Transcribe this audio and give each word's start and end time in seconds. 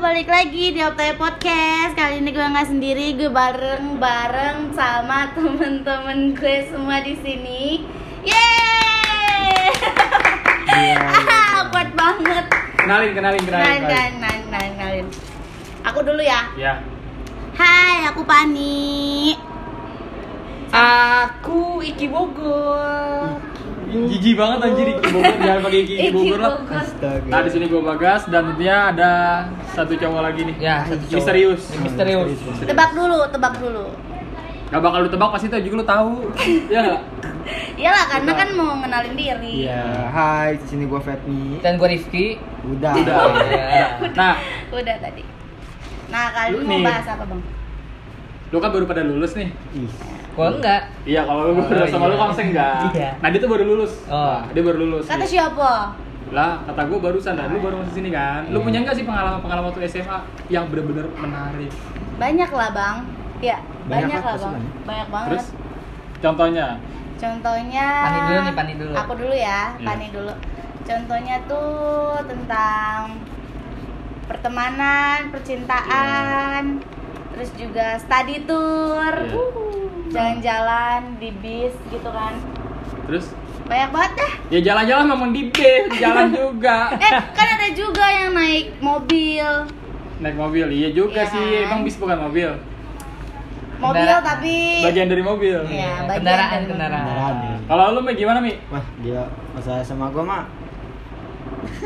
balik 0.00 0.24
lagi 0.24 0.72
di 0.72 0.80
Optaya 0.80 1.12
Podcast. 1.20 1.92
Kali 1.92 2.24
ini 2.24 2.32
gue 2.32 2.40
nggak 2.40 2.64
sendiri, 2.64 3.12
gue 3.12 3.28
bareng 3.28 4.00
bareng 4.00 4.72
sama 4.72 5.28
temen-temen 5.36 6.32
gue 6.32 6.56
semua 6.72 7.04
di 7.04 7.12
sini. 7.20 7.84
Yeay! 8.24 9.68
Iya, 10.72 10.96
Ah, 11.28 11.68
kuat 11.68 11.92
banget. 11.92 12.44
Kenalin, 12.80 13.12
kenalin, 13.12 13.42
kenalin. 13.44 13.84
Kenalin, 13.84 14.12
kenalin, 14.16 14.72
kenalin. 14.80 15.06
Aku 15.84 16.00
dulu 16.00 16.24
ya. 16.24 16.48
Ya. 16.56 16.80
Hai, 17.52 18.08
aku 18.08 18.24
Pani. 18.24 19.36
Aku 20.72 21.84
Iki 21.84 22.08
Bogor. 22.08 23.51
Jijik 23.92 24.34
banget 24.40 24.58
anjir 24.64 24.86
Iki 24.96 25.06
Bogor, 25.12 25.36
jangan 25.44 25.60
pakai 25.68 25.78
Iki, 25.84 25.92
Iki 25.92 26.02
Iki 26.02 26.12
Bogor 26.16 26.40
lah. 26.40 26.52
Astaga. 26.72 27.28
Nah, 27.28 27.40
di 27.44 27.50
sini 27.52 27.64
gue 27.68 27.80
Bagas 27.84 28.22
dan 28.32 28.42
tentunya 28.52 28.76
ada 28.88 29.12
satu 29.76 29.92
cowok 29.94 30.20
lagi 30.24 30.40
nih. 30.48 30.56
Ya, 30.56 30.76
satu 30.88 31.04
cowok. 31.04 31.16
Misterius. 31.20 31.62
Misterius. 31.84 32.28
Tebak 32.64 32.90
dulu, 32.96 33.20
tebak 33.28 33.54
dulu. 33.60 33.84
Gak 34.72 34.80
bakal 34.80 35.04
lu 35.04 35.08
tebak 35.12 35.28
pasti 35.36 35.52
tuh 35.52 35.60
juga 35.60 35.76
lu 35.80 35.86
tahu. 35.86 36.12
ya 36.72 36.80
nggak? 36.80 37.02
Iyalah, 37.76 38.04
karena 38.08 38.30
Udah. 38.32 38.40
kan 38.40 38.48
mau 38.56 38.70
ngenalin 38.80 39.14
diri. 39.18 39.68
Iya, 39.68 40.08
hai, 40.08 40.56
di 40.56 40.64
sini 40.64 40.88
gua 40.88 41.04
Fetmi. 41.04 41.60
Dan 41.60 41.76
gue 41.76 41.88
Rifki. 41.92 42.40
Udah. 42.64 42.94
Udah. 42.96 43.16
Iya. 43.52 43.86
Nah, 44.16 44.34
Udah 44.72 44.96
tadi. 44.96 45.22
Nah, 46.08 46.32
kali 46.32 46.56
ini 46.56 46.64
mau 46.64 46.88
bahas 46.88 47.04
apa, 47.04 47.24
Bang? 47.28 47.42
lu 48.52 48.60
kan 48.60 48.68
baru 48.68 48.84
pada 48.84 49.00
lulus 49.00 49.32
nih. 49.32 49.48
Ih, 49.72 49.88
Gue 50.32 50.48
enggak. 50.48 50.82
Iya, 51.04 51.20
kalau 51.28 51.52
lu 51.52 51.60
baru 51.60 51.84
Oh, 51.84 51.88
sama 51.88 52.04
iya. 52.04 52.12
lu 52.12 52.16
kan 52.16 52.28
enggak. 52.32 52.76
Iya. 52.96 53.10
Nah, 53.20 53.28
dia 53.28 53.40
tuh 53.40 53.50
baru 53.52 53.64
lulus. 53.68 53.92
Oh. 54.08 54.16
Nah, 54.16 54.40
dia 54.48 54.62
baru 54.64 54.78
lulus. 54.80 55.04
Kata 55.04 55.26
siapa? 55.28 55.70
Lah, 56.32 56.52
kata 56.64 56.80
gue 56.88 56.98
barusan 56.98 57.36
dan 57.36 57.52
lu 57.52 57.60
baru 57.60 57.84
masuk 57.84 57.92
sini 57.92 58.08
kan. 58.08 58.48
Lu 58.48 58.58
Iya. 58.58 58.64
punya 58.64 58.78
nggak 58.88 58.96
sih 58.96 59.04
pengalaman-pengalaman 59.04 59.68
waktu 59.68 59.80
SMA 59.84 60.18
yang 60.48 60.64
bener-bener 60.72 61.04
menarik? 61.12 61.68
Banyak 62.16 62.50
lah, 62.50 62.68
Bang. 62.72 62.96
Ya, 63.44 63.58
banyak, 63.84 64.08
Banyak 64.08 64.22
lah, 64.24 64.34
Bang. 64.34 64.52
banyak? 64.56 64.72
Banyak 64.88 65.08
banget. 65.12 65.28
Terus 65.28 65.46
contohnya 66.18 66.66
Contohnya 67.22 67.86
Pani 68.02 68.18
dulu 68.26 68.40
nih, 68.42 68.54
Pani 68.58 68.72
dulu. 68.74 68.92
Aku 68.98 69.12
dulu 69.14 69.30
ya. 69.30 69.60
Pani 69.78 70.06
dulu. 70.10 70.32
Contohnya 70.82 71.36
tuh 71.46 72.18
tentang 72.26 73.14
pertemanan, 74.26 75.30
percintaan, 75.30 76.82
terus 77.30 77.50
juga 77.54 77.94
study 77.94 78.42
tour, 78.42 79.12
uh, 79.14 79.81
jalan-jalan 80.12 81.00
di 81.16 81.30
bis 81.34 81.74
gitu 81.86 82.08
kan. 82.08 82.34
terus 83.04 83.26
Banyak 83.62 83.90
banget 83.90 84.12
deh. 84.14 84.32
ya 84.50 84.60
jalan-jalan 84.62 85.04
ngomong 85.06 85.30
di 85.30 85.42
bis, 85.48 85.84
jalan 85.94 86.28
juga. 86.36 86.92
Eh, 86.94 87.12
kan 87.30 87.46
ada 87.48 87.68
juga 87.72 88.04
yang 88.04 88.30
naik 88.32 88.74
mobil. 88.78 89.46
Naik 90.18 90.36
mobil, 90.36 90.66
iya 90.68 90.88
juga 90.90 91.20
Iya 91.20 91.30
sih. 91.30 91.40
kan? 91.40 91.64
Emang 91.66 91.80
bis 91.82 91.96
bukan 91.96 92.18
mobil. 92.20 92.50
Mobil 93.78 93.98
Kendaraan. 93.98 94.22
tapi 94.24 94.54
Bagian 94.80 95.08
dari 95.08 95.22
mobil. 95.22 95.58
Iya, 95.64 95.90
bagian 96.00 96.16
kendaraan, 96.16 96.50
dari 96.52 96.66
kendaraan. 96.68 97.04
beneran 97.04 97.34
ya. 97.40 97.56
Kalau 97.64 97.84
lu 97.90 98.00
Mi 98.00 98.12
gimana 98.12 98.38
Mi? 98.38 98.52
Wah, 98.68 98.84
dia 98.98 99.20
masa 99.50 99.72
sama 99.80 100.06
gua 100.08 100.22
mah. 100.22 100.44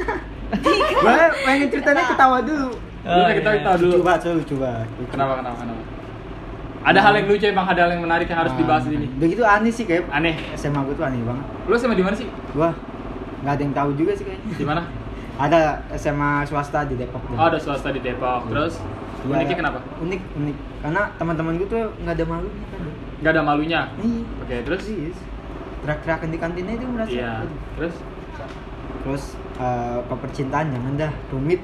gua 0.97 1.15
pengen 1.39 1.67
ceritanya 1.69 2.05
ketawa 2.07 2.39
dulu. 2.41 2.71
Lu 3.01 3.17
udah 3.17 3.33
kita 3.33 3.51
dulu. 3.77 3.93
Lucu 3.93 4.01
banget, 4.03 4.21
so 4.21 4.31
lucu 4.35 4.55
banget. 4.57 4.87
Lucu. 4.95 5.11
Kenapa 5.11 5.33
kenapa 5.37 5.57
kenapa? 5.59 5.83
Ada 6.87 6.99
hal 7.03 7.13
yang 7.19 7.27
lucu 7.27 7.47
emang 7.51 7.67
ada 7.67 7.83
hal 7.83 7.91
yang 7.91 8.03
menarik 8.07 8.31
yang 8.31 8.47
harus 8.47 8.55
Nah, 8.55 8.61
dibahas 8.63 8.83
di 8.87 8.95
sini. 8.95 9.07
Begitu 9.19 9.43
aneh 9.43 9.73
sih 9.75 9.85
kayak 9.85 10.07
Aneh. 10.07 10.39
SMA 10.55 10.81
gua 10.87 10.95
tuh 10.95 11.03
aneh 11.03 11.19
banget. 11.27 11.45
Lu 11.67 11.75
sama 11.75 11.99
di 11.99 12.05
mana 12.07 12.15
sih? 12.15 12.31
Gua 12.55 12.71
nggak 13.43 13.53
ada 13.53 13.63
yang 13.63 13.75
tahu 13.75 13.91
juga 13.99 14.13
sih 14.15 14.23
kayaknya. 14.23 14.55
Di 14.55 14.67
mana? 14.67 14.83
Ada 15.37 15.85
SMA 16.01 16.49
swasta 16.49 16.89
di 16.89 16.97
Depok. 16.97 17.21
Oh, 17.37 17.45
ada 17.45 17.61
swasta 17.61 17.93
di 17.93 18.01
Depok. 18.01 18.49
Terus 18.49 18.81
Ya, 19.27 19.37
uniknya 19.37 19.57
kenapa? 19.59 19.79
Unik, 20.01 20.23
unik. 20.33 20.57
Karena 20.81 21.03
teman-teman 21.19 21.59
gua 21.59 21.69
tuh 21.69 21.85
nggak 22.01 22.15
ada 22.15 22.25
malunya 22.25 22.65
kan. 22.71 22.81
Gak 23.21 23.33
ada 23.35 23.43
malunya. 23.43 23.81
Iya. 23.99 24.23
Oke, 24.41 24.57
terus? 24.65 24.81
Serius. 24.81 25.19
Teriak-teriakan 25.83 26.29
di 26.31 26.39
kantinnya 26.39 26.75
itu 26.79 26.87
merasa. 26.87 27.11
Iya. 27.13 27.31
aduh. 27.43 27.59
Terus 27.77 27.95
Terus 29.03 29.25
eh, 29.59 29.99
ke 30.01 30.15
percintaan 30.17 30.67
jangan 30.73 30.93
dah 30.97 31.13
rumit. 31.29 31.61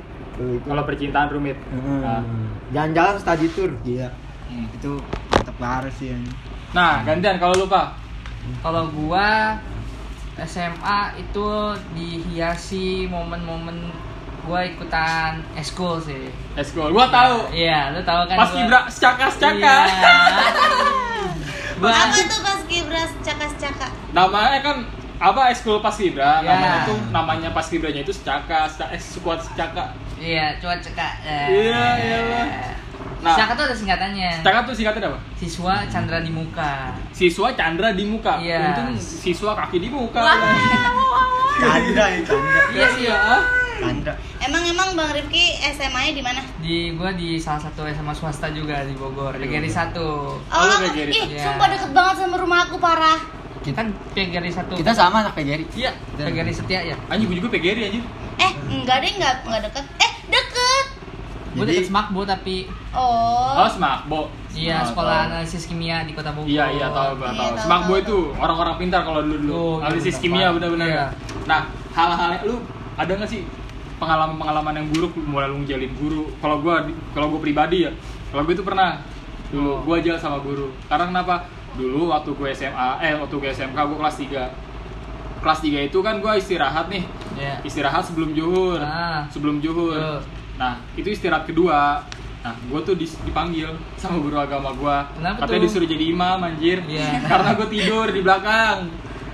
Kalau 0.66 0.82
percintaan 0.84 1.28
rumit. 1.30 1.56
Heeh. 1.56 2.00
Nah. 2.02 2.22
Jalan-jalan 2.72 3.16
study 3.16 3.46
tour, 3.52 3.70
gila. 3.80 4.08
Hmm. 4.52 4.68
Itu 4.70 4.92
tetap 5.30 5.56
parah 5.56 5.88
sih 5.90 6.12
yang. 6.12 6.20
Nah, 6.70 7.00
gantian 7.02 7.36
kalau 7.36 7.56
lupa. 7.58 7.96
Kalau 8.58 8.86
gua 8.88 9.56
SMA 10.38 10.98
itu 11.16 11.46
dihiasi 11.92 12.84
momen-momen 13.06 13.88
gua 14.42 14.60
ikutan 14.62 15.40
eskul 15.54 15.96
sih. 15.98 16.28
Eskul. 16.52 16.90
Gua 16.90 17.06
tahu. 17.06 17.48
Iya, 17.50 17.90
lu 17.90 18.02
tahu 18.02 18.26
kan? 18.26 18.36
Pas 18.36 18.46
gua- 18.46 18.56
kibra 18.58 18.80
secaka-secaka. 18.86 19.76
Iya. 19.86 20.16
Gua 21.74 21.90
Apa 21.90 22.14
tuh 22.14 22.40
pas 22.40 22.60
kibras 22.64 23.10
cakas-caka? 23.20 23.88
namanya 24.12 24.62
kan 24.62 24.76
apa 25.18 25.50
eskul 25.50 25.78
paskibra 25.78 26.38
Ya. 26.38 26.46
namanya 26.48 26.78
tuh 26.84 26.98
namanya 27.10 27.48
paskibranya 27.50 28.00
itu 28.00 28.12
secaka 28.12 28.66
seca- 28.66 28.86
eh 28.88 28.98
sekuat 28.98 29.38
secaka 29.40 29.90
Iya, 30.14 30.54
coba 30.56 30.78
cekak. 30.78 31.14
Iya, 31.50 31.82
iyalah. 31.98 32.46
Nah. 33.22 33.38
Tuh 33.54 33.64
ada 33.64 33.70
singkatannya. 33.72 34.30
secaka 34.42 34.60
tuh 34.66 34.74
singkatnya 34.74 35.08
apa 35.08 35.18
Siswa 35.34 35.74
Chandra 35.86 36.18
di 36.18 36.30
muka. 36.30 36.90
siswa 37.10 37.48
Chandra 37.54 37.88
di 37.90 38.02
muka 38.02 38.34
Iya. 38.36 38.74
untung 38.74 38.98
siswa 38.98 39.54
kaki 39.54 39.78
di 39.78 39.88
muka 39.88 40.22
Chandra 41.56 42.04
ya, 42.08 42.20
Chandra. 42.22 42.60
Iya 42.68 42.86
sih 42.90 43.02
ya. 43.06 43.16
Chandra. 43.78 44.12
Emang 44.40 44.62
emang 44.64 44.88
Bang 44.92 45.10
Rifki 45.10 45.42
SMA-nya 45.68 46.12
di 46.12 46.22
mana? 46.22 46.40
Di 46.58 46.76
gua 46.92 47.10
di 47.12 47.38
salah 47.38 47.62
satu 47.62 47.86
SMA 47.86 48.10
swasta 48.10 48.50
juga 48.50 48.82
di 48.82 48.94
Bogor, 48.94 49.34
PGRI 49.34 49.70
1. 49.70 49.94
Oh, 49.94 50.38
kayak 50.50 50.90
gini? 50.92 51.12
ih, 51.12 51.26
Iya. 51.32 51.42
sumpah 51.46 51.66
deket 51.68 51.90
banget 51.92 52.14
sama 52.18 52.36
rumah 52.36 52.58
aku 52.64 52.76
parah. 52.76 53.18
Kita 53.60 53.86
PGRI 54.12 54.50
1. 54.50 54.74
Kita 54.74 54.90
sama 54.90 55.22
anak 55.22 55.34
PGRI. 55.34 55.64
iya 55.72 55.94
PGRI 56.12 56.50
setia 56.50 56.80
ya. 56.84 56.96
anjing 57.06 57.26
gue 57.28 57.38
juga 57.38 57.48
PGRI 57.48 57.82
anjing 57.88 58.04
Eh, 58.34 58.52
enggak 58.72 58.96
deh, 58.98 59.10
enggak 59.12 59.34
enggak 59.44 59.60
deket. 59.62 59.84
Eh, 59.84 59.86
deket. 59.86 60.11
Gua 61.52 61.62
Jadi- 61.62 61.72
deket 61.74 61.86
Smakbo 61.86 62.20
tapi 62.22 62.56
Oh. 62.90 63.52
oh 63.54 63.68
Smakbo 63.68 64.20
iya 64.52 64.80
sekolah 64.82 65.16
tahu. 65.18 65.28
analisis 65.32 65.64
kimia 65.64 66.02
di 66.02 66.12
Kota 66.12 66.30
Bogor. 66.30 66.44
iya 66.46 66.64
iya 66.70 66.88
tahu 66.88 67.16
gua 67.16 67.28
Iya, 67.28 67.40
tahu 67.46 67.60
Smakbo 67.60 67.92
itu 67.98 68.16
orang-orang 68.34 68.74
pintar 68.78 69.00
kalau 69.02 69.20
dulu 69.20 69.36
dulu 69.38 69.52
Oh, 69.52 69.74
iya, 69.74 69.84
analisis 69.86 70.14
benar, 70.14 70.22
kimia 70.22 70.46
benar-benar 70.50 70.88
Iya. 70.88 71.06
nah 71.44 71.60
hal-hal 71.90 72.30
lu 72.42 72.56
ada 72.94 73.12
nggak 73.12 73.28
sih 73.28 73.42
pengalaman-pengalaman 73.96 74.74
yang 74.74 74.88
buruk 74.88 75.12
mulai 75.16 75.46
lu 75.46 75.60
ngejalin 75.60 75.92
guru 75.94 76.22
kalau 76.36 76.58
gua 76.58 76.82
di- 76.82 76.96
kalau 77.12 77.28
gua 77.28 77.40
pribadi 77.40 77.78
ya 77.82 77.92
kalau 78.28 78.42
gue 78.42 78.54
itu 78.54 78.62
pernah 78.62 78.96
dulu 79.48 79.68
Oh. 79.70 79.78
gua 79.82 79.96
jalan 79.98 80.16
sama 80.16 80.38
guru 80.38 80.72
karena 80.86 81.04
kenapa 81.06 81.44
dulu 81.72 82.08
waktu 82.08 82.30
gue 82.30 82.48
SMA 82.50 82.88
eh 82.98 83.12
waktu 83.14 83.34
gue 83.34 83.48
SMK 83.50 83.76
gue 83.78 83.96
kelas 83.96 84.16
3 84.18 84.44
kelas 85.38 85.60
3 85.60 85.80
itu 85.82 85.98
kan 85.98 86.16
gua 86.18 86.32
istirahat 86.34 86.88
nih 86.88 87.04
Iya. 87.34 87.60
istirahat 87.62 88.02
sebelum 88.02 88.32
juhur 88.32 88.76
Ah. 88.76 89.24
sebelum 89.28 89.56
juhur 89.58 89.92
Betul. 89.92 90.20
Nah 90.62 90.78
itu 90.94 91.08
istirahat 91.08 91.42
kedua. 91.42 92.06
Nah 92.40 92.54
gue 92.54 92.80
tuh 92.82 92.94
dipanggil 92.98 93.66
sama 93.94 94.18
guru 94.18 94.34
agama 94.36 94.70
gue 94.72 94.96
Kenapa 95.16 95.42
katanya 95.42 95.58
tuh? 95.58 95.66
disuruh 95.66 95.88
jadi 95.88 96.04
imam 96.06 96.38
anjir. 96.40 96.78
Iya. 96.86 97.10
karena 97.30 97.50
gue 97.52 97.68
tidur 97.68 98.06
di 98.08 98.20
belakang. 98.20 98.78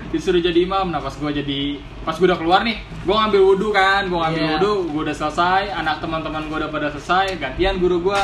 Disuruh 0.09 0.37
jadi 0.39 0.59
imam. 0.59 0.89
Nah 0.89 0.97
pas 0.97 1.13
gue 1.13 1.31
jadi 1.35 1.61
pas 2.01 2.13
gue 2.13 2.25
udah 2.25 2.37
keluar 2.37 2.61
nih 2.61 2.77
gue 2.81 3.13
ngambil 3.15 3.41
wudhu 3.43 3.69
kan. 3.69 4.05
Gue 4.05 4.17
ngambil 4.17 4.41
Iya. 4.41 4.51
wudhu 4.55 4.73
gue 4.89 5.01
udah 5.05 5.15
selesai. 5.15 5.69
Anak 5.71 6.01
teman-teman 6.01 6.41
gue 6.45 6.57
udah 6.59 6.69
pada 6.69 6.87
selesai. 6.89 7.37
Gantian 7.37 7.77
guru 7.77 8.01
gue 8.03 8.23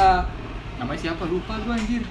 namanya 0.75 0.99
siapa? 0.99 1.25
Lupa 1.25 1.61
gue 1.61 1.69
anjir. 1.71 2.01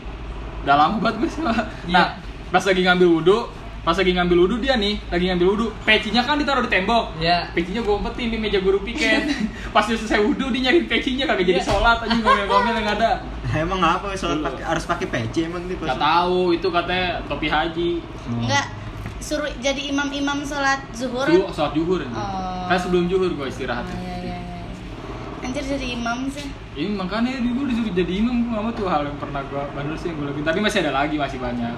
Udah 0.62 0.74
lama 0.76 0.96
banget 0.96 1.16
gue 1.20 1.30
sama 1.32 1.50
Iya. 1.84 1.90
nah 1.90 2.06
pas 2.48 2.62
lagi 2.62 2.80
ngambil 2.80 3.08
wudhu 3.12 3.38
pas 3.84 3.92
lagi 3.92 4.10
ngambil 4.10 4.36
wudhu 4.40 4.56
dia 4.58 4.74
nih 4.74 4.96
lagi 5.06 5.24
ngambil 5.26 5.46
wudhu 5.46 5.66
pecinya 5.82 6.20
kan 6.20 6.36
ditaruh 6.36 6.60
di 6.60 6.72
tembok 6.72 7.04
Iya. 7.16 7.52
pecinya 7.52 7.80
gue 7.80 7.94
umpetin 7.94 8.28
di 8.28 8.38
meja 8.38 8.58
guru 8.58 8.80
piket 8.80 9.28
pas 9.70 9.84
dia 9.84 9.92
selesai 9.94 10.18
wudhu 10.18 10.48
dia 10.48 10.60
nyari 10.64 10.84
pecinya 10.84 11.24
kagak 11.26 11.44
jadi 11.46 11.60
Iya. 11.60 11.68
sholat 11.68 11.98
aja 12.00 12.14
ngomel-ngomel 12.14 12.74
yang 12.74 12.88
ada 12.90 13.10
Emang 13.54 13.78
apa 13.78 14.10
sholat 14.14 14.40
Dulu. 14.40 14.46
pakai 14.48 14.64
harus 14.64 14.84
pakai 14.84 15.06
peci 15.06 15.40
emang 15.44 15.62
nih 15.64 15.76
nggak 15.76 16.00
tahu 16.00 16.40
itu 16.50 16.66
katanya 16.66 17.08
topi 17.24 17.46
haji 17.46 17.90
Enggak 18.34 18.66
suruh 19.20 19.48
jadi 19.56 19.88
imam-imam 19.88 20.40
sholat 20.42 20.80
zuhur. 20.90 21.24
Dulu 21.24 21.48
sholat 21.48 21.72
anjir. 21.72 22.00
Oh. 22.10 22.64
kan 22.66 22.76
sebelum 22.76 23.04
juhur 23.06 23.30
gue 23.30 23.46
istirahat 23.46 23.84
Oh, 23.84 23.92
iya, 23.94 24.16
iya, 24.18 24.36
iya. 24.40 24.64
Anjir 25.40 25.60
jadi 25.62 25.86
imam 25.92 26.24
sih. 26.28 26.48
ini 26.74 26.90
makanya 26.90 27.36
dulu 27.38 27.68
disuruh 27.68 27.92
jadi 27.92 28.12
imam 28.16 28.34
gue 28.38 28.50
nggak 28.50 28.62
mau 28.62 28.72
tuh 28.72 28.88
hal 28.88 29.04
yang 29.04 29.16
pernah 29.16 29.44
gue 29.44 29.60
bandel 29.70 29.92
sih 29.94 30.08
yang 30.08 30.16
gue 30.18 30.26
lakuin 30.26 30.42
tapi 30.42 30.58
masih 30.58 30.78
ada 30.80 30.92
lagi 30.94 31.14
masih 31.14 31.36
banyak 31.38 31.74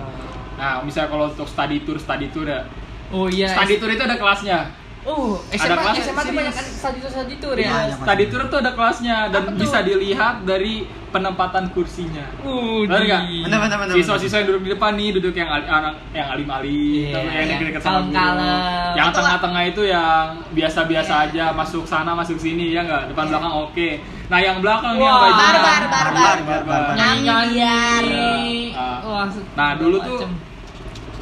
nah 0.57 0.81
misalnya 0.81 1.09
kalau 1.09 1.27
untuk 1.29 1.47
study 1.47 1.85
tour 1.85 1.97
study 1.97 2.29
tour 2.29 2.47
ya 2.47 2.65
Oh 3.07 3.31
iya. 3.31 3.47
study 3.49 3.79
tour 3.79 3.87
itu 3.89 4.03
ada 4.03 4.17
kelasnya 4.17 4.67
Oh, 5.07 5.39
Ada 5.47 5.71
SMA, 5.71 5.79
kelasnya, 5.79 6.03
SMA 6.03 6.19
tuh 6.21 6.35
banyak 6.35 6.51
kan 6.51 6.67
study 6.67 6.99
tour 6.99 7.13
study 7.15 7.35
tour 7.39 7.55
ya. 7.55 7.63
Iya, 7.63 7.71
Banyak, 7.71 7.99
study 8.03 8.25
tour 8.27 8.43
tuh 8.51 8.59
ada 8.59 8.71
kelasnya 8.75 9.17
dan 9.31 9.43
bisa 9.55 9.79
dilihat 9.79 10.43
dari 10.43 10.83
penempatan 11.15 11.71
kursinya. 11.71 12.27
Uh, 12.43 12.83
Benar 12.83 13.07
nggak? 13.07 13.23
Benar, 13.47 13.59
benar, 13.63 13.77
benar, 13.79 13.95
Siswa-siswa 13.95 14.37
yang 14.37 14.49
duduk 14.51 14.63
di 14.67 14.71
depan 14.75 14.99
nih, 14.99 15.15
duduk 15.15 15.31
yang 15.33 15.47
ali- 15.47 15.71
anak 15.71 15.95
yang 16.11 16.27
alim-alim, 16.27 17.07
Iya, 17.07 17.15
tapi 17.15 17.23
yang 17.23 17.39
yang 17.39 17.49
deket-deket 17.55 17.83
sama 17.87 17.99
guru. 18.03 18.51
Yang 18.99 19.09
tengah-tengah 19.15 19.63
itu 19.65 19.83
yang 19.87 20.25
biasa-biasa 20.51 21.15
Iya. 21.15 21.27
aja, 21.31 21.45
masuk 21.55 21.85
sana, 21.87 22.11
masuk 22.11 22.37
sini, 22.37 22.75
ya 22.75 22.83
nggak? 22.83 23.15
Depan 23.15 23.25
Iya. 23.25 23.31
belakang 23.31 23.55
oke. 23.63 23.89
Nah, 24.27 24.39
yang 24.43 24.57
belakang 24.59 24.93
nih 24.93 25.07
yang 25.07 25.21
baju 25.23 25.39
Barbar, 25.39 25.83
barbar. 25.87 26.39
Barbar. 26.43 26.95
Nyanyi-nyanyi. 26.99 28.75
Iya. 28.75 28.75
Ah. 28.75 28.99
Wah, 29.01 29.27
Nah, 29.55 29.71
dulu 29.79 29.97
tuh 30.03 30.19
macem. 30.19 30.31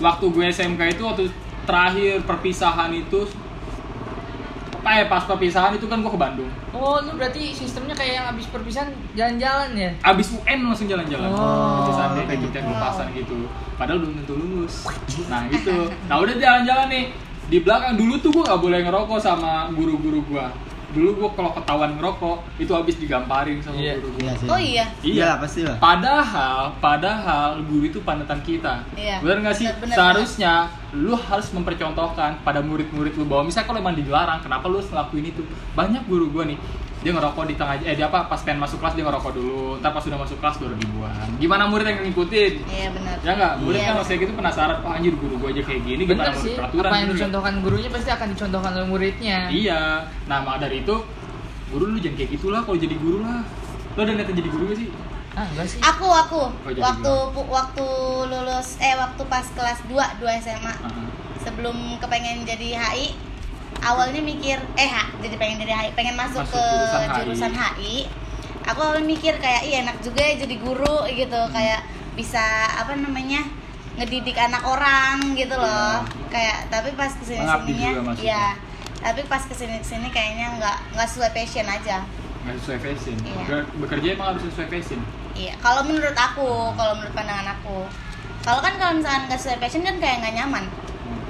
Waktu 0.03 0.25
gue 0.31 0.45
SMK 0.51 0.81
itu 0.99 1.03
waktu 1.07 1.25
terakhir 1.65 2.23
perpisahan 2.27 2.91
itu 2.93 3.27
apa 4.85 5.01
ya 5.01 5.05
pas 5.09 5.25
perpisahan 5.25 5.73
itu 5.81 5.89
kan 5.89 6.05
gue 6.05 6.13
ke 6.13 6.21
Bandung. 6.21 6.51
Oh, 6.77 7.01
lu 7.01 7.17
berarti 7.17 7.57
sistemnya 7.57 7.97
kayak 7.97 8.13
yang 8.21 8.27
habis 8.29 8.45
perpisahan 8.53 8.93
jalan-jalan 9.17 9.73
ya? 9.73 9.91
Abis 10.05 10.37
UN 10.37 10.59
langsung 10.69 10.85
jalan-jalan. 10.85 11.33
Oh, 11.33 11.81
Perpisahan 11.81 12.11
kayak 12.13 12.27
kayak 12.29 12.41
gitu 12.45 12.55
yang 12.61 12.69
lepasan 12.69 13.07
gitu. 13.17 13.39
Padahal 13.81 13.99
belum 14.05 14.15
tentu 14.21 14.35
lulus. 14.37 14.85
Nah 15.33 15.49
gitu. 15.49 15.89
Nah 16.05 16.21
udah 16.21 16.37
jalan-jalan 16.37 16.87
nih. 16.93 17.05
Di 17.49 17.59
belakang 17.65 17.97
dulu 17.97 18.15
tuh 18.21 18.29
gue 18.37 18.45
nggak 18.45 18.61
boleh 18.61 18.79
ngerokok 18.85 19.19
sama 19.25 19.73
guru-guru 19.73 20.21
gue. 20.29 20.47
Dulu 20.95 21.11
gue 21.13 21.29
kalau 21.35 21.51
ketahuan 21.53 21.99
ngerokok 21.99 22.39
itu 22.57 22.71
habis 22.71 22.95
digamparin 22.97 23.59
sama 23.59 23.75
Iya. 23.77 23.99
guru 23.99 24.09
gue. 24.15 24.21
Iya 24.23 24.33
sih. 24.39 24.47
Oh 24.47 24.61
iya. 24.61 24.85
Iya, 25.03 25.29
pasti 25.37 25.61
lah. 25.67 25.77
Padahal, 25.77 26.61
padahal 26.79 27.59
guru 27.67 27.85
itu 27.85 27.99
panutan 28.01 28.39
kita. 28.41 28.87
Iya. 28.95 29.19
Benar 29.19 29.37
nggak 29.43 29.57
sih? 29.59 29.67
Benar, 29.67 29.97
Seharusnya 29.99 30.53
lu 30.95 31.19
harus 31.19 31.51
mempercontohkan 31.51 32.39
pada 32.41 32.63
murid-murid 32.63 33.19
lu 33.19 33.27
bahwa 33.27 33.51
misalnya 33.51 33.67
kalau 33.67 33.83
emang 33.83 33.99
dilarang, 33.99 34.39
kenapa 34.39 34.71
lu 34.71 34.79
harus 34.79 34.89
ngelakuin 34.89 35.27
itu? 35.29 35.43
Banyak 35.75 36.07
guru 36.07 36.31
gua 36.31 36.47
nih, 36.47 36.55
dia 37.05 37.13
ngerokok 37.13 37.45
di 37.45 37.55
tengah 37.55 37.77
eh 37.79 37.93
dia 37.93 38.09
apa 38.09 38.25
pas 38.25 38.41
pengen 38.41 38.59
masuk 38.59 38.81
kelas 38.81 38.97
dia 38.97 39.05
ngerokok 39.05 39.33
dulu, 39.33 39.77
ntar 39.79 39.93
pas 39.93 40.01
sudah 40.01 40.17
masuk 40.17 40.41
kelas 40.41 40.57
baru 40.57 40.73
dibuang. 40.75 41.29
Gimana 41.37 41.69
murid 41.69 41.85
yang 41.85 42.01
ngikutin? 42.03 42.53
Iya 42.65 42.89
benar. 42.91 43.17
Ya 43.21 43.33
nggak, 43.35 43.53
murid 43.61 43.77
Iya, 43.77 43.87
kan 43.87 43.95
masih 44.01 44.15
gitu 44.17 44.33
penasaran, 44.33 44.79
oh 44.81 44.91
anjir 44.91 45.13
guru 45.15 45.35
gua 45.37 45.49
aja 45.49 45.61
kayak 45.61 45.83
gini, 45.83 46.03
Bener 46.03 46.25
gimana 46.27 46.41
sih. 46.41 46.57
peraturan? 46.57 46.89
Apa 46.89 46.97
yang 46.97 47.11
dicontohkan 47.11 47.55
gurunya 47.61 47.89
pasti 47.89 48.11
akan 48.11 48.29
dicontohkan 48.31 48.71
oleh 48.75 48.89
muridnya. 48.89 49.39
Iya, 49.47 49.81
nah 50.25 50.39
maka 50.41 50.65
dari 50.65 50.81
itu 50.81 50.97
guru 51.69 51.85
lu 51.87 51.99
jangan 51.99 52.17
kayak 52.17 52.31
gitulah 52.33 52.61
kalau 52.63 52.79
jadi 52.79 52.97
guru 52.97 53.19
lah. 53.21 53.45
Lo 53.93 54.01
udah 54.01 54.15
niatan 54.17 54.35
jadi 54.35 54.49
guru 54.49 54.65
gak 54.67 54.79
sih? 54.79 54.89
Ah, 55.31 55.45
enggak 55.47 55.67
sih. 55.67 55.79
Aku 55.79 56.07
aku 56.07 56.41
Oh, 56.41 56.73
waktu 56.73 57.13
pu- 57.31 57.51
waktu 57.53 57.87
lulus 58.25 58.79
eh 58.79 58.95
waktu 58.95 59.23
pas 59.25 59.45
kelas 59.45 59.79
2 59.85 59.93
2 60.19 60.41
SMA 60.41 60.73
Ah. 60.81 61.05
sebelum 61.39 61.75
kepengen 61.99 62.43
jadi 62.43 62.81
HI 62.81 63.13
awalnya 63.85 64.21
mikir 64.21 64.57
eh 64.75 64.89
ha, 64.89 65.13
jadi 65.19 65.35
pengen 65.35 65.57
jadi 65.59 65.73
HI 65.75 65.91
pengen 65.93 66.15
masuk, 66.15 66.41
Masuk 66.41 66.53
ke 66.53 66.65
jurusan 66.65 67.03
HI. 67.03 67.17
jurusan 67.21 67.53
HI 67.53 67.97
aku 68.65 68.81
awalnya 68.81 69.05
mikir 69.05 69.35
kayak 69.37 69.63
iya 69.63 69.77
enak 69.83 70.01
juga 70.01 70.21
ya 70.21 70.35
jadi 70.39 70.55
guru 70.57 71.05
gitu 71.07 71.37
Hmm. 71.39 71.53
kayak 71.53 71.81
bisa 72.15 72.41
apa 72.73 72.95
namanya 72.95 73.45
ngedidik 73.95 74.35
anak 74.35 74.65
orang 74.65 75.35
gitu 75.35 75.53
loh 75.53 76.01
kayak 76.27 76.67
tapi 76.67 76.91
pas 76.93 77.11
ke 77.11 77.23
sini 77.23 77.39
Iya. 77.39 77.55
Sininya 77.55 77.91
maksudnya. 78.03 78.25
iya 78.25 78.45
tapi 78.99 79.21
pas 79.25 79.43
ke 79.43 79.53
sini 79.53 79.77
sini 79.81 80.09
kayaknya 80.09 80.57
nggak 80.57 80.77
nggak 80.93 81.07
sesuai 81.07 81.31
passion 81.31 81.67
aja 81.67 82.01
Nggak 82.41 82.57
sesuai 82.59 82.79
fashion. 82.79 83.17
Iya. 83.21 83.65
Bekerja 83.75 84.09
emang 84.11 84.29
harus 84.31 84.45
sesuai 84.45 84.69
fashion. 84.69 85.01
Iya, 85.35 85.57
kalau 85.59 85.81
menurut 85.83 86.13
aku, 86.15 86.45
kalau 86.73 86.93
menurut 86.95 87.11
pandangan 87.13 87.57
aku, 87.57 87.89
kalau 88.41 88.61
kan 88.61 88.77
kalau 88.77 88.93
misalkan 88.95 89.25
nggak 89.27 89.41
sesuai 89.41 89.59
passion 89.59 89.81
kan 89.81 89.97
kayak 89.97 90.21
nggak 90.21 90.35
nyaman, 90.37 90.65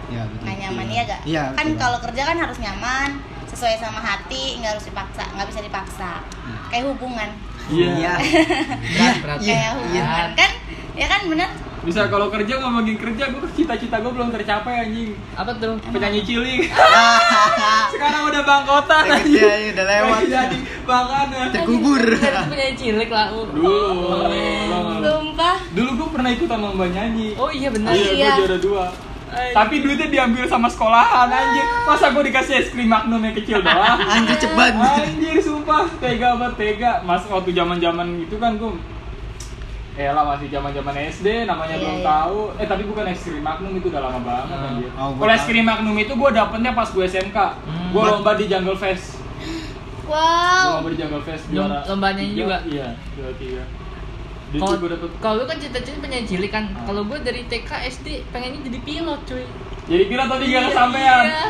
Iya, 0.07 0.23
betul. 0.27 0.45
nggak 0.45 0.57
nyaman 0.61 0.87
ya 0.89 1.03
gak? 1.05 1.21
Iya. 1.25 1.45
kan 1.53 1.67
betul. 1.67 1.81
kalau 1.81 1.99
kerja 2.01 2.23
kan 2.25 2.37
harus 2.39 2.59
nyaman, 2.59 3.09
sesuai 3.47 3.75
sama 3.77 4.01
hati, 4.01 4.59
nggak 4.59 4.73
harus 4.75 4.87
dipaksa, 4.87 5.25
nggak 5.31 5.49
bisa 5.49 5.61
dipaksa. 5.61 6.11
Kayak 6.69 6.85
hubungan, 6.91 7.31
Iya. 7.65 7.89
Iya. 7.97 8.15
Iya, 9.41 9.55
kayak 9.57 9.73
hubungan 9.79 10.29
kan, 10.35 10.51
ya 10.93 11.07
kan 11.07 11.21
bener? 11.25 11.51
Bisa 11.85 12.09
kalau 12.09 12.33
kerja 12.33 12.57
ngomongin 12.59 12.97
kerja, 12.97 13.29
gue 13.29 13.45
cita-cita 13.53 14.01
gue 14.01 14.09
belum 14.09 14.33
tercapai 14.33 14.89
anjing. 14.89 15.13
Apa 15.37 15.53
tuh? 15.55 15.77
Penyanyi 15.93 16.25
cilik. 16.25 16.73
Sekarang 17.93 18.25
udah 18.25 18.43
bangkotan 18.43 19.05
anjing. 19.05 19.37
ya, 19.37 19.53
ya, 19.53 19.69
udah 19.77 19.85
lewat. 19.85 20.21
Jadi 20.25 20.59
bangkana. 20.89 21.37
Terkubur. 21.53 22.03
Penyanyi 22.25 22.75
cilik 22.81 23.11
lah. 23.13 23.29
Dulu. 23.29 23.85
Sumpah. 25.05 25.57
Dulu 25.77 25.91
gue 25.93 26.09
pernah 26.09 26.31
ikutan 26.33 26.59
lomba 26.59 26.87
nyanyi. 26.89 27.37
Oh 27.37 27.53
iya 27.53 27.69
benar. 27.69 27.93
Iya, 27.93 28.11
Iya. 28.17 28.29
gue 28.33 28.41
juara 28.41 28.59
dua. 28.59 28.85
Tapi 29.53 29.75
duitnya 29.79 30.09
diambil 30.09 30.45
sama 30.45 30.67
sekolahan 30.67 31.27
anjir. 31.27 31.65
Masa 31.85 32.11
gue 32.11 32.25
dikasih 32.25 32.55
es 32.57 32.69
krim 32.69 32.87
Magnum 32.87 33.21
yang 33.21 33.35
kecil 33.35 33.59
doang? 33.61 33.99
Anjir 34.01 34.37
ceban. 34.37 34.73
Anjir 34.75 35.37
sumpah, 35.39 35.87
tega 35.97 36.35
banget 36.35 36.55
tega. 36.57 36.93
Mas 37.01 37.23
waktu 37.25 37.51
zaman-zaman 37.51 38.21
itu 38.21 38.37
kan 38.37 38.55
gue 38.55 38.73
Eh 39.95 40.11
lah 40.11 40.27
masih 40.27 40.51
zaman-zaman 40.51 40.91
SD 41.07 41.47
namanya 41.47 41.71
Iya, 41.73 41.83
belum 41.87 41.97
iya. 41.97 42.05
tahu. 42.05 42.39
Eh 42.59 42.67
tapi 42.67 42.83
bukan 42.83 43.07
es 43.07 43.21
krim 43.21 43.39
Magnum 43.39 43.73
itu 43.73 43.87
udah 43.87 44.03
lama 44.03 44.19
banget 44.21 44.47
Hmm. 44.53 44.67
anjir. 44.69 44.91
Oh, 44.93 45.11
Kalau 45.15 45.33
es 45.33 45.45
krim 45.45 45.63
Magnum 45.63 45.95
itu 45.97 46.13
gue 46.13 46.31
dapetnya 46.31 46.71
pas 46.73 46.89
gue 46.89 47.05
SMK. 47.05 47.39
Hmm. 47.39 47.89
Gue 47.91 48.03
lomba 48.03 48.35
di 48.35 48.45
Jungle 48.45 48.75
Fest. 48.75 49.23
Gue 50.01 50.11
Wow. 50.11 50.69
lomba 50.77 50.91
di 50.91 50.99
Jungle 50.99 51.23
Fest 51.23 51.45
juara. 51.47 51.81
lomba 51.87 52.07
nyanyi 52.11 52.27
tiga, 52.29 52.43
juga? 52.43 52.57
Iya, 52.67 52.89
juara 53.15 53.33
tiga. 53.39 53.63
Kalau 54.57 54.77
gue 54.77 54.89
kalau 55.19 55.35
lu 55.37 55.45
kan 55.45 55.57
cita-cita 55.57 55.99
penyanyi 55.99 56.27
cilik 56.29 56.51
kan. 56.51 56.65
Ah. 56.71 56.85
Kalau 56.85 57.03
gue 57.05 57.19
dari 57.19 57.43
TK 57.45 57.71
SD 57.91 58.07
pengennya 58.31 58.61
jadi 58.63 58.79
pilot, 58.81 59.21
cuy. 59.25 59.45
Jadi 59.85 60.03
kira 60.07 60.25
tadi 60.25 60.45
gak 60.45 60.51
Iya, 60.51 60.61
kesampean. 60.69 61.25
iya. 61.25 61.45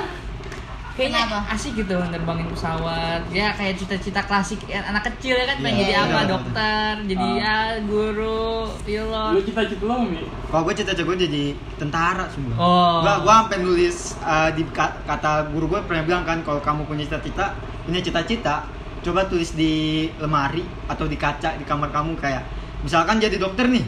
Kayaknya 0.95 1.27
Kenapa? 1.27 1.51
asik 1.51 1.73
gitu 1.75 1.99
nerbangin 1.99 2.47
pesawat. 2.47 3.27
Ya 3.29 3.51
kayak 3.51 3.75
cita-cita 3.77 4.23
klasik 4.23 4.63
ya, 4.65 4.79
anak 4.81 5.03
kecil 5.05 5.35
ya 5.35 5.43
kan 5.45 5.59
pengen 5.59 5.75
Iya, 5.75 5.83
jadi 5.83 5.95
apa? 5.99 6.07
betul. 6.07 6.31
Dokter, 6.31 6.93
jadi 7.05 7.27
Ah. 7.27 7.35
ya 7.35 7.57
guru, 7.83 8.47
Lu 8.63 8.79
pilot. 8.87 9.43
cita-cita 9.43 9.85
lo 9.85 9.97
Mi? 10.01 10.23
Kalau 10.23 10.63
gue 10.63 10.75
cita-cita 10.77 11.03
gue 11.03 11.19
jadi 11.21 11.45
tentara 11.77 12.31
semua. 12.31 12.55
Oh. 12.55 12.97
Gua, 13.03 13.15
gua 13.21 13.35
sampai 13.41 13.59
nulis 13.61 13.97
uh, 14.21 14.51
di 14.51 14.63
ka- 14.71 15.03
kata 15.05 15.51
guru 15.51 15.67
gue 15.69 15.81
pernah 15.83 16.07
bilang 16.07 16.23
kan 16.23 16.39
kalau 16.41 16.63
kamu 16.63 16.87
punya 16.87 17.03
cita-cita, 17.05 17.59
punya 17.83 17.99
cita-cita, 17.99 18.63
coba 19.03 19.27
tulis 19.27 19.51
di 19.53 19.75
lemari 20.17 20.63
atau 20.87 21.05
di 21.05 21.15
kaca 21.15 21.59
di 21.59 21.67
kamar 21.67 21.91
kamu 21.91 22.15
kayak 22.17 22.47
misalkan 22.85 23.19
jadi 23.19 23.41
dokter 23.41 23.67
nih. 23.67 23.83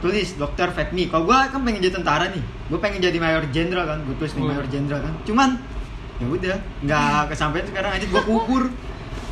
Tulis 0.00 0.36
dokter 0.36 0.68
Fatmi. 0.68 1.08
Kalau 1.08 1.24
gue 1.24 1.38
kan 1.48 1.60
pengen 1.64 1.80
jadi 1.80 1.96
tentara 2.00 2.28
nih. 2.28 2.44
Gue 2.68 2.76
pengen 2.80 3.00
jadi 3.00 3.16
mayor 3.16 3.44
jenderal 3.48 3.84
kan. 3.84 3.98
Gue 4.04 4.16
tulis 4.18 4.32
nih 4.36 4.42
Oh. 4.44 4.48
mayor 4.48 4.66
jenderal 4.68 5.00
kan. 5.00 5.14
Cuman 5.24 5.50
ya 6.14 6.26
udah 6.28 6.56
nggak 6.84 7.22
kesampaian 7.32 7.66
sekarang 7.68 7.92
aja 7.96 8.06
gue 8.08 8.22
kubur. 8.24 8.68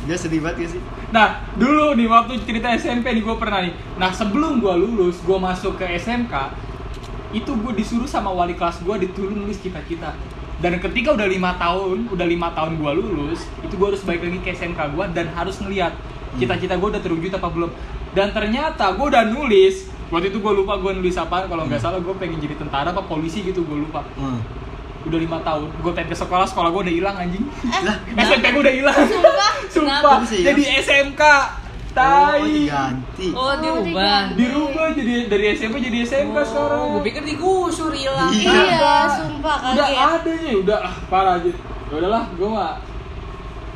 Dia 0.03 0.17
sedih 0.19 0.43
banget 0.43 0.67
ya 0.67 0.67
sih. 0.77 0.81
Nah, 1.13 1.45
dulu 1.55 1.95
nih 1.95 2.09
waktu 2.09 2.41
cerita 2.43 2.73
SMP 2.73 3.13
nih 3.13 3.23
gue 3.23 3.35
pernah 3.37 3.63
nih. 3.63 3.71
Nah, 3.95 4.11
sebelum 4.11 4.59
gue 4.59 4.73
lulus, 4.75 5.21
gue 5.23 5.37
masuk 5.39 5.79
ke 5.79 5.85
SMK, 5.95 6.33
itu 7.31 7.47
gue 7.47 7.71
disuruh 7.71 8.09
sama 8.09 8.27
wali 8.33 8.53
kelas 8.53 8.83
gue 8.83 8.95
ditulis 9.07 9.31
nulis 9.31 9.61
cita-cita. 9.61 10.11
Dan 10.59 10.79
ketika 10.79 11.15
udah 11.15 11.27
lima 11.27 11.55
tahun, 11.55 12.11
udah 12.11 12.27
lima 12.27 12.51
tahun 12.51 12.79
gue 12.79 12.91
lulus, 12.99 13.47
itu 13.63 13.73
gue 13.73 13.87
harus 13.93 14.03
balik 14.03 14.27
lagi 14.27 14.39
ke 14.43 14.49
SMK 14.51 14.79
gue 14.91 15.05
dan 15.15 15.31
harus 15.31 15.55
ngeliat 15.59 15.93
cita-cita 16.35 16.75
gue 16.75 16.89
udah 16.91 17.01
terwujud 17.03 17.31
apa 17.31 17.47
belum. 17.47 17.71
Dan 18.13 18.29
ternyata 18.29 18.93
gue 18.93 19.05
udah 19.09 19.25
nulis. 19.25 19.89
Waktu 20.13 20.29
itu 20.29 20.37
gue 20.37 20.53
lupa 20.53 20.77
gue 20.77 20.91
nulis 20.93 21.17
apa. 21.17 21.49
Kalau 21.49 21.65
nggak 21.65 21.81
salah 21.81 21.97
gue 21.97 22.15
pengen 22.21 22.37
jadi 22.37 22.55
tentara 22.57 22.93
apa 22.93 23.01
polisi 23.01 23.41
gitu 23.41 23.65
gue 23.65 23.77
lupa. 23.81 24.05
Hmm. 24.15 24.39
Udah 25.03 25.19
lima 25.19 25.35
tahun, 25.43 25.67
gue 25.67 25.91
pengen 25.91 26.15
ke 26.15 26.17
sekolah, 26.17 26.47
sekolah 26.47 26.71
gue 26.71 26.81
udah 26.87 26.95
hilang 26.95 27.15
anjing. 27.19 27.43
Lah, 27.83 27.99
SMP 28.15 28.55
gue 28.55 28.61
udah 28.63 28.75
hilang. 28.79 28.95
Sumpah. 29.03 29.51
Sumpah. 29.75 30.17
Ya? 30.31 30.53
Jadi 30.53 30.63
SMK. 30.79 31.21
oh, 31.21 31.43
Tai. 31.93 32.39
diganti. 32.39 33.27
Oh, 33.35 33.53
dirubah. 33.59 33.83
diganti. 33.83 34.37
Dirubah 34.39 34.87
jadi 34.95 35.13
dari 35.27 35.45
SMP 35.59 35.83
jadi 35.83 35.97
SMK 36.07 36.37
sekarang. 36.47 36.79
gue 36.95 37.01
pikir 37.03 37.21
digusur 37.27 37.91
hilang. 37.91 38.31
Iya. 38.31 38.53
Iya, 38.53 38.95
sumpah 39.11 39.57
Udah 39.75 39.87
kaget. 39.91 40.07
ada 40.07 40.31
ya, 40.39 40.53
udah 40.63 40.77
ah, 40.87 40.95
parah 41.11 41.33
aja. 41.35 41.51
Ya 41.91 41.93
udahlah, 41.99 42.23
gue 42.39 42.47
mah 42.47 42.73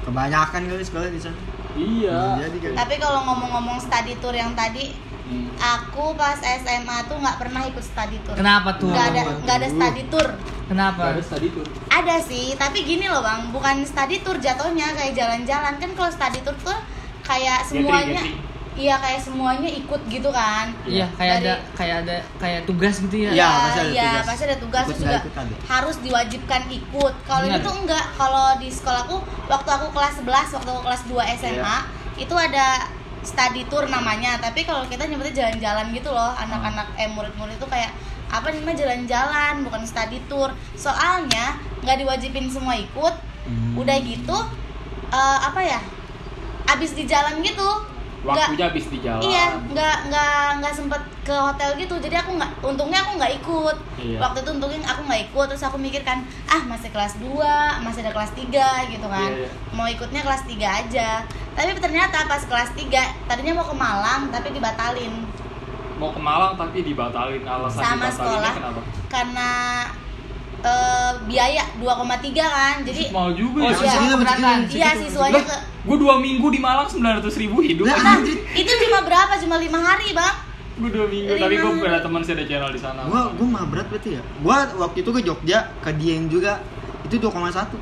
Kebanyakan 0.08 0.72
kali 0.72 0.84
sekolah 0.88 1.12
di 1.12 1.20
sana. 1.20 1.36
Iya. 1.78 2.22
Jadi 2.42 2.58
kan. 2.60 2.72
Tapi 2.74 2.96
kalau 2.98 3.22
ngomong-ngomong 3.24 3.78
study 3.80 4.18
tour 4.18 4.34
yang 4.34 4.52
tadi, 4.58 4.92
Hmm. 5.28 5.52
aku 5.60 6.16
pas 6.16 6.40
SMA 6.40 7.04
tuh 7.12 7.20
nggak 7.20 7.36
pernah 7.36 7.60
ikut 7.68 7.84
study 7.84 8.16
tour. 8.24 8.36
Kenapa 8.40 8.80
tuh? 8.80 8.88
Nggak 8.88 9.08
ada 9.12 9.22
nggak 9.44 9.58
ada 9.60 9.70
study 9.70 10.04
tour. 10.08 10.28
Kenapa? 10.68 11.00
Gak 11.00 11.14
ada 11.16 11.24
study 11.24 11.48
tour. 11.52 11.68
Ada 11.88 12.16
sih, 12.20 12.56
tapi 12.60 12.84
gini 12.84 13.08
loh 13.08 13.24
bang, 13.24 13.56
bukan 13.56 13.88
study 13.88 14.20
tour 14.20 14.36
jatuhnya 14.36 14.92
kayak 14.96 15.16
jalan-jalan 15.16 15.80
kan 15.80 15.90
kalau 15.96 16.12
study 16.12 16.40
tour 16.44 16.56
tuh 16.60 16.76
kayak 17.24 17.64
semuanya, 17.64 18.24
gathering. 18.24 18.36
Iya 18.78 18.96
kayak 18.96 19.20
semuanya 19.20 19.66
ikut 19.68 20.02
gitu 20.06 20.30
kan. 20.30 20.70
Iya, 20.86 21.10
kayak 21.14 21.34
Dari- 21.36 21.44
ada 21.44 21.54
kayak 21.74 21.96
ada 22.02 22.16
kayak 22.38 22.62
tugas 22.64 22.96
gitu 23.00 23.18
ya. 23.20 23.30
Iya, 23.34 23.50
pasti 23.50 23.80
ada 23.80 23.90
iya, 23.90 24.06
tugas. 24.08 24.26
pasti 24.26 24.44
ada 24.46 24.58
tugas 24.58 24.86
Ikut 24.86 24.98
juga 25.00 25.18
ikut 25.20 25.34
ada. 25.36 25.56
harus 25.68 25.96
diwajibkan 26.00 26.62
ikut. 26.70 27.14
Kalau 27.24 27.44
ini 27.44 27.58
tuh 27.60 27.74
enggak. 27.76 28.06
Kalau 28.14 28.48
di 28.56 28.70
sekolahku 28.70 29.16
waktu 29.48 29.70
aku 29.72 29.88
kelas 29.92 30.14
11, 30.22 30.54
waktu 30.54 30.70
aku 30.70 30.82
kelas 30.84 31.02
2 31.04 31.24
SMA, 31.36 31.58
Iya. 31.58 31.76
itu 32.16 32.36
ada 32.38 32.68
study 33.22 33.66
tour 33.66 33.86
namanya. 33.88 34.38
Tapi 34.38 34.62
kalau 34.62 34.86
kita 34.86 35.04
nyebutnya 35.04 35.34
jalan-jalan 35.36 35.90
gitu 35.92 36.10
loh, 36.10 36.32
anak-anak 36.32 36.88
eh 36.96 37.10
murid-murid 37.10 37.58
itu 37.58 37.68
kayak 37.68 37.92
apa 38.28 38.52
namanya 38.52 38.84
jalan-jalan 38.84 39.64
bukan 39.64 39.82
study 39.82 40.20
tour 40.26 40.52
soalnya 40.76 41.56
nggak 41.80 41.96
diwajibin 41.98 42.46
semua 42.46 42.76
ikut 42.76 43.16
Hmm. 43.42 43.80
udah 43.80 43.96
gitu 43.98 44.36
eh, 45.10 45.40
apa 45.42 45.62
ya 45.62 45.80
abis 46.68 46.92
di 46.92 47.08
jalan 47.08 47.40
gitu 47.40 47.64
waktunya 48.26 48.66
habis 48.66 48.86
di 48.90 48.98
jalan. 49.04 49.22
Iya 49.22 49.46
nggak 49.70 49.98
nggak 50.10 50.46
nggak 50.62 50.74
sempet 50.74 51.02
ke 51.22 51.36
hotel 51.36 51.70
gitu. 51.78 51.96
Jadi 52.02 52.16
aku 52.18 52.32
nggak 52.38 52.52
untungnya 52.66 53.00
aku 53.06 53.12
nggak 53.22 53.34
ikut. 53.44 53.78
Iya. 53.98 54.18
waktu 54.22 54.40
itu 54.42 54.50
untungnya 54.58 54.80
aku 54.88 55.02
nggak 55.06 55.22
ikut. 55.30 55.46
Terus 55.54 55.64
aku 55.68 55.78
mikir 55.78 56.02
kan 56.02 56.26
ah 56.50 56.62
masih 56.66 56.90
kelas 56.90 57.20
2 57.22 57.86
masih 57.86 58.02
ada 58.06 58.12
kelas 58.16 58.32
3 58.34 58.94
gitu 58.94 59.08
kan. 59.08 59.30
Iya, 59.30 59.46
iya. 59.46 59.50
mau 59.76 59.88
ikutnya 59.90 60.22
kelas 60.26 60.44
3 60.50 60.58
aja. 60.58 61.10
Tapi 61.54 61.70
ternyata 61.78 62.26
pas 62.26 62.42
kelas 62.42 62.70
3 62.74 63.30
tadinya 63.30 63.54
mau 63.62 63.68
ke 63.70 63.76
Malang 63.76 64.22
tapi 64.34 64.54
dibatalin. 64.54 65.14
Mau 65.98 66.10
ke 66.14 66.22
Malang 66.22 66.54
tapi 66.58 66.82
dibatalin. 66.82 67.42
Alasan 67.46 67.82
sama 67.82 68.08
dibatalinnya 68.08 68.14
sekolah. 68.18 68.54
kenapa? 68.54 68.82
Karena 69.10 69.50
eh, 70.60 71.12
biaya 71.24 71.64
2,3 71.78 71.88
kan 72.36 72.76
jadi 72.82 73.04
mau 73.10 73.30
juga 73.30 73.60
Oh, 73.60 73.66
ya 73.66 73.74
Iya. 73.74 73.80
siswa 73.80 74.08
keberatan. 74.12 74.58
iya 74.70 74.90
siswanya 74.96 75.42
ke 75.42 75.56
gue 75.84 75.98
dua 75.98 76.16
minggu 76.18 76.48
di 76.48 76.60
Malang 76.60 76.86
sembilan 76.86 77.14
ratus 77.18 77.36
ribu 77.38 77.60
hidup 77.60 77.88
anjir. 77.88 78.38
itu 78.54 78.72
cuma 78.82 79.00
berapa 79.02 79.34
cuma 79.38 79.56
lima 79.58 79.78
hari 79.78 80.12
bang 80.12 80.36
gue 80.78 80.90
dua 80.90 81.06
minggu 81.06 81.32
tapi 81.34 81.56
gue 81.56 81.72
Lima. 81.74 81.88
ada 81.88 82.00
teman 82.00 82.22
saya 82.22 82.36
ada 82.36 82.46
channel 82.46 82.70
di 82.70 82.78
sana 82.78 83.02
Gua 83.04 83.22
gua 83.32 83.48
mah 83.50 83.64
berat 83.66 83.88
berarti 83.88 84.10
ya. 84.14 84.22
Gua 84.40 84.58
waktu 84.78 84.98
itu 85.00 85.10
ke 85.10 85.22
Jogja, 85.22 85.60
ke 85.80 85.90
Dieng 85.92 86.28
juga. 86.28 86.62
Itu 87.02 87.18
2,1. 87.18 87.74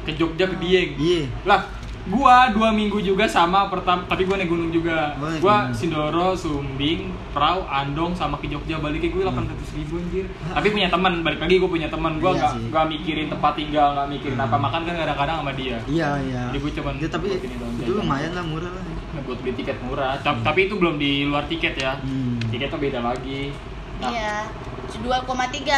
ke 0.00 0.14
Jogja 0.14 0.44
ke 0.46 0.56
Dieng 0.56 0.96
Iya. 0.96 1.22
lah 1.44 1.60
gua 2.06 2.48
dua 2.48 2.70
minggu 2.70 2.96
juga 2.98 3.24
sama 3.24 3.66
pertama 3.66 4.02
tapi 4.04 4.24
gua 4.24 4.36
naik 4.36 4.48
gunung 4.48 4.70
juga. 4.70 5.12
Gua 5.14 5.28
naik 5.28 5.40
gua 5.40 5.56
gunung. 5.62 5.74
Sindoro 5.74 6.28
Sumbing 6.32 7.00
Prau 7.30 7.62
Andong 7.64 8.12
sama 8.12 8.34
ke 8.36 8.46
Jogja 8.46 8.76
baliknya 8.76 9.08
gue 9.08 9.20
delapan 9.20 9.44
ratus 9.46 9.70
ribu 9.72 9.96
anjir. 9.96 10.26
Tapi 10.48 10.66
punya 10.70 10.88
teman 10.88 11.20
balik 11.20 11.38
lagi 11.38 11.54
gue 11.56 11.70
punya 11.70 11.86
teman. 11.86 12.16
Gua 12.16 12.32
Iya 12.32 12.48
sih. 12.50 12.66
nggak 12.66 12.84
mikirin 12.88 13.26
tempat 13.28 13.52
tinggal 13.54 13.86
nggak 13.92 14.08
mikirin 14.10 14.38
apa. 14.38 14.56
Makan 14.56 14.80
kan 14.82 14.94
kadang-kadang 14.96 15.36
sama 15.38 15.52
dia. 15.52 15.76
Iya, 15.84 16.08
iya. 16.20 16.42
Jadi 16.48 16.58
gua 16.58 16.70
cuman 16.72 16.94
Ya, 16.96 17.08
tapi 17.08 17.26
itu 17.28 17.46
jajan. 17.46 17.96
lumayan 17.96 18.32
lah 18.32 18.44
murah 18.44 18.70
lah. 18.70 18.84
Nah, 19.10 19.20
buat 19.22 19.38
beli 19.38 19.52
tiket 19.52 19.78
murah. 19.80 20.14
Ta- 20.18 20.38
tapi 20.40 20.66
itu 20.66 20.74
belum 20.74 20.94
di 20.96 21.24
luar 21.24 21.44
tiket 21.44 21.74
ya. 21.76 21.98
Hmm. 21.98 22.38
tiketnya 22.46 22.78
beda 22.80 23.00
lagi. 23.00 23.54
Nah, 24.00 24.10
Iya, 24.10 24.36
2,3 24.90 25.28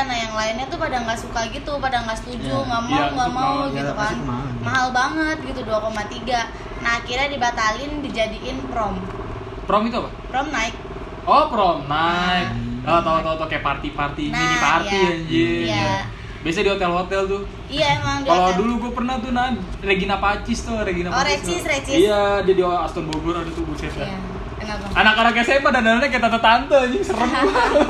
nah 0.02 0.16
yang 0.16 0.32
lainnya 0.32 0.64
tuh 0.66 0.78
pada 0.78 0.96
nggak 0.98 1.18
suka 1.18 1.44
gitu, 1.48 1.76
pada 1.76 2.00
nggak 2.00 2.16
setuju, 2.16 2.48
Iya. 2.50 2.64
nggak 2.64 2.82
mau, 2.82 2.90
Iya, 2.90 3.04
nggak 3.04 3.28
untuk 3.28 3.34
mau 3.34 3.44
mau, 3.44 3.68
gitu 3.68 3.82
iya, 3.84 3.92
kan. 3.92 4.14
Mahal. 4.62 4.86
Banget 4.90 5.36
gitu 5.44 5.60
2,3. 5.60 6.48
Nah, 6.78 6.98
akhirnya 6.98 7.28
dibatalin 7.28 7.92
dijadiin 8.00 8.58
prom. 8.66 8.98
prom 9.62 9.86
itu 9.86 9.94
apa 9.94 10.10
Prom 10.26 10.46
naik. 10.48 10.74
oh 11.22 11.44
prom 11.46 11.86
night 11.86 12.50
Hmm. 12.50 12.82
oh 12.84 12.98
tahu 12.98 13.22
tahu 13.22 13.34
tahu 13.36 13.48
kayak 13.48 13.62
party 13.62 13.88
party 13.90 14.24
Nah, 14.26 14.36
mini 14.36 14.56
party 14.58 14.90
iya. 14.92 15.12
anjir 15.14 15.62
Iya. 15.62 15.94
biasa 16.42 16.58
di 16.58 16.70
hotel 16.72 16.90
hotel 16.92 17.20
tuh 17.24 17.42
Iya 17.70 17.86
emang 17.94 18.26
Kalau 18.26 18.50
dulu 18.58 18.72
gue 18.80 18.92
pernah 18.92 19.14
tuh 19.16 19.30
nah 19.30 19.54
Regina 19.78 20.18
Pacis 20.18 20.58
tuh 20.60 20.74
Regina 20.76 21.08
Oh, 21.08 21.14
Pacis 21.14 21.38
Recis, 21.38 21.62
tuh. 21.62 21.70
Recis. 21.70 21.94
Iya 21.96 22.20
dia 22.42 22.54
di 22.56 22.62
Aston 22.66 23.06
Bogor 23.06 23.38
ada 23.38 23.46
tuh 23.48 23.62
buset 23.62 23.94
Iya. 23.94 24.18
Anak-anak 24.92 25.38
SMA 25.40 25.68
dan 25.68 25.80
dandannya 25.80 26.08
kayak 26.08 26.24
tante-tante 26.24 26.74
anjing 26.80 27.02
serem 27.02 27.22
banget. 27.30 27.88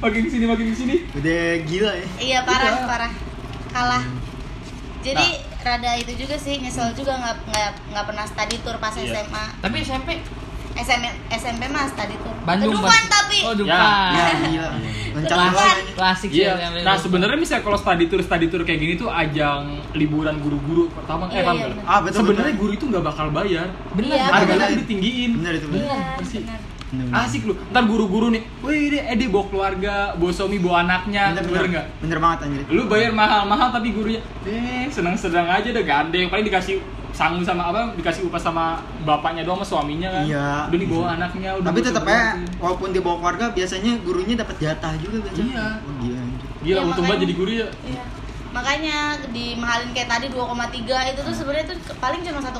makin 0.00 0.20
ke 0.22 0.30
sini 0.30 0.44
makin 0.46 0.66
ke 0.66 0.74
sini. 0.74 0.94
Udah 1.12 1.42
gila 1.62 1.92
ya. 1.92 2.08
Iya 2.16 2.38
parah 2.42 2.64
Iya. 2.70 2.84
parah. 2.86 3.12
Kalah. 3.70 4.02
Hmm. 4.02 4.18
Jadi 5.02 5.28
Nah. 5.28 5.52
Rada 5.64 5.90
itu 5.96 6.12
juga 6.14 6.36
sih 6.36 6.54
nyesel 6.56 6.92
juga 6.92 7.16
nggak 7.16 7.36
nggak 7.46 7.70
nggak 7.90 8.04
pernah 8.04 8.24
study 8.24 8.56
tour 8.60 8.76
pas 8.76 8.92
Iya. 8.92 9.16
SMA. 9.18 9.44
Tapi 9.58 9.76
SMP 9.80 10.08
SMP 10.76 11.04
SMP 11.32 11.62
mah 11.66 11.86
study 11.86 12.16
tour. 12.18 12.34
Bandung 12.42 12.68
Ke 12.68 12.76
Dufan 12.76 12.90
pasti. 12.90 13.08
tapi. 13.08 13.38
Oh, 13.40 13.52
Ya, 13.52 13.56
Dufan. 13.56 14.10
Ya, 14.12 14.26
gila. 14.44 14.68
Lancar 15.14 15.36
Klasik. 15.94 16.28
sih. 16.28 16.42
Iya. 16.42 16.52
yang 16.58 16.74
Nah 16.82 16.96
sebenarnya 16.96 17.38
misalnya 17.38 17.62
kalau 17.62 17.78
study 17.78 18.04
tour 18.04 18.20
study 18.20 18.46
tour 18.46 18.62
kayak 18.62 18.78
gini 18.78 18.94
tuh 18.94 19.08
ajang 19.08 19.64
liburan 19.94 20.36
guru-guru 20.38 20.90
pertama 20.90 21.30
Iya, 21.30 21.32
eh 21.32 21.42
iya, 21.46 21.52
benar. 21.70 21.86
Ah, 21.86 22.00
betul, 22.02 22.18
Sebenarnya 22.20 22.54
guru 22.58 22.72
itu 22.72 22.84
nggak 22.84 23.04
bakal 23.04 23.26
bayar. 23.30 23.68
bener. 23.94 24.12
Iya, 24.12 24.24
Harganya 24.28 24.66
benar. 24.66 24.80
ditinggiin. 24.82 25.30
Bener 25.38 25.52
itu. 25.54 25.66
Iya, 25.72 25.98
Pasti. 26.18 26.38
benar. 26.42 26.60
Bener, 26.94 27.04
bener. 27.04 27.18
Asik 27.20 27.42
lu. 27.42 27.58
Ntar 27.68 27.84
guru-guru 27.84 28.30
nih, 28.30 28.42
wih 28.60 28.78
ini 28.88 28.98
Edi 29.04 29.26
bawa 29.26 29.44
keluarga, 29.46 29.94
bawa 30.14 30.30
suami, 30.30 30.56
bawa 30.56 30.82
anaknya, 30.82 31.30
Bener, 31.32 31.42
bener 31.42 31.50
bener. 31.50 31.66
nggak? 31.68 31.86
Bener 32.00 32.18
banget 32.18 32.38
anjir. 32.40 32.60
lu 32.70 32.82
bayar 32.86 33.10
mahal-mahal 33.12 33.68
tapi 33.70 33.88
gurunya 33.90 34.20
eh 34.44 34.86
senang-senang 34.88 35.46
aja 35.48 35.68
udah 35.68 35.84
gandeng 35.84 36.28
paling 36.28 36.44
dikasih 36.44 36.78
sangu 37.10 37.38
sama 37.40 37.62
apa 37.64 37.94
dikasih 37.94 38.26
upah 38.26 38.38
sama 38.38 38.64
bapaknya 39.02 39.42
doang 39.42 39.58
sama 39.60 39.86
suaminya 39.86 40.10
kan 40.10 40.22
Iya. 40.24 40.66
udah 40.66 40.78
dibawa 40.80 41.06
anaknya 41.12 41.50
udah 41.52 41.64
Tapi 41.64 41.78
bawa 41.78 41.88
tetap 41.88 42.04
ya, 42.04 42.22
walaupun 42.58 42.88
dia 42.90 42.98
bawa 43.00 43.16
keluarga, 43.16 43.44
biasanya 43.52 43.92
gurunya 44.00 44.34
dapat 44.34 44.56
jatah 44.58 44.92
juga 44.96 45.16
biasanya. 45.20 45.46
Iya. 45.48 45.66
Oh, 45.80 45.94
gila 45.96 46.18
anjir. 46.20 46.48
gila 46.60 46.74
Iya, 46.74 46.80
untung 46.84 47.04
banget 47.04 47.20
jadi 47.22 47.34
guru 47.34 47.50
ya 47.52 47.68
Iya. 47.84 48.04
Makanya 48.50 48.98
dimahalin 49.30 49.90
kayak 49.90 50.08
tadi 50.08 50.26
2,3 50.28 50.78
itu 51.08 51.20
tuh 51.20 51.34
sebenarnya 51.34 51.66
tuh 51.68 51.78
paling 51.96 52.22
cuma 52.22 52.38
1,5. 52.38 52.54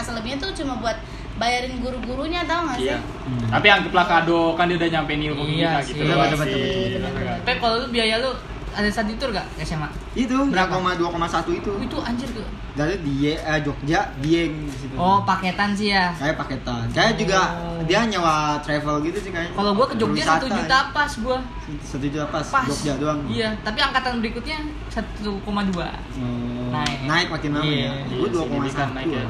Selebihnya 0.00 0.38
tuh 0.38 0.50
cuma 0.54 0.76
buat 0.76 0.96
bayarin 1.36 1.74
guru-gurunya 1.78 2.40
tau 2.44 2.64
gak 2.64 2.76
sih? 2.76 2.86
iya 2.86 2.98
Hmm. 3.26 3.50
tapi 3.50 3.66
anggaplah 3.66 4.06
kado 4.06 4.54
kan 4.54 4.64
dia 4.66 4.76
udah 4.76 4.88
nyampe 4.88 5.12
ilmu 5.12 5.42
Iya 5.44 5.70
kita 5.74 5.80
sih. 5.82 5.92
gitu 5.92 6.00
Betul, 6.00 6.12
doang 6.12 6.30
betul, 6.30 6.38
sih. 6.38 6.52
betul, 6.54 6.78
betul, 6.96 7.10
Iya, 7.12 7.26
kan? 7.26 7.38
Tapi 7.42 7.58
kalau 7.58 7.76
lu 7.76 7.86
biaya 7.90 8.14
lu 8.18 8.30
ada 8.70 8.88
study 8.88 9.14
tour 9.16 9.30
gak 9.32 9.46
SMA? 9.58 9.88
Itu 10.14 10.36
Berapa? 10.46 10.76
2,2,1 10.94 11.48
itu. 11.54 11.72
Itu 11.80 11.96
anjir 11.98 12.28
tuh. 12.30 12.44
Dari 12.72 12.92
die 13.00 13.32
eh, 13.34 13.58
Jogja, 13.58 14.12
Dieng 14.20 14.52
di 14.62 14.76
situ. 14.76 14.92
Oh, 14.94 15.24
paketan 15.24 15.72
sih 15.72 15.90
ya. 15.90 16.12
Kayak 16.12 16.36
paketan. 16.38 16.84
Juga 17.16 17.40
Oh. 17.56 17.80
dia 17.82 18.04
nyewa 18.04 18.34
travel 18.60 19.00
gitu 19.02 19.18
sih 19.18 19.30
kayaknya. 19.30 19.56
Kalau 19.56 19.72
gua 19.72 19.86
ke 19.86 19.96
Jogja 19.96 20.22
satu 20.28 20.46
juta 20.46 20.78
pas 20.92 21.08
gua. 21.16 21.40
Satu 21.82 22.04
juta 22.04 22.28
pas, 22.28 22.44
Pas. 22.44 22.68
Jogja 22.68 22.94
doang. 22.94 23.24
Iya, 23.26 23.56
tapi 23.60 23.80
angkatan 23.80 24.20
berikutnya 24.20 24.60
1,2. 24.86 25.88
Oh, 26.20 26.68
Naik. 26.70 26.98
naik 27.02 27.28
makin 27.30 27.50
lama 27.50 27.64
Iya. 27.64 27.80
ya. 27.80 27.92
Iya, 28.04 28.14
Gue 28.14 28.28
2,1 28.30 28.44
signifikan 28.46 28.88
naik 28.92 29.08
ya. 29.10 29.24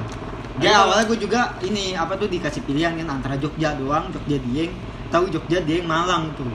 Ya 0.56 0.88
awalnya 0.88 1.04
gue 1.04 1.18
juga 1.20 1.52
ini 1.60 1.92
apa 1.92 2.16
tuh 2.16 2.32
dikasih 2.32 2.64
pilihan 2.64 2.96
kan 2.96 3.20
antara 3.20 3.36
Jogja 3.36 3.76
doang, 3.76 4.08
Jogja 4.08 4.40
Dieng, 4.40 4.72
tahu 5.12 5.28
Jogja 5.28 5.60
Dieng 5.60 5.84
Malang 5.84 6.32
tuh. 6.32 6.48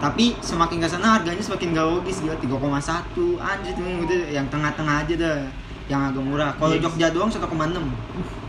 Tapi 0.00 0.34
semakin 0.40 0.80
ke 0.80 0.88
sana 0.88 1.20
harganya 1.20 1.44
semakin 1.44 1.76
gak 1.76 1.86
logis 1.86 2.24
gila 2.24 2.34
3,1 2.40 3.36
anjir 3.38 3.72
tuh 3.76 3.84
gitu 4.08 4.16
yang 4.32 4.48
tengah-tengah 4.48 5.04
aja 5.04 5.14
dah 5.14 5.38
yang 5.86 6.00
agak 6.10 6.22
murah. 6.24 6.50
Kalau 6.56 6.74
Yes. 6.74 6.82
Jogja 6.88 7.06
doang 7.14 7.30
1,6. 7.30 7.84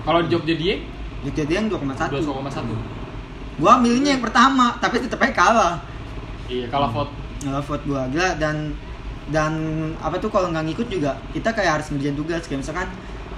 kalau 0.02 0.22
Jogja 0.26 0.54
dia 0.58 0.76
Jogja 1.22 1.44
Dieng 1.46 1.70
2,1. 1.70 2.10
2,1 2.24 2.66
Gua 3.62 3.78
milihnya 3.78 4.18
yang 4.18 4.24
pertama, 4.26 4.74
tapi 4.82 4.98
tetep 5.04 5.22
aja 5.22 5.34
kalah. 5.36 5.74
iya 6.50 6.66
kalau 6.72 6.90
vote 6.90 7.12
Nggak 7.46 7.64
vote 7.70 7.84
gua 7.86 8.02
gila 8.10 8.30
dan 8.42 8.74
dan 9.30 9.54
apa 10.02 10.18
tuh 10.18 10.34
kalau 10.34 10.50
nggak 10.50 10.66
ngikut 10.74 10.88
juga 10.90 11.14
kita 11.32 11.54
kayak 11.54 11.80
harus 11.80 11.88
ngerjain 11.94 12.18
tugas 12.18 12.44
kayak 12.50 12.66
misalkan 12.66 12.90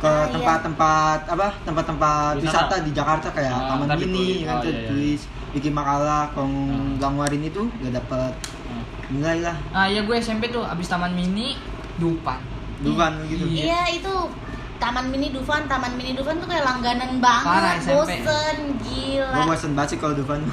ke 0.04 0.06
Ah, 0.06 0.28
iya. 0.28 0.34
tempat-tempat 0.36 1.20
apa 1.26 1.48
tempat-tempat 1.64 2.34
Wisata. 2.38 2.76
di 2.84 2.92
Jakarta 2.92 3.32
kayak 3.32 3.56
Ah, 3.56 3.80
Taman 3.80 3.88
Mini 3.96 4.44
kan 4.44 4.60
Oh, 4.60 4.68
iya, 4.68 4.76
iya. 4.76 4.88
tulis 4.92 5.22
bikin 5.50 5.72
makalah 5.72 6.28
kalau 6.30 6.52
Ah. 6.52 7.00
nggak 7.00 7.10
ngeluarin 7.10 7.44
itu 7.46 7.62
gak 7.80 7.94
dapet 7.96 8.32
Hmm. 8.64 8.84
nilai 9.10 9.38
lah 9.40 9.56
Ah, 9.72 9.88
ya 9.88 10.04
gue 10.04 10.16
SMP 10.18 10.50
tuh 10.50 10.60
abis 10.62 10.88
taman 10.88 11.14
mini 11.14 11.56
Dupan. 11.96 12.36
Dufan 12.82 13.16
gitu 13.26 13.48
Iya. 13.48 13.64
Iya 13.64 13.82
itu 13.96 14.16
Taman 14.76 15.08
Mini 15.08 15.32
Dufan, 15.32 15.64
Taman 15.64 15.96
Mini 15.96 16.12
Dufan 16.12 16.36
tuh 16.36 16.44
kayak 16.44 16.68
langganan 16.68 17.24
banget, 17.24 17.48
Parah, 17.48 17.80
SMP. 17.80 18.20
bosen, 18.20 18.58
gila, 18.84 19.32
gua 19.32 19.44
bosen 19.48 19.72
banget 19.72 19.90
sih 19.90 19.98
kalau 19.98 20.12
Dufan 20.14 20.44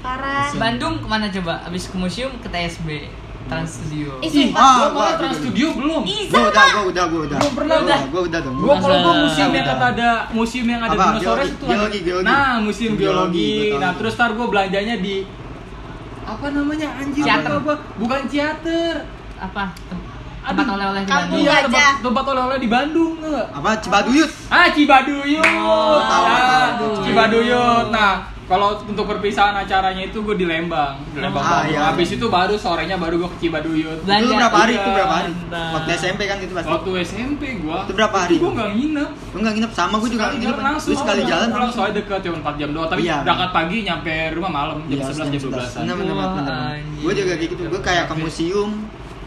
parah. 0.00 0.48
Bandung 0.54 0.96
ke 0.96 1.06
mana 1.06 1.28
coba? 1.28 1.60
Abis 1.62 1.84
ke 1.84 1.96
museum 1.96 2.32
ke 2.38 2.48
TSB 2.48 3.12
Trans 3.48 3.70
Studio. 3.70 4.10
Ih, 4.18 4.26
Ih, 4.26 4.32
sumpah. 4.46 4.60
ah, 4.60 4.68
gua 4.70 4.86
gua- 4.86 4.92
malah 4.94 5.14
Trans 5.16 5.36
Studio 5.38 5.66
belum 5.72 6.02
Ih, 6.04 6.22
gua 6.28 6.40
udah 6.46 6.64
gua 6.68 6.82
udah 6.86 7.04
gua 7.06 7.20
udah 7.22 7.38
Belum 7.38 7.54
pernah, 7.54 7.74
gua 7.74 7.86
udah. 7.86 8.00
gua 8.06 8.22
udah 8.22 8.40
dong 8.40 8.54
Gua 8.58 8.74
kalau 8.76 8.96
gua 8.98 9.14
museum 9.18 9.50
yang 9.50 9.64
Udah. 9.64 9.74
kata 9.74 9.86
ada 9.90 10.08
museum 10.30 10.66
yang 10.66 10.80
ada 10.80 10.90
Apa? 10.90 11.04
dinosaurus 11.08 11.24
Geologi, 11.24 11.48
itu 11.48 11.64
ada. 11.64 11.70
geologi, 11.70 11.98
geologi. 12.02 12.26
Nah, 12.26 12.52
museum 12.58 12.92
Geologi, 12.94 13.00
geologi. 13.00 13.48
gua 13.48 13.68
tahu. 13.70 13.80
Nah, 13.80 13.92
terus 13.94 14.12
ntar 14.14 14.30
gua 14.32 14.46
belanjanya 14.48 14.96
di 14.98 15.16
apa 16.22 16.46
namanya 16.50 16.88
anjir 16.94 17.24
apa 17.24 17.72
bukan 17.96 18.20
teater 18.26 18.94
Apa? 19.38 19.64
Tempat 20.40 20.64
oleh-oleh 20.70 21.02
di 21.02 21.10
Bandung. 21.10 21.38
iya 21.38 21.56
tempat, 21.62 21.94
tempat 22.00 22.24
oleh-oleh 22.26 22.58
di 22.58 22.68
Bandung 22.68 23.12
apa 23.48 23.70
Cibaduyut 23.78 24.30
ah 24.48 24.68
Cibaduyut 24.68 25.44
Oh, 25.58 26.00
tahu, 26.02 26.24
Ah, 26.26 26.68
tahu. 26.74 27.00
Cibaduyut 27.02 27.86
nah 27.88 28.12
kalau 28.48 28.80
untuk 28.80 29.04
perpisahan 29.06 29.52
acaranya 29.54 30.02
itu 30.02 30.18
gue 30.18 30.32
di 30.34 30.42
Lembang 30.42 30.96
di 31.06 31.20
Lembang 31.20 31.38
Oh, 31.38 31.52
Bandung. 31.60 31.68
iya. 31.70 31.80
habis 31.86 32.08
itu 32.10 32.26
baru 32.26 32.56
sorenya 32.56 32.96
baru 32.96 33.14
gue 33.18 33.28
ke 33.28 33.38
Cibaduyut 33.38 33.98
Belanja. 34.02 34.24
itu 34.24 34.32
berapa 34.34 34.56
hari 34.56 34.72
Iya. 34.72 34.80
itu 34.80 34.90
berapa 34.90 35.14
hari 35.14 35.30
Mantap. 35.30 35.70
waktu 35.70 35.90
SMP 35.94 36.20
kan 36.24 36.36
itu 36.38 36.52
pasti 36.52 36.68
waktu 36.70 36.90
SMP 37.04 37.42
gua 37.60 37.78
Itu 37.82 37.92
berapa 37.92 38.16
hari? 38.18 38.34
gue 38.34 38.50
nggak 38.50 38.70
nginep 38.72 39.10
lu 39.28 39.38
nggak 39.38 39.54
nginep 39.54 39.72
sama 39.72 39.94
gua 39.94 40.08
juga 40.08 40.22
Sekali 40.24 40.36
nginep 40.40 40.58
langsung 40.58 40.88
Lu 40.88 40.96
sekali 40.98 41.20
jalan 41.22 41.48
pulang 41.50 41.70
soalnya 41.70 41.94
deket 41.94 42.20
cuma 42.22 42.36
4 42.42 42.56
jam 42.56 42.68
doang 42.72 42.88
tapi 42.88 43.00
Iya. 43.04 43.16
berangkat 43.20 43.50
pagi 43.52 43.76
nyampe 43.82 44.14
rumah 44.32 44.50
malam 44.50 44.76
jam 44.82 44.96
Iya, 44.98 45.04
11 45.06 45.28
jam 45.28 45.40
12 45.44 45.70
Bener 45.78 45.94
bener 45.94 46.14
Wah, 46.14 46.28
bener. 46.34 46.52
anjir. 46.72 46.98
Gue 46.98 47.12
juga 47.14 47.28
kayak 47.30 47.40
gitu. 47.46 47.62
Gue 47.68 47.80
kayak 47.80 48.04
ke 48.06 48.14
museum. 48.16 48.70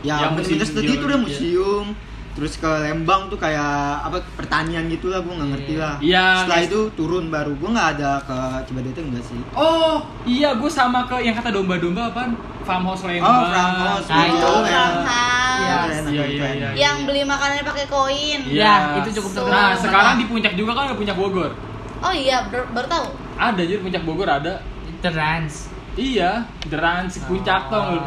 Ya, 0.01 0.16
bener-bener 0.28 0.42
museum 0.60 0.66
sedih 0.74 0.96
tuh 0.96 1.08
udah 1.08 1.13
ya. 1.13 1.24
museum. 1.24 1.86
Terus 2.31 2.55
ke 2.55 2.65
Lembang 2.81 3.27
tuh 3.27 3.35
kayak 3.35 3.67
apa 4.01 4.17
pertanian 4.33 4.88
gitu 4.88 5.07
lah 5.07 5.19
gue 5.19 5.29
nggak 5.29 5.50
ngerti 5.51 5.73
lah 5.75 5.95
Iya, 6.00 6.25
setelah 6.39 6.57
guys. 6.57 6.67
itu 6.67 6.79
turun 6.93 7.25
baru 7.27 7.51
gue 7.53 7.69
nggak 7.69 7.89
ada 7.93 8.11
ke 8.21 8.38
Cibaduyut 8.65 8.97
enggak 8.97 9.25
sih 9.25 9.41
Oh, 9.51 9.95
iya 10.23 10.50
gue 10.53 10.67
sama 10.67 11.03
ke 11.05 11.19
yang 11.19 11.33
kata 11.33 11.50
domba-domba 11.50 12.07
apaan? 12.07 12.31
Farmhouse 12.61 13.03
Lembang. 13.03 13.25
Oh, 13.25 13.43
Farmhouse. 13.47 14.07
Nah, 14.07 14.23
itu 14.23 14.38
Oh, 14.39 14.61
Farmhouse. 14.61 15.09
Iya. 15.57 15.77
Itu 15.81 16.09
Iya, 16.09 16.23
itu 16.23 16.38
iya, 16.38 16.50
iya. 16.53 16.69
yang 16.73 16.97
beli 17.03 17.21
makanannya 17.23 17.63
pakai 17.63 17.85
koin 17.85 18.39
Iya. 18.43 18.71
Ya, 18.93 18.97
itu 18.97 19.09
cukup 19.17 19.31
terkenal. 19.35 19.57
Nah, 19.57 19.71
sekarang 19.75 20.13
di 20.15 20.25
puncak 20.25 20.53
juga 20.53 20.71
kan 20.71 20.83
ada 20.85 20.95
puncak 20.95 21.15
Bogor. 21.15 21.51
oh 22.00 22.09
iya 22.11 22.47
baru, 22.47 22.65
baru 22.71 22.88
tahu 22.88 23.05
Ada 23.35 23.61
jadi 23.61 23.77
puncak 23.79 24.03
Bogor 24.03 24.25
ada. 24.27 24.53
Trans. 25.00 25.67
Iya, 25.91 26.45
deran 26.65 27.05
si 27.05 27.19
puncak 27.21 27.67
Oh. 27.67 27.91
tuh. 27.91 28.00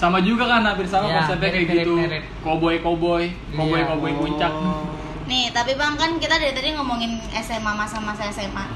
Sama 0.00 0.18
juga 0.18 0.48
kan 0.48 0.64
hampir 0.64 0.88
sama 0.88 1.06
Iya, 1.06 1.16
konsepnya 1.20 1.48
kayak 1.50 1.60
mirip, 1.62 1.76
gitu. 1.78 1.92
mirip, 1.94 2.08
mirip. 2.08 2.24
Cowboy-cowboy, 2.40 3.22
cowboy-cowboy 3.52 4.10
Oh. 4.10 4.18
puncak. 4.18 4.52
nih 5.22 5.46
tapi 5.54 5.78
bang 5.78 5.94
kan 5.94 6.18
kita 6.18 6.34
dari 6.34 6.50
tadi 6.50 6.74
ngomongin 6.74 7.14
SMA 7.38 7.70
masa-masa 7.72 8.26
SMA 8.26 8.66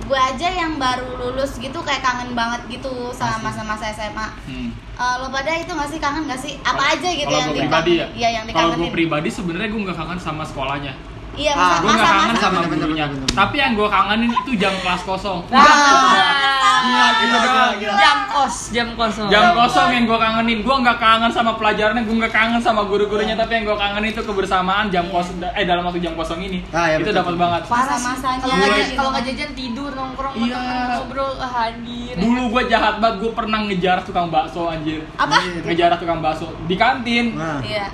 gue 0.00 0.14
aja 0.16 0.46
yang 0.48 0.78
baru 0.78 1.10
lulus 1.18 1.58
gitu 1.58 1.74
kayak 1.82 2.00
kangen 2.00 2.32
banget 2.32 2.70
gitu 2.70 3.10
sama 3.10 3.42
masa-masa 3.44 3.90
SMA 3.90 4.30
Hmm. 4.46 4.70
Eh, 4.94 5.14
lo 5.16 5.26
pada 5.28 5.50
itu 5.52 5.66
gak 5.68 5.86
sih 5.86 5.98
kangen 5.98 6.24
gak 6.24 6.38
sih 6.38 6.54
apa 6.60 6.70
Kalau- 6.76 6.92
aja 6.92 7.08
gitu 7.12 7.26
kalau 7.26 7.40
yang 7.40 7.50
pribadi 7.52 7.92
ya. 7.96 8.06
iya 8.14 8.28
yang 8.32 8.44
Kalau 8.46 8.54
gue 8.70 8.78
dikangenin 8.78 8.94
pribadi 8.94 9.28
sebenarnya 9.28 9.68
gue 9.68 9.80
nggak 9.80 9.96
kangen 9.96 10.20
sama 10.20 10.42
sekolahnya. 10.44 10.92
Iya 11.38 11.52
Ah, 11.52 11.78
masa 11.78 11.78
Gue 11.78 11.92
nggak 11.92 12.02
kangen 12.04 12.28
masa 12.28 12.42
sama 12.42 12.60
gurunya. 12.60 13.06
bener, 13.06 13.16
bener. 13.16 13.30
Tapi 13.32 13.56
yang 13.56 13.72
gue 13.72 13.88
kangenin 13.88 14.30
itu 14.34 14.50
jam 14.56 14.74
kelas 14.76 15.02
kosong. 15.04 15.40
Ah, 15.48 16.80
Gila, 16.80 17.06
gila, 17.12 17.38
gila, 17.40 17.64
gila. 17.76 17.94
jam 17.96 18.18
kos, 18.28 18.56
jam 18.70 18.88
kosong. 18.92 19.28
Jam 19.28 19.50
kosong 19.52 19.88
yang 19.90 20.04
gue 20.04 20.14
kangenin, 20.16 20.58
gue 20.60 20.74
nggak 20.78 20.98
kangen 20.98 21.26
sama 21.28 21.52
pelajarannya, 21.54 22.02
gue 22.02 22.16
nggak 22.16 22.30
kangen 22.32 22.60
sama 22.60 22.82
guru-gurunya, 22.84 23.34
tapi 23.34 23.52
yang 23.52 23.64
gue 23.64 23.76
kangenin 23.76 24.10
itu 24.10 24.22
kebersamaan 24.22 24.86
jam 24.88 25.06
kosong, 25.08 25.38
eh 25.42 25.64
dalam 25.64 25.82
waktu 25.82 25.98
jam 25.98 26.14
kosong 26.14 26.38
ini, 26.40 26.62
Ah, 26.70 26.86
iya, 26.88 26.96
itu 26.98 27.10
dapat 27.10 27.34
banget. 27.34 27.62
Parah 27.66 27.92
sih. 27.92 28.06
Masa-masanya 28.06 28.94
Kalau 28.94 29.10
nggak 29.10 29.24
jajan- 29.26 29.54
tidur 29.54 29.90
nongkrong 29.90 30.34
Iya. 30.38 30.58
ngobrol 30.96 31.32
ah, 31.36 31.66
anjir. 31.66 32.14
Dulu 32.16 32.42
gue 32.48 32.62
jahat 32.68 32.94
banget, 32.96 33.16
gue 33.20 33.32
pernah 33.32 33.58
ngejar 33.60 33.98
tukang 34.02 34.28
bakso 34.28 34.66
anjir. 34.66 35.02
apa 35.14 35.34
Ngejar 35.64 35.90
tukang 35.96 36.20
bakso 36.20 36.46
di 36.64 36.74
kantin. 36.74 37.34
nah 37.34 37.58
iya 37.60 37.90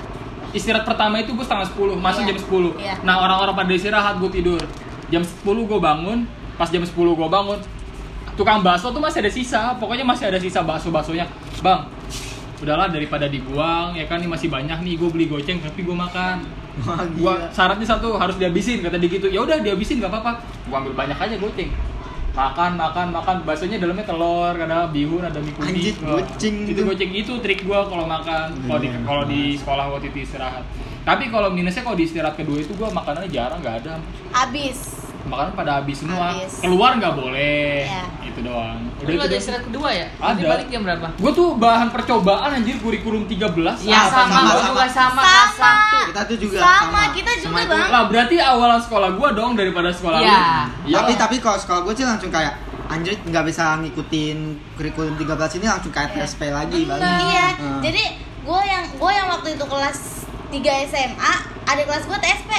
Istirahat 0.54 0.87
pertama 0.87 1.18
itu 1.18 1.34
gue 1.34 1.42
setengah 1.42 1.66
10, 1.66 1.99
masuk 1.99 2.23
Iya. 2.23 2.28
jam 2.30 2.38
10. 2.38 2.70
Iya. 2.78 2.94
Nah 3.02 3.18
orang-orang 3.26 3.54
pada 3.58 3.73
istirahat, 3.75 4.23
gue 4.23 4.30
tidur. 4.30 4.62
Jam 5.11 5.20
10 5.20 5.66
gue 5.66 5.78
bangun, 5.82 6.25
pas 6.54 6.70
jam 6.70 6.80
10 6.80 7.12
gue 7.18 7.28
bangun, 7.28 7.58
tukang 8.38 8.62
bakso 8.62 8.94
tuh 8.94 9.02
masih 9.02 9.18
ada 9.26 9.30
sisa, 9.34 9.75
pokoknya 9.82 10.06
masih 10.06 10.30
ada 10.30 10.38
sisa 10.38 10.62
bakso-baksonya. 10.62 11.26
Bang, 11.58 11.90
udahlah 12.62 12.87
daripada 12.87 13.26
dibuang, 13.26 13.99
ya 13.99 14.06
kan 14.06 14.23
ini 14.23 14.30
masih 14.30 14.46
banyak 14.46 14.78
nih, 14.80 14.94
gue 14.94 15.08
beli 15.11 15.26
goceng 15.26 15.58
tapi 15.58 15.82
gue 15.82 15.96
makan. 15.99 16.46
Wah, 16.75 17.06
gua 17.14 17.34
syaratnya 17.54 17.87
satu 17.87 18.18
harus 18.18 18.34
dihabisin 18.34 18.82
kata 18.82 18.99
dia 18.99 19.06
gitu 19.06 19.30
ya 19.30 19.46
udah 19.46 19.62
dihabisin 19.62 20.02
nggak 20.02 20.11
apa-apa 20.11 20.42
gua 20.66 20.82
ambil 20.82 21.06
banyak 21.06 21.14
aja 21.14 21.38
goceng 21.38 21.70
makan 22.35 22.71
makan 22.75 23.07
makan. 23.11 23.37
Baksonya 23.43 23.79
dalamnya 23.79 24.03
telur 24.03 24.55
ada 24.55 24.87
bihun 24.87 25.23
ada 25.23 25.38
mie 25.38 25.55
kuning. 25.55 25.71
Anjir, 25.73 25.95
Wah, 26.03 26.19
goceng 26.19 26.57
itu 26.67 26.75
tuh. 26.75 26.85
goceng 26.85 27.12
itu 27.14 27.33
trik 27.38 27.61
gua 27.62 27.87
kalau 27.87 28.05
makan 28.05 28.59
kalau 28.67 28.79
di 28.79 28.88
Iya. 28.91 28.99
kalau 29.03 29.23
di 29.25 29.41
sekolah 29.55 29.85
waktu 29.88 30.07
itu 30.11 30.19
istirahat. 30.23 30.64
Tapi 31.05 31.29
kalau 31.29 31.49
minusnya 31.49 31.81
kalau 31.81 31.95
di 31.95 32.05
istirahat 32.05 32.35
kedua 32.35 32.59
itu 32.59 32.75
gua 32.75 32.91
makanannya 32.91 33.31
jarang 33.31 33.61
nggak 33.61 33.76
ada. 33.85 34.03
Abis 34.35 35.03
makanan 35.25 35.52
pada 35.52 35.73
habis 35.78 35.97
semua 35.99 36.33
Habis. 36.33 36.61
keluar 36.61 36.90
nggak 36.95 37.14
boleh 37.14 37.83
Iya. 37.83 38.04
itu 38.23 38.40
doang 38.40 38.78
Udah 38.97 39.09
itu 39.11 39.23
ada 39.23 39.35
istirahat 39.35 39.64
kedua 39.64 39.88
ya? 39.90 40.07
Ada. 40.14 40.25
Nanti 40.31 40.43
balik 40.47 40.66
jam 40.69 40.81
berapa? 40.83 41.07
gua 41.14 41.31
tuh 41.31 41.49
bahan 41.54 41.88
percobaan 41.90 42.50
anjir 42.52 42.76
kurikulum 42.76 43.25
13 43.25 43.49
Ya 43.83 44.04
sama, 44.04 44.28
sama, 44.31 44.52
sama. 44.52 44.62
juga 44.64 44.85
sama, 44.87 45.21
Sama. 45.23 45.52
satu. 45.54 45.99
kita 46.07 46.21
tuh 46.25 46.38
juga 46.38 46.59
Sama, 46.59 47.02
kita 47.11 47.33
juga, 47.38 47.59
itu. 47.59 47.69
Bang. 47.71 47.88
lah 47.88 48.02
berarti 48.07 48.37
awalan 48.38 48.78
sekolah 48.78 49.11
gua 49.12 49.28
dong 49.31 49.52
daripada 49.54 49.88
sekolah 49.88 50.19
Iya. 50.19 50.40
lu 50.83 50.88
Iya. 50.88 50.97
tapi 50.99 51.12
tapi 51.14 51.37
kalau 51.38 51.57
sekolah 51.57 51.81
gue 51.83 51.95
sih 51.95 52.04
langsung 52.04 52.28
kayak 52.28 52.54
anjir 52.87 53.16
nggak 53.19 53.45
bisa 53.45 53.64
ngikutin 53.78 54.38
kurikulum 54.75 55.14
13 55.14 55.25
ini 55.54 55.66
langsung 55.66 55.90
kayak. 55.90 56.12
PSP 56.14 56.40
lagi 56.50 56.85
balik. 56.85 57.00
iya 57.02 57.49
Hmm. 57.54 57.81
jadi 57.81 58.04
gue 58.40 58.61
yang 58.62 58.85
gue 58.93 59.11
yang 59.11 59.28
waktu 59.31 59.49
itu 59.52 59.64
kelas 59.64 59.99
3 60.50 60.61
SMA 60.87 61.33
adik 61.64 61.85
kelas 61.87 62.04
gue 62.04 62.19
TSP 62.19 62.50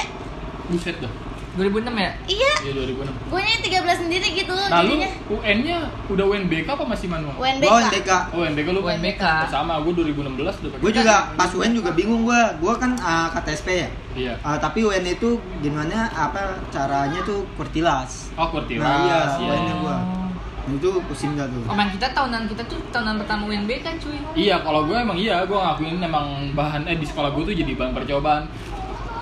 buset 0.66 0.96
dah 0.98 1.12
2006 1.56 1.88
ya? 1.96 2.10
iya 2.28 2.52
Iya 2.62 2.72
2006. 2.92 3.32
gue 3.32 3.40
nya 3.40 3.56
13 3.82 4.02
sendiri 4.04 4.26
gitu 4.36 4.54
Nah 4.54 4.80
lu 4.84 4.94
jadinya 4.96 5.10
UN-nya 5.26 5.76
udah 6.06 6.24
UNBK 6.28 6.68
apa 6.68 6.84
masih 6.84 7.06
manual? 7.08 7.34
UNBK 7.36 7.66
Gua 7.66 7.78
UNBK. 7.80 8.10
Oh 8.34 8.38
UNBK 8.44 8.68
lu 8.70 8.80
UNBK. 8.84 9.24
sama 9.48 9.80
gue 9.80 9.92
2016 9.92 10.36
udah 10.36 10.70
pakai. 10.70 10.82
Gue 10.82 10.92
juga 10.92 11.14
pas 11.34 11.50
UN 11.50 11.72
juga 11.72 11.90
bingung 11.96 12.22
gue. 12.22 12.42
Gue 12.60 12.72
kan 12.76 12.92
uh, 12.98 13.28
KTSP 13.32 13.68
ya. 13.72 13.88
Iya. 14.16 14.32
Uh, 14.40 14.58
tapi 14.60 14.84
UN 14.84 15.04
itu 15.04 15.40
gimana 15.60 16.08
apa 16.12 16.60
caranya 16.68 17.20
tuh 17.24 17.48
kurtilas. 17.56 18.30
Oh 18.36 18.48
Kurtilas. 18.48 18.84
Nah, 18.84 18.98
iya, 19.04 19.20
iya. 19.40 19.52
UN-nya 19.52 19.74
gua. 19.80 19.96
Nah, 20.66 20.74
itu 20.74 20.90
pusing 21.06 21.38
gak 21.38 21.46
tuh? 21.46 21.62
Oh, 21.70 21.78
man, 21.78 21.86
kita 21.94 22.10
tahunan 22.10 22.50
kita 22.50 22.66
tuh 22.66 22.74
tahunan 22.90 23.22
pertama 23.22 23.46
UNB 23.46 23.70
kan 23.86 23.94
cuy. 24.02 24.18
Iya, 24.34 24.58
kalau 24.66 24.82
gue 24.82 24.98
emang 24.98 25.14
iya, 25.14 25.46
gue 25.46 25.54
ngakuin 25.54 26.02
emang 26.02 26.50
bahan 26.58 26.90
eh 26.90 26.98
di 26.98 27.06
sekolah 27.06 27.30
gue 27.30 27.42
tuh 27.46 27.54
jadi 27.54 27.72
bahan 27.78 27.94
percobaan. 27.94 28.50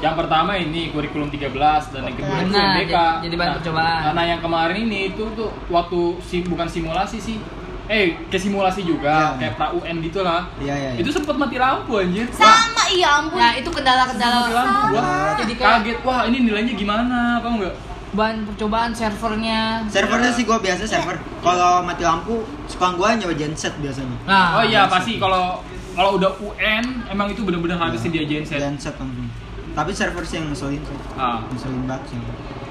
Yang 0.04 0.14
pertama 0.20 0.52
ini 0.54 0.92
kurikulum 0.92 1.28
13 1.28 1.48
dan 1.88 2.04
yang 2.04 2.12
kedua 2.14 2.36
itu 2.38 2.52
Nah, 2.52 2.76
UNBK. 2.76 2.96
jadi- 3.24 3.36
bahan 3.36 3.48
Nah, 3.48 3.56
percobaan. 3.56 4.02
Nah, 4.12 4.24
yang 4.26 4.40
kemarin 4.44 4.76
ini 4.78 4.98
itu 5.08 5.24
tuh 5.32 5.48
waktu 5.68 6.00
si 6.20 6.44
bukan 6.44 6.68
simulasi 6.68 7.16
sih. 7.18 7.38
Eh, 7.84 8.16
ke 8.26 8.36
simulasi 8.36 8.80
juga, 8.82 9.36
Iya. 9.36 9.36
kayak 9.38 9.52
pra 9.54 9.66
UN 9.70 10.00
gitu 10.00 10.20
lah. 10.20 10.48
Iya 10.56 10.72
iya. 10.74 10.90
iya. 10.92 11.00
Itu 11.00 11.08
sempet 11.10 11.32
mati 11.34 11.56
lampu 11.56 11.92
anjir. 11.98 12.24
sama 12.30 12.84
iya 12.88 13.08
ampun 13.18 13.36
Nah, 13.36 13.52
itu 13.52 13.68
kendala-kendala 13.68 14.36
Mati 14.38 14.52
lampu 14.54 14.80
gua. 14.90 15.04
Jadi 15.36 15.52
kayak 15.54 15.72
Kaget, 15.78 15.98
wah 16.02 16.20
ini 16.24 16.38
nilainya 16.42 16.74
gimana, 16.74 17.40
apa 17.40 17.48
enggak? 17.50 17.74
bahan 18.14 18.46
percobaan 18.46 18.94
servernya. 18.94 19.82
Servernya 19.90 20.30
sih 20.30 20.44
gue 20.44 20.54
biasa 20.54 20.86
server. 20.86 21.18
Kalau 21.40 21.82
mati 21.82 22.00
lampu, 22.00 22.40
sekolah 22.64 22.94
gue 22.94 23.08
nyawa 23.20 23.34
genset 23.34 23.74
biasanya. 23.76 24.16
Nah, 24.22 24.46
oh 24.54 24.62
iya 24.62 24.86
pasti 24.86 25.18
kalau 25.18 25.58
kalau 25.92 26.14
udah 26.14 26.30
UN 26.40 26.84
emang 27.06 27.26
itu 27.28 27.42
bener-bener 27.42 27.74
harus 27.74 27.98
Iya. 28.00 28.10
dia 28.14 28.24
genset. 28.30 28.62
Genset 28.62 28.94
langsung. 28.94 29.26
Tapi 29.74 29.90
server 29.90 30.22
sih 30.22 30.37
yang 30.37 30.46
ngeselin 30.48 30.80
sih. 30.80 30.98
Ah. 31.14 31.42
Ngeselin 31.46 31.82
banget 31.84 32.04
sih. 32.08 32.18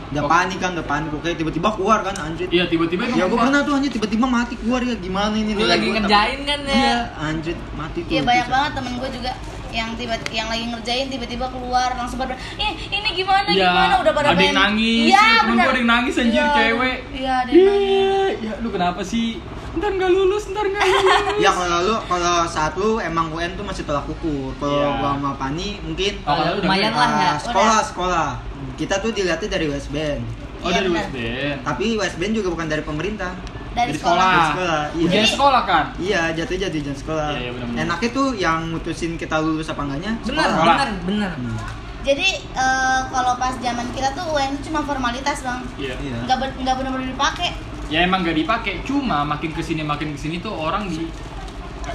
Udah 0.10 0.24
Oh. 0.24 0.30
panik 0.30 0.58
kan, 0.58 0.72
udah 0.72 0.86
panik. 0.86 1.10
Kayak 1.20 1.38
tiba-tiba 1.38 1.68
keluar 1.74 2.00
kan 2.02 2.16
anjir. 2.16 2.48
Iya 2.48 2.66
tiba-tiba 2.66 3.10
Ya 3.10 3.26
gue 3.26 3.36
pernah 3.36 3.60
tuh 3.62 3.74
anjir 3.74 3.90
tiba-tiba 3.90 4.26
mati 4.26 4.54
keluar 4.56 4.80
ya 4.80 4.96
gimana 4.96 5.34
ini 5.34 5.52
lu 5.52 5.66
lagi 5.66 5.88
ngerjain 5.90 6.40
kan 6.44 6.60
ya? 6.64 6.74
Iya, 6.74 6.96
anjir 7.20 7.56
mati 7.74 8.00
tuh. 8.02 8.12
Iya 8.12 8.22
banyak 8.22 8.48
banget 8.48 8.72
temen 8.74 8.94
gue 8.96 9.10
juga 9.12 9.32
yang 9.74 9.90
tiba 9.98 10.14
yang 10.30 10.48
lagi 10.48 10.70
ngerjain 10.70 11.10
tiba-tiba 11.10 11.50
keluar 11.50 11.98
langsung 11.98 12.22
pada 12.22 12.38
eh 12.56 12.72
ini 12.88 13.10
gimana 13.12 13.50
Iya, 13.50 13.66
gimana 13.66 13.94
udah 14.06 14.14
pada 14.14 14.28
ada 14.30 14.38
yang 14.38 14.54
nangis, 14.54 15.10
iya 15.10 15.26
temen 15.42 15.58
gua 15.58 15.66
ada 15.66 15.80
yang 15.82 15.90
nangis, 15.90 16.14
anjir, 16.16 16.38
Iya, 16.38 16.54
cewek. 16.54 16.98
iya 17.12 17.34
ada 17.34 17.50
yang 17.50 17.66
nangis 17.66 17.90
Iya, 17.90 18.14
ya 18.38 18.54
lu 18.62 18.70
kenapa 18.70 19.02
sih? 19.02 19.42
Ntar 19.74 19.90
nggak 19.92 20.12
lulus, 20.12 20.44
ntar 20.48 20.64
nggak 20.64 20.84
lulus. 20.84 21.22
Ya 21.38 21.50
kalau 21.50 21.78
lu 21.82 21.96
kalau 22.04 22.36
saat 22.46 22.74
lu 22.76 22.98
emang 23.00 23.30
UN 23.30 23.54
tuh 23.54 23.64
masih 23.64 23.84
tolak 23.84 24.06
ukur. 24.06 24.54
Kalau 24.56 24.70
Iya. 24.72 24.98
gua 24.98 25.10
sama 25.14 25.32
Pani 25.34 25.80
mungkin 25.80 26.14
Oh, 26.22 26.30
kalau 26.30 26.44
lu 26.48 26.54
udah 26.56 26.68
lumayan 26.68 26.92
lah 26.92 27.10
ya. 27.12 27.26
uh, 27.28 27.36
sekolah 27.40 27.80
sekolah. 27.84 28.28
Kita 28.76 28.96
tuh 28.98 29.10
dilihatnya 29.10 29.50
dari 29.50 29.66
USBN. 29.68 30.20
Oh 30.60 30.68
Iya, 30.68 30.74
dari 30.76 30.88
benar. 30.88 31.04
USBN. 31.04 31.56
Tapi 31.64 31.86
USBN 31.96 32.32
juga 32.34 32.48
bukan 32.50 32.68
dari 32.68 32.82
pemerintah. 32.82 33.34
dari 33.74 33.90
Dari 33.90 33.98
sekolah 33.98 34.14
sekolah. 34.14 34.30
Dari 34.30 34.46
sekolah. 34.48 34.82
Iya. 34.94 35.06
Ujian 35.10 35.28
sekolah 35.28 35.62
kan? 35.64 35.86
Iya, 35.98 36.22
jatuh 36.36 36.56
jadi 36.60 36.76
ujian 36.78 36.94
sekolah. 36.96 37.28
Iya, 37.28 37.40
iya, 37.40 37.50
benar-benar. 37.52 37.82
Enaknya 37.84 38.10
tuh 38.12 38.28
yang 38.36 38.60
mutusin 38.70 39.12
kita 39.16 39.36
lulus 39.40 39.66
apa 39.68 39.82
enggaknya 39.82 40.12
Bener, 40.22 40.46
Sekolah. 40.46 40.76
bener, 40.78 40.90
bener. 41.02 41.32
Hmm. 41.34 41.58
jadi 42.04 42.30
eh, 42.36 43.02
kalau 43.08 43.34
pas 43.34 43.56
zaman 43.58 43.88
kita 43.90 44.12
tuh 44.12 44.28
UN 44.30 44.54
itu 44.54 44.68
cuma 44.68 44.84
formalitas 44.84 45.40
bang 45.40 45.64
Iya. 45.76 45.96
Iya. 45.98 46.18
nggak 46.22 46.38
ber- 46.38 46.58
nggak 46.60 46.76
benar-benar 46.76 47.08
dipakai 47.10 47.50
Ya 47.94 48.02
emang 48.02 48.26
nggak 48.26 48.34
dipakai, 48.36 48.82
cuma 48.82 49.22
makin 49.24 49.54
ke 49.54 49.62
sini 49.62 49.86
makin 49.86 50.12
ke 50.12 50.20
sini 50.20 50.42
tuh 50.42 50.50
orang 50.50 50.90
di 50.90 51.06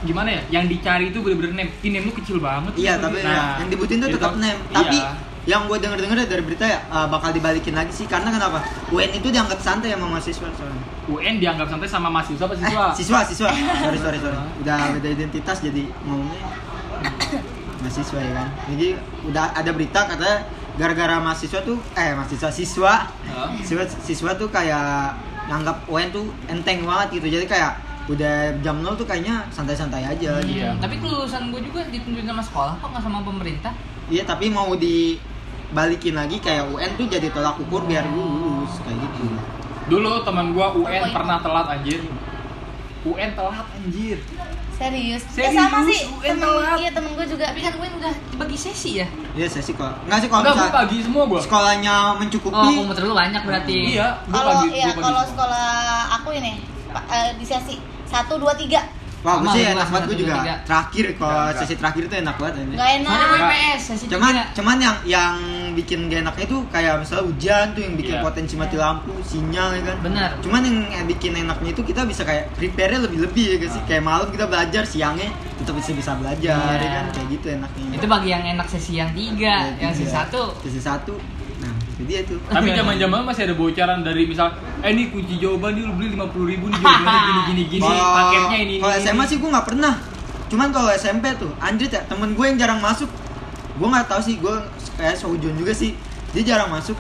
gimana 0.06 0.30
ya? 0.30 0.42
Yang 0.54 0.78
dicari 0.78 1.10
itu 1.10 1.18
bener-bener 1.18 1.52
name. 1.58 1.70
Ini 1.76 1.90
name 1.92 2.06
lu 2.06 2.12
kecil 2.14 2.38
banget. 2.38 2.70
Iya, 2.72 2.94
gitu. 2.94 3.02
tapi 3.02 3.18
Nah, 3.18 3.34
ya, 3.34 3.44
yang 3.58 3.68
dibutuhin 3.68 3.98
tuh 3.98 4.10
tetap 4.12 4.32
nem. 4.36 4.54
iya. 4.54 4.78
Tapi 4.78 4.98
yang 5.48 5.64
gue 5.64 5.80
denger 5.80 5.98
denger 5.98 6.18
dari 6.28 6.44
berita 6.44 6.60
ya 6.62 6.84
uh, 6.86 7.08
bakal 7.08 7.32
dibalikin 7.32 7.72
lagi 7.72 7.88
sih 7.90 8.04
karena 8.04 8.28
kenapa? 8.28 8.60
UN 8.92 9.10
itu 9.10 9.26
dianggap 9.26 9.58
santai 9.58 9.90
sama 9.90 10.06
mahasiswa 10.06 10.44
soalnya. 10.54 10.82
UN 11.08 11.34
dianggap 11.40 11.66
santai 11.66 11.88
sama 11.88 12.08
mahasiswa 12.08 12.44
apa 12.44 12.54
Eh, 12.54 12.60
siswa? 12.60 12.86
siswa, 12.94 13.18
siswa. 13.24 13.50
sorry, 13.82 13.98
sorry, 13.98 14.18
sorry. 14.20 14.38
Udah 14.60 14.78
beda 14.94 15.08
identitas 15.08 15.56
jadi 15.58 15.82
ngomongnya 16.04 16.42
mahasiswa 17.82 18.18
ya 18.20 18.32
kan. 18.36 18.48
Jadi 18.70 18.86
udah 19.24 19.44
ada 19.50 19.70
berita 19.72 20.00
katanya 20.04 20.38
gara-gara 20.76 21.16
mahasiswa 21.18 21.58
tuh 21.60 21.80
eh 21.96 22.12
mahasiswa 22.12 22.50
siswa 22.52 22.92
siswa 23.58 23.82
siswa 23.98 24.30
tuh 24.36 24.46
kayak 24.46 25.16
nganggap 25.48 25.88
UN 25.88 26.08
tuh 26.12 26.26
enteng 26.46 26.84
banget 26.84 27.18
gitu. 27.18 27.26
Jadi 27.40 27.46
kayak 27.48 27.72
udah 28.08 28.56
jam 28.64 28.80
0 28.80 28.96
tuh 28.96 29.04
kayaknya 29.04 29.44
santai-santai 29.52 30.04
aja 30.04 30.40
gitu. 30.44 30.64
Iya. 30.64 30.76
Tapi 30.80 30.96
kelulusan 31.00 31.52
gue 31.52 31.60
juga 31.60 31.84
ditentuin 31.88 32.24
sama 32.24 32.40
sekolah 32.44 32.74
kok 32.80 32.88
nggak 32.92 33.04
sama 33.04 33.20
pemerintah. 33.24 33.72
Iya, 34.08 34.24
tapi 34.24 34.48
mau 34.48 34.72
dibalikin 34.72 36.16
lagi 36.16 36.40
kayak 36.40 36.72
UN 36.72 36.90
tuh 36.96 37.06
jadi 37.08 37.28
tolak 37.28 37.60
ukur 37.60 37.84
biar 37.84 38.08
lulus 38.08 38.80
kayak 38.84 38.96
gitu. 38.96 39.36
Dulu 39.88 40.24
teman 40.24 40.52
gua 40.52 40.72
UN 40.76 41.12
pernah 41.12 41.40
telat 41.40 41.68
anjir. 41.68 42.00
UN 43.04 43.30
telat 43.36 43.66
anjir. 43.72 44.20
Serius, 44.78 45.22
Serius, 45.26 45.50
ya 45.50 45.60
sama 45.60 45.78
sih 45.84 46.00
temen 46.22 46.78
iya 46.78 46.90
temen 46.90 47.10
gue 47.12 47.26
juga 47.26 47.44
Tapi 47.44 47.60
kan 47.60 47.74
UN 47.74 47.92
udah 47.98 48.14
bagi 48.38 48.54
sesi 48.54 48.90
ya? 48.96 49.06
Iya 49.34 49.46
saya 49.46 49.60
sih 49.60 49.74
kalau 49.74 49.90
nggak 50.06 50.18
sih 50.18 50.28
kalau 50.28 50.40
Enggak, 50.40 50.54
gue 50.54 50.62
misal 50.62 50.78
pagi 50.78 50.96
semua 51.02 51.22
gue. 51.26 51.40
sekolahnya 51.42 51.94
Oh, 51.98 52.14
mencukupi 52.16 52.66
komputer 52.72 53.02
lu 53.02 53.14
banyak 53.14 53.42
berarti. 53.42 53.76
Iya, 53.92 54.06
gue 54.22 54.32
Kalau 54.32 54.52
pagi. 54.56 54.70
ya 54.72 54.86
pagi 54.88 55.02
kalau 55.02 55.22
sekolah 55.24 55.66
aku 56.14 56.28
ini 56.32 56.52
eh, 56.88 57.30
di 57.34 57.44
sesi 57.44 57.74
satu 58.04 58.38
dua 58.38 58.54
tiga 58.54 58.80
Wah, 59.18 59.42
gue 59.42 59.50
sih 59.50 59.60
gua 59.60 59.74
enak 59.74 59.88
banget 59.90 60.06
gue 60.06 60.18
juga 60.22 60.34
terakhir 60.62 61.04
kalau 61.18 61.26
Enggak, 61.28 61.42
enggak. 61.44 61.58
sesi 61.60 61.74
terakhir 61.74 62.02
itu 62.06 62.14
enak 62.16 62.36
banget 62.38 62.54
ini. 62.56 62.74
enak. 62.78 63.10
Enggak. 63.10 63.38
IPS 63.42 63.80
sesi 63.84 64.04
Cuman 64.06 64.34
cuman 64.54 64.76
yang 64.78 64.96
yang 65.04 65.34
bikin 65.78 66.10
gak 66.10 66.20
enaknya 66.22 66.44
itu 66.44 66.58
kayak 66.68 66.94
misalnya 66.98 67.24
hujan 67.24 67.66
tuh 67.70 67.80
yang 67.80 67.94
bikin 67.94 68.14
Iya. 68.14 68.22
potensi 68.22 68.54
mati 68.54 68.74
lampu, 68.74 69.14
sinyal 69.22 69.68
ya 69.78 69.82
kan. 69.86 69.96
Bener. 70.02 70.30
Cuman 70.42 70.60
yang 70.66 71.06
bikin 71.06 71.32
enaknya 71.32 71.70
itu 71.70 71.82
kita 71.82 72.02
bisa 72.02 72.22
kayak 72.22 72.50
prepare-nya 72.52 73.06
lebih-lebih 73.06 73.44
ya 73.46 73.56
guys. 73.56 73.74
Ah. 73.74 73.84
Kayak 73.86 74.02
malam 74.02 74.28
kita 74.28 74.44
belajar, 74.44 74.82
siangnya 74.82 75.30
kita 75.56 75.70
bisa 75.70 75.90
bisa 75.92 76.10
belajar 76.14 76.58
Iya. 76.74 76.82
ya 76.82 76.90
kan. 76.92 77.04
Kayak 77.14 77.28
gitu 77.32 77.46
enaknya. 77.54 77.84
Itu 77.94 78.06
bagi 78.06 78.28
yang 78.28 78.44
enak 78.48 78.66
sesi 78.66 78.92
yang 78.94 79.10
tiga, 79.12 79.56
yang 79.76 79.94
sesi 79.94 80.10
satu. 80.10 80.42
Sesi 80.60 80.80
satu. 80.80 81.14
Nah, 81.58 81.74
itu 81.90 82.02
dia 82.04 82.20
tuh. 82.22 82.38
Tapi 82.44 82.70
zaman-zaman 82.70 83.20
masih 83.24 83.42
ada 83.44 83.54
bocoran 83.54 83.98
dari 84.00 84.22
misal, 84.24 84.54
eh 84.78 84.90
ini 84.90 85.10
kunci 85.10 85.36
jawaban 85.36 85.74
nih 85.74 85.82
lu 85.82 85.92
beli 85.94 86.08
lima 86.12 86.26
puluh 86.26 86.46
ribu 86.48 86.66
nih 86.66 86.78
jawabannya 86.78 87.22
gini 87.28 87.42
gini 87.44 87.62
gini, 87.68 87.98
paketnya 87.98 88.58
ini. 88.58 88.74
Kalau 88.78 88.94
ini, 88.94 89.02
SMA 89.02 89.18
ini. 89.18 89.26
sih 89.26 89.36
gue 89.36 89.50
nggak 89.50 89.66
pernah. 89.66 89.94
Cuman 90.48 90.68
kalau 90.70 90.90
SMP 90.92 91.24
tuh, 91.34 91.50
anjir 91.58 91.86
ya 91.86 92.00
temen 92.02 92.32
gue 92.32 92.44
yang 92.44 92.56
jarang 92.56 92.78
masuk. 92.78 93.10
Gue 93.74 93.86
nggak 93.86 94.06
tahu 94.06 94.20
sih, 94.20 94.38
gue 94.38 94.54
kayak 94.98 95.16
Sojon 95.16 95.54
juga 95.54 95.70
sih. 95.72 95.94
Dia 96.34 96.42
jarang 96.44 96.68
masuk. 96.74 96.98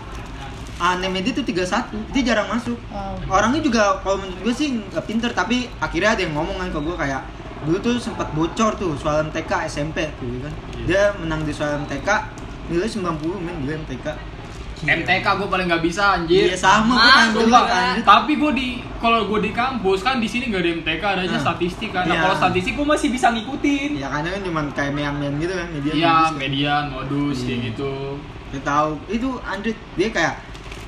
Anime 0.78 1.26
dia 1.26 1.34
tuh 1.34 1.42
31, 1.42 1.90
dia 2.14 2.22
jarang 2.22 2.46
masuk. 2.46 2.78
Wow. 2.94 3.18
Orangnya 3.34 3.58
juga 3.66 3.98
kalau 3.98 4.22
menurut 4.22 4.38
gue 4.46 4.54
sih 4.54 4.78
nggak 4.78 5.04
pinter, 5.10 5.30
tapi 5.34 5.66
akhirnya 5.82 6.14
ada 6.14 6.22
yang 6.22 6.38
ngomong 6.38 6.54
kan 6.54 6.70
ke 6.70 6.78
gue 6.78 6.94
kayak 6.94 7.22
dulu 7.66 7.82
tuh 7.82 7.98
sempat 7.98 8.30
bocor 8.30 8.78
tuh 8.78 8.94
soal 8.94 9.26
MTK 9.26 9.66
SMP 9.66 10.06
tuh 10.22 10.38
kan. 10.46 10.54
Dia 10.86 11.10
menang 11.18 11.42
di 11.42 11.50
soal 11.50 11.82
MTK 11.82 12.06
nilai 12.70 12.86
90 12.86 13.42
men 13.42 13.58
dia 13.66 13.74
MTK. 13.74 14.06
MTK 14.80 15.26
gue 15.34 15.48
paling 15.48 15.66
nggak 15.66 15.80
bisa 15.80 16.02
anjir. 16.14 16.44
Iya 16.44 16.56
sama 16.56 16.94
gue 16.94 17.02
Ah, 17.02 17.14
kan 17.16 17.26
dulu 17.32 17.42
sumpah. 17.44 17.64
anjir. 17.66 18.02
Tapi 18.04 18.32
gue 18.34 18.52
di 18.52 18.68
kalau 18.96 19.20
gue 19.24 19.38
di 19.40 19.50
kampus 19.50 19.98
kan 20.00 20.16
di 20.16 20.26
sini 20.26 20.44
nggak 20.46 20.60
ada 20.60 20.70
MTK, 20.76 21.02
ada 21.04 21.20
aja 21.20 21.32
Nah. 21.32 21.42
statistik 21.44 21.90
kan. 21.90 22.02
Nah, 22.02 22.12
Iya. 22.12 22.22
kalau 22.22 22.36
statistik 22.36 22.72
gue 22.74 22.86
masih 22.86 23.08
bisa 23.08 23.26
ngikutin. 23.28 23.90
Ya 23.96 24.06
karena 24.08 24.28
kan 24.30 24.40
cuma 24.40 24.60
kayak 24.70 24.92
mean-mean 24.92 25.34
gitu 25.36 25.52
kan 25.52 25.66
media. 25.68 25.92
Iya, 25.92 26.06
modus 26.08 26.22
kan. 26.24 26.34
median, 26.36 26.84
modus 26.88 27.36
kayak 27.40 27.50
Iya. 27.52 27.66
gitu. 27.68 27.92
Dia 28.48 28.62
tahu 28.62 28.90
itu 29.08 29.28
Andre 29.42 29.70
dia 29.94 30.08
kayak 30.08 30.34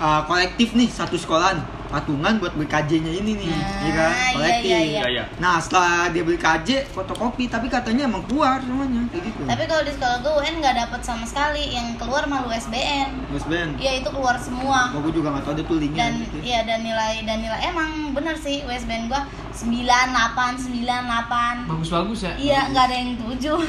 uh, 0.01 0.25
kolektif 0.25 0.73
nih 0.73 0.89
satu 0.89 1.15
sekolahan 1.15 1.61
patungan 1.87 2.39
buat 2.39 2.55
beli 2.55 2.65
KJ-nya 2.65 3.11
ini 3.13 3.35
nih, 3.35 3.51
Nah, 3.51 3.59
iya 3.83 3.91
kan? 3.93 4.11
iya, 4.15 4.31
Kolektif. 4.31 4.63
iya, 4.65 4.79
iya. 4.79 4.87
Iya, 4.95 5.07
iya. 5.11 5.25
Nah 5.37 5.59
setelah 5.59 6.07
dia 6.07 6.23
beli 6.23 6.39
KJ 6.39 6.87
fotokopi 6.89 7.45
tapi 7.47 7.67
katanya 7.67 8.07
emang 8.07 8.23
keluar 8.25 8.63
semuanya 8.63 9.11
kayak 9.11 9.27
gitu. 9.27 9.43
Tapi 9.43 9.63
kalau 9.67 9.83
di 9.83 9.93
sekolah 9.93 10.17
gue 10.21 10.33
UN 10.39 10.55
nggak 10.57 10.77
dapet 10.79 11.01
sama 11.03 11.27
sekali, 11.27 11.67
yang 11.69 11.99
keluar 11.99 12.25
malu 12.25 12.47
SBN. 12.49 13.11
Mas 13.27 13.43
Ben, 13.45 13.75
Iya 13.75 13.93
itu 13.99 14.09
keluar 14.09 14.39
semua. 14.39 14.95
oh, 14.95 15.03
gue 15.03 15.13
juga 15.13 15.35
nggak 15.35 15.45
tahu 15.45 15.53
ada 15.53 15.63
tuh 15.67 15.77
linknya. 15.77 15.99
dan 16.01 16.13
gitu. 16.23 16.37
iya 16.41 16.61
dan 16.63 16.79
nilai 16.81 17.15
dan 17.23 17.39
nilai 17.41 17.61
emang 17.65 17.91
bener 18.13 18.37
sih 18.37 18.63
USBN 18.63 19.07
gua 19.07 19.27
98 19.51 20.71
98 20.71 21.67
Bagus-bagus 21.67 22.19
ya. 22.23 22.33
iya 22.39 22.61
nggak 22.71 22.85
ada 22.87 22.97
yang 22.97 23.11
tujuh 23.19 23.61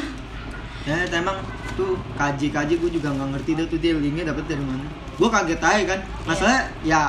Ya 0.82 0.98
emang 1.12 1.38
tuh 1.72 1.94
KJ 2.18 2.50
KJ 2.50 2.70
gue 2.76 2.92
juga 2.92 3.10
nggak 3.12 3.30
ngerti 3.34 3.52
dah 3.54 3.66
tuh 3.66 3.78
dia 3.78 3.94
linknya 3.94 4.30
dapat 4.30 4.46
dari 4.46 4.62
mana. 4.62 4.86
Gue 5.22 5.30
kaget 5.30 5.62
aja 5.62 5.84
kan. 5.86 6.00
Masalahnya 6.26 6.62
ya 6.82 7.02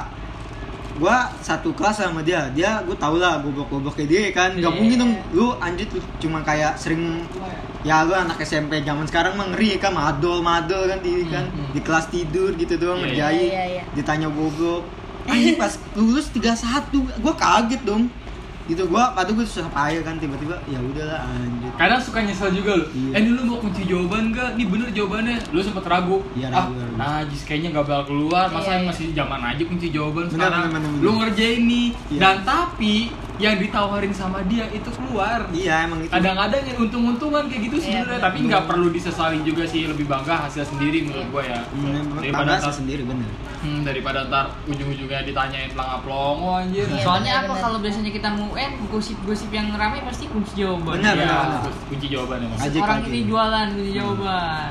gue 0.93 1.17
satu 1.41 1.73
kelas 1.73 1.97
sama 1.97 2.21
dia. 2.21 2.53
Dia 2.53 2.85
gue 2.85 2.93
tau 2.95 3.17
lah 3.17 3.41
goblok 3.41 3.73
goblok 3.73 3.97
kayak 3.97 4.09
dia 4.13 4.21
kan. 4.31 4.53
Nggak 4.53 4.69
Iya. 4.69 4.77
mungkin 4.77 4.97
dong. 5.01 5.13
Lu 5.33 5.47
anjir 5.57 5.89
lu 5.89 6.05
cuma 6.21 6.45
kayak 6.45 6.77
sering 6.77 7.25
ya 7.81 8.05
lu 8.05 8.13
anak 8.13 8.37
SMP 8.39 8.85
zaman 8.85 9.09
sekarang 9.09 9.33
mah 9.35 9.49
ngeri 9.57 9.81
kan. 9.81 9.97
Madol 9.97 10.45
madol 10.45 10.85
kan 10.87 11.01
di 11.01 11.25
kan. 11.27 11.49
Hmm, 11.49 11.57
hmm. 11.57 11.73
di 11.73 11.81
kelas 11.81 12.07
tidur 12.13 12.53
gitu 12.55 12.77
doang 12.77 13.01
Iya, 13.01 13.05
ngerjain. 13.09 13.41
Iya, 13.41 13.49
iya, 13.49 13.65
iya. 13.81 13.83
ditanya 13.97 14.29
goblok 14.29 14.85
anjir 15.23 15.55
pas 15.55 15.71
lulus 15.95 16.29
31 16.35 16.91
gue 16.99 17.35
kaget 17.39 17.81
dong 17.87 18.11
gitu 18.65 18.87
gue 18.87 19.03
padahal 19.13 19.35
gue 19.35 19.43
susah 19.43 19.67
payah 19.69 20.03
kan 20.03 20.15
tiba-tiba 20.17 20.55
ya 20.65 20.79
udahlah 20.79 21.27
anjir 21.27 21.71
Kadang 21.73 21.99
suka 21.99 22.21
nyesel 22.21 22.53
juga 22.53 22.79
lu. 22.79 22.87
Iya. 22.87 23.11
Eh, 23.11 23.21
ini 23.21 23.31
lu 23.33 23.43
mau 23.43 23.59
kunci 23.59 23.83
jawaban 23.83 24.31
gak? 24.31 24.55
Ini 24.55 24.65
bener 24.69 24.89
jawabannya. 24.93 25.37
Lu 25.51 25.59
sempet 25.59 25.83
ragu. 25.83 26.21
Iya, 26.33 26.47
ah, 26.49 26.69
ragu, 26.69 26.73
ragu. 26.77 26.95
najis 26.95 27.43
kayaknya 27.43 27.69
gak 27.73 27.87
bakal 27.89 28.05
keluar. 28.07 28.47
Masa 28.47 28.71
Iya, 28.71 28.77
iya. 28.77 28.87
masih 28.87 29.07
zaman 29.17 29.41
aja 29.41 29.63
kunci 29.65 29.87
jawaban 29.89 30.25
Bener, 30.25 30.37
sekarang. 30.37 30.63
bener, 30.63 30.73
bener, 30.79 30.91
bener. 30.93 31.03
Lu 31.03 31.11
ngerjain 31.19 31.61
nih. 31.65 31.89
Iya. 32.13 32.21
Dan 32.21 32.37
tapi 32.45 32.95
yang 33.43 33.59
ditawarin 33.59 34.15
sama 34.15 34.39
dia 34.47 34.71
itu 34.71 34.87
keluar. 34.93 35.51
iya 35.51 35.83
emang 35.83 35.99
itu 36.01 36.15
Kadang-kadang 36.15 36.63
yang 36.63 36.79
untung-untungan 36.81 37.43
kayak 37.45 37.63
gitu 37.67 37.77
Iya, 37.77 37.83
sebenarnya, 37.83 38.07
bener. 38.15 38.23
tapi 38.23 38.39
nggak 38.47 38.65
perlu 38.65 38.89
disesalin 38.89 39.43
juga 39.43 39.65
sih 39.67 39.83
lebih 39.85 40.07
bangga 40.07 40.35
hasil 40.41 40.63
sendiri 40.65 40.99
menurut 41.03 41.21
Iya. 41.21 41.33
gua 41.35 41.43
ya. 41.43 41.61
Hmm, 41.69 42.03
Daripada 42.15 42.53
sih 42.61 42.75
sendiri 42.79 43.03
bener 43.03 43.27
hmm, 43.61 43.81
daripada 43.83 44.19
ntar 44.25 44.47
ujung-ujungnya 44.65 45.23
ditanyain 45.23 45.71
pelangga 45.71 45.99
pelongo 46.01 46.51
anjir. 46.57 46.83
Iya, 46.85 46.99
Soalnya 47.01 47.33
apa 47.33 47.43
bener-bener. 47.45 47.63
kalau 47.63 47.79
biasanya 47.79 48.11
kita 48.11 48.29
mau 48.33 48.47
UN 48.51 48.73
gosip-gosip 48.89 49.51
yang 49.51 49.67
rame 49.73 49.99
pasti 50.03 50.25
kunci 50.27 50.53
jawaban. 50.57 50.95
Benar, 50.99 51.13
Iya, 51.13 51.27
benar. 51.27 51.73
kunci 51.87 52.07
jawabannya 52.09 52.47
mas. 52.49 52.59
Aja 52.61 52.79
Orang 52.81 53.01
ini 53.05 53.21
jualan 53.25 53.69
kunci 53.73 53.91
jawaban. 53.93 54.71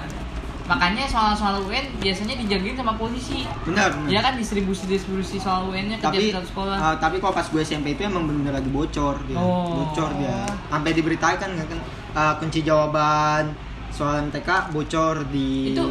Makanya 0.63 1.03
soal-soal 1.03 1.61
UN 1.61 1.85
biasanya 1.97 2.37
dijagain 2.37 2.73
sama 2.73 2.93
polisi. 2.93 3.43
benar 3.61 3.91
benar. 3.91 4.07
Ya 4.07 4.19
kan 4.19 4.33
distribusi-distribusi 4.35 5.37
soal 5.37 5.67
UN-nya 5.67 5.97
ke 5.97 6.05
tapi 6.05 6.31
sekolah. 6.31 6.77
uh, 6.77 6.95
tapi 6.95 7.17
kalau 7.17 7.31
pas 7.31 7.43
gue 7.43 7.59
SMP 7.59 7.93
itu 7.93 8.01
emang 8.01 8.23
bener 8.23 8.51
lagi 8.51 8.67
bocor 8.67 9.19
dia 9.25 9.35
Oh. 9.35 9.83
bocor 9.83 10.11
dia 10.15 10.37
sampai 10.67 10.91
diberitakan 10.91 11.49
kan 11.57 11.79
uh, 12.11 12.33
kunci 12.35 12.61
jawaban 12.61 13.51
soal 13.89 14.23
MTK 14.23 14.47
bocor 14.69 15.27
di 15.27 15.71
itu 15.71 15.83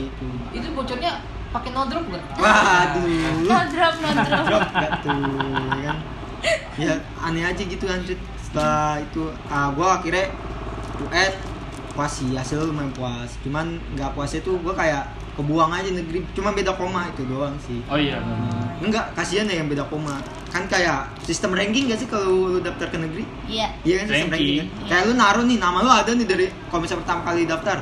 itu 0.50 0.68
bocornya 0.70 1.20
pakai 1.50 1.70
no 1.70 1.83
drop 1.85 2.06
gak? 2.06 2.22
waduh 2.35 3.04
no 3.42 3.59
drop 3.66 3.94
no 3.98 4.09
drop 4.22 4.44
drop 4.46 4.64
gak 4.72 4.92
tuh 5.02 5.18
ya 5.74 5.83
kan 5.85 5.98
ya 6.74 6.92
aneh 7.20 7.44
aja 7.44 7.61
gitu 7.61 7.85
lanjut 7.85 8.16
setelah 8.40 8.96
itu 8.98 9.22
uh, 9.46 9.68
gue 9.68 9.88
akhirnya 9.90 10.26
UN 11.02 11.33
puas 12.00 12.12
sih 12.14 12.32
hasil 12.32 12.64
lumayan 12.64 12.88
puas 12.90 13.28
cuman 13.40 13.66
nggak 13.92 14.16
puasnya 14.16 14.40
tuh 14.40 14.56
gue 14.56 14.72
kayak 14.72 15.04
kebuang 15.30 15.68
aja 15.70 15.90
negeri 15.90 16.24
cuma 16.32 16.48
beda 16.50 16.72
koma 16.72 17.04
itu 17.06 17.22
doang 17.24 17.52
sih 17.60 17.76
Oh 17.86 17.96
iya. 17.96 18.16
Enggak, 18.80 19.12
kasihan 19.12 19.44
ya 19.44 19.60
yang 19.60 19.68
beda 19.68 19.84
koma. 19.84 20.16
Kan 20.48 20.64
kayak 20.64 21.12
sistem 21.20 21.52
ranking 21.52 21.84
gak 21.86 21.96
sih 21.96 22.08
kalau 22.08 22.48
lu 22.48 22.58
daftar 22.58 22.88
ke 22.88 22.96
negeri? 22.96 23.28
iya 23.46 23.68
Iya 23.80 24.00
kan 24.00 24.06
sistem 24.08 24.28
Ranking. 24.30 24.32
ranking 24.32 24.56
kan? 24.56 24.88
Kayak 24.88 25.02
lu 25.04 25.12
naruh 25.14 25.44
nih 25.44 25.58
nama 25.58 25.78
lu 25.78 25.90
ada 25.90 26.10
nih 26.10 26.24
dari 26.24 26.46
kalau 26.66 26.80
misalnya 26.80 27.04
pertama 27.04 27.20
kali 27.22 27.44
daftar. 27.44 27.78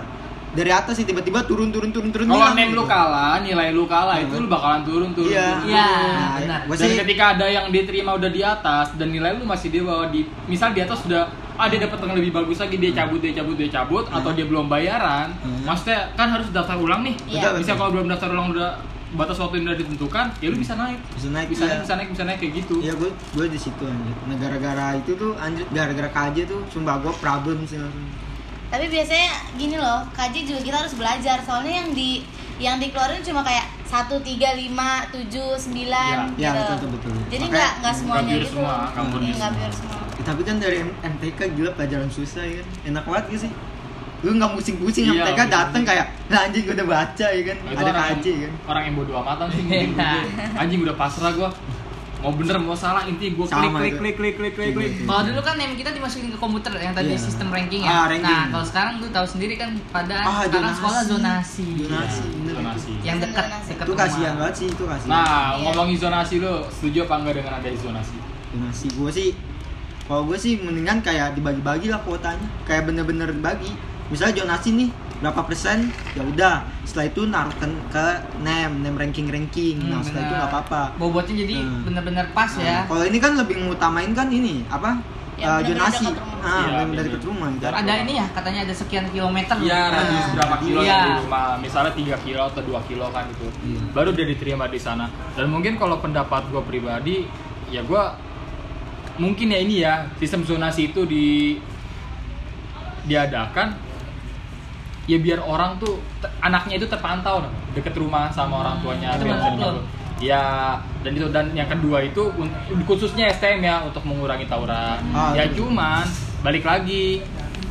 Dari 0.48 0.70
atas 0.72 0.94
sih 0.96 1.06
tiba-tiba 1.06 1.44
turun 1.44 1.70
turun 1.70 1.90
turun 1.90 2.10
turun 2.10 2.26
Kalau 2.26 2.34
hilang 2.40 2.56
name 2.56 2.72
gitu. 2.72 2.78
lu 2.78 2.84
kalah, 2.84 3.34
nilai 3.38 3.68
lu 3.70 3.84
kalah 3.84 4.16
itu 4.18 4.32
Hmm. 4.32 4.42
lu 4.42 4.48
bakalan 4.48 4.80
turun 4.82 5.10
turun. 5.12 5.30
Iya. 5.30 5.48
turun. 5.56 5.70
Iya, 5.70 5.86
Nah, 5.86 6.30
benar. 6.36 6.60
Dan 6.66 6.76
sih 6.82 6.98
ketika 6.98 7.24
ada 7.32 7.46
yang 7.46 7.66
diterima 7.68 8.10
udah 8.12 8.30
di 8.32 8.42
atas 8.42 8.86
dan 8.92 9.08
nilai 9.08 9.30
lu 9.32 9.44
masih 9.44 9.68
di 9.68 9.78
bawah 9.80 10.08
di 10.08 10.20
misal 10.44 10.70
di 10.70 10.80
atas 10.80 10.98
sudah 11.00 11.30
ah 11.58 11.66
dia 11.66 11.78
dapat 11.80 11.98
yang 12.00 12.14
lebih 12.14 12.30
bagus 12.32 12.56
lagi 12.56 12.76
dia 12.76 12.94
cabut 12.94 13.18
dia 13.18 13.34
cabut 13.34 13.54
dia 13.54 13.66
cabut 13.68 14.06
atau 14.08 14.30
dia 14.30 14.46
belum 14.46 14.66
bayaran 14.66 15.34
Hmm. 15.38 15.62
maksudnya 15.64 16.14
kan 16.14 16.30
harus 16.30 16.46
daftar 16.48 16.76
ulang 16.76 17.02
nih 17.02 17.14
Iya. 17.28 17.42
Betul, 17.44 17.58
bisa 17.60 17.72
kalau 17.74 17.90
belum 17.92 18.06
daftar 18.06 18.30
ulang 18.30 18.48
udah 18.50 18.70
batas 19.10 19.36
waktu 19.36 19.54
yang 19.56 19.66
udah 19.66 19.78
ditentukan 19.78 20.26
ya 20.36 20.46
lu 20.46 20.56
bisa 20.56 20.74
naik 20.74 21.00
bisa 21.10 21.28
naik 21.28 21.48
bisa 21.48 21.64
iya. 21.64 21.70
naik 21.70 21.80
bisa 21.80 21.94
naik 21.94 22.08
bisa 22.10 22.22
naik 22.24 22.38
kayak 22.38 22.52
gitu 22.56 22.74
Iya 22.78 22.92
gue 22.94 23.10
gue 23.10 23.46
di 23.48 23.58
situ 23.58 23.82
anjir. 23.82 24.14
Nah 24.22 24.36
gara-gara 24.36 24.86
itu 24.94 25.10
tuh 25.14 25.32
anjir 25.34 25.64
gara-gara 25.68 26.08
KJ 26.08 26.36
tuh 26.46 26.60
sumpah 26.68 27.00
gue 27.00 27.12
problem 27.14 27.64
sih 27.64 27.76
langsung. 27.76 28.06
tapi 28.68 28.84
biasanya 28.86 29.28
gini 29.56 29.76
loh 29.76 30.04
KJ 30.12 30.34
juga 30.44 30.60
kita 30.60 30.76
harus 30.78 30.92
belajar 30.92 31.40
soalnya 31.40 31.74
yang 31.74 31.90
di 31.90 32.20
yang 32.58 32.76
dikeluarin 32.76 33.24
cuma 33.24 33.40
kayak 33.40 33.64
satu 33.82 34.20
tiga 34.20 34.52
lima 34.52 35.08
tujuh 35.08 35.56
sembilan 35.56 36.36
Iya, 36.36 36.52
gitu 36.52 36.60
betul, 36.60 36.88
betul, 36.92 37.10
betul. 37.16 37.32
jadi 37.32 37.44
nggak 37.48 37.70
nggak 37.80 37.94
semuanya 37.96 38.28
pure 38.28 38.44
gitu 38.44 38.52
semua, 38.52 38.76
nggak 38.92 39.08
Iya, 39.24 39.32
semua. 39.32 39.70
semua 39.72 40.00
Ya, 40.18 40.22
tapi 40.24 40.42
kan 40.42 40.58
dari 40.58 40.82
MTK 40.82 41.54
gila 41.54 41.70
pelajaran 41.72 42.08
susah 42.08 42.42
ya 42.42 42.58
kan. 42.58 42.66
Enak 42.86 43.02
banget 43.04 43.24
gak 43.28 43.40
sih? 43.40 43.52
Lu 44.18 44.34
nggak 44.34 44.50
pusing-pusing 44.50 45.04
Iya, 45.06 45.22
MTK 45.22 45.40
dateng 45.46 45.82
kayak 45.84 46.06
nah 46.26 46.42
anjing 46.42 46.62
gue 46.62 46.74
udah 46.74 46.88
baca 46.88 47.26
ya 47.28 47.42
kan. 47.44 47.56
Nah, 47.56 47.70
itu 47.70 47.78
Ada 47.78 47.90
yang, 48.18 48.40
kan. 48.42 48.52
orang 48.66 48.82
yang 48.84 48.94
bodo 48.96 49.12
amatan 49.16 49.46
sih 49.48 49.62
mungkin 49.62 49.90
Iya. 49.94 50.10
gue. 50.18 50.58
anjing 50.58 50.80
udah 50.82 50.96
pasrah 50.96 51.32
gua 51.32 51.50
mau 52.18 52.34
bener 52.34 52.58
mau 52.58 52.74
salah 52.74 53.06
inti 53.06 53.30
gue 53.30 53.46
klik 53.46 53.54
klik 53.70 53.94
klik 53.94 54.16
klik 54.18 54.34
klik 54.34 54.52
klik 54.52 54.70
klik 54.74 54.90
Iya. 54.92 55.06
Kalau 55.06 55.22
dulu 55.22 55.38
kan 55.40 55.54
name 55.54 55.78
kita 55.78 55.90
dimasukin 55.92 56.28
ke 56.28 56.36
komputer 56.36 56.74
yang 56.76 56.90
tadi 56.90 57.14
Iya. 57.14 57.22
sistem 57.22 57.46
ranking 57.48 57.78
Ah, 57.80 58.10
ya. 58.10 58.10
ranking. 58.10 58.26
Nah, 58.34 58.46
kalau 58.50 58.66
sekarang 58.66 58.92
lu 58.98 59.06
tahu 59.06 59.26
sendiri 59.28 59.54
kan 59.54 59.70
pada 59.88 60.16
Ah, 60.18 60.42
sekarang 60.42 60.50
zonasi. 60.66 60.74
sekolah 60.74 61.02
zonasi. 61.06 61.66
Zonasi, 61.78 62.22
bener. 62.34 62.54
zonasi. 62.58 62.92
Yang 63.00 63.18
dekat 63.22 63.44
Zonasi. 63.46 63.68
dekat 63.70 63.86
Itu 63.86 63.94
kasihan 63.94 64.34
banget 64.34 64.54
sih, 64.56 64.66
itu 64.66 64.82
kasihan. 64.82 65.10
Nah, 65.14 65.30
ngomongin 65.62 65.94
zonasi 65.96 66.34
lo, 66.36 66.54
setuju 66.68 67.06
apa 67.06 67.14
enggak 67.16 67.34
dengan 67.38 67.52
ada 67.54 67.68
zonasi? 67.72 68.16
Donasi 68.50 68.86
gue 68.90 69.10
sih 69.14 69.28
kalau 70.08 70.24
gue 70.24 70.36
sih 70.36 70.56
mendingan 70.56 70.98
kayak 70.98 71.36
dibagi-bagi 71.36 71.86
lah 71.86 72.00
kuotanya 72.00 72.48
kayak 72.64 72.82
bener-bener 72.84 73.28
dibagi 73.28 73.76
misalnya 74.08 74.40
donasi 74.40 74.72
nih 74.74 74.88
berapa 75.18 75.42
persen 75.42 75.78
ya 76.14 76.22
udah 76.22 76.54
setelah 76.82 77.06
itu 77.06 77.22
naruhkan 77.24 77.70
ke 77.90 78.06
nem 78.38 78.80
nem 78.80 78.94
ranking 78.94 79.26
ranking 79.26 79.76
nah 79.84 79.98
Hmm, 79.98 80.02
setelah 80.02 80.22
itu 80.22 80.30
benar. 80.30 80.40
nggak 80.40 80.50
apa-apa 80.54 80.82
Bobotnya 80.96 81.34
jadi 81.36 81.54
Hmm. 81.58 81.82
bener-bener 81.84 82.26
pas 82.32 82.50
Nah, 82.50 82.64
ya. 82.64 82.78
kalau 82.86 83.04
ini 83.04 83.18
kan 83.18 83.32
lebih 83.34 83.56
ngutamain 83.60 84.10
kan 84.12 84.28
ini 84.28 84.64
apa 84.66 85.02
Yang 85.36 85.46
uh, 85.46 85.62
dekat 85.62 86.18
rumah. 86.18 86.42
Ah, 86.42 86.50
Iya, 86.66 86.82
benar. 86.82 87.02
dekat 87.04 87.22
rumah. 87.22 87.48
gitu. 87.52 87.64
ada 87.70 87.92
ini 87.96 88.12
ya 88.12 88.26
katanya 88.28 88.60
ada 88.60 88.74
sekian 88.74 89.06
kilometer 89.08 89.54
Iya, 89.56 89.80
radius 89.88 90.26
berapa 90.34 90.56
kilo 90.58 90.80
Iya. 90.80 90.98
dari 90.98 91.12
rumah. 91.20 91.48
Misalnya 91.56 91.92
3 91.94 92.16
kilo 92.18 92.42
atau 92.42 92.58
2 92.60 92.80
kilo 92.82 93.06
kan 93.08 93.22
gitu. 93.28 93.46
Iya. 93.62 93.78
Baru 93.92 94.10
dia 94.10 94.26
diterima 94.26 94.66
di 94.66 94.80
sana. 94.80 95.06
Dan 95.32 95.46
mungkin 95.48 95.78
kalau 95.78 95.98
pendapat 95.98 96.42
gue 96.44 96.58
pribadi, 96.60 97.16
ya 97.68 97.80
gue 97.80 98.02
mungkin 99.18 99.46
ya 99.48 99.58
ini 99.58 99.74
ya 99.78 99.92
sistem 100.16 100.42
zonasi 100.42 100.88
itu 100.88 101.02
di 101.04 101.58
diadakan 103.04 103.74
ya 105.04 105.16
biar 105.16 105.40
orang 105.40 105.78
tuh 105.78 105.96
anaknya 106.38 106.76
itu 106.76 106.86
terpantau 106.86 107.40
deket 107.72 107.94
rumah 107.94 108.28
sama 108.28 108.60
orang 108.60 108.76
tuanya 108.78 109.16
Itu 109.16 109.24
biar 109.24 109.34
betul. 109.34 109.40
bisa 109.40 109.50
diganggu. 109.50 109.82
ya 110.18 110.44
dan 111.00 111.12
itu 111.12 111.26
dan 111.28 111.46
yang 111.52 111.68
kedua 111.68 112.02
itu 112.02 112.22
khususnya 112.84 113.30
STM 113.30 113.62
ya 113.62 113.80
untuk 113.80 114.02
mengurangi 114.02 114.44
tawuran 114.44 114.98
Ah, 115.10 115.32
ya 115.32 115.46
itu. 115.46 115.62
cuman 115.62 116.04
balik 116.38 116.62
lagi 116.62 117.22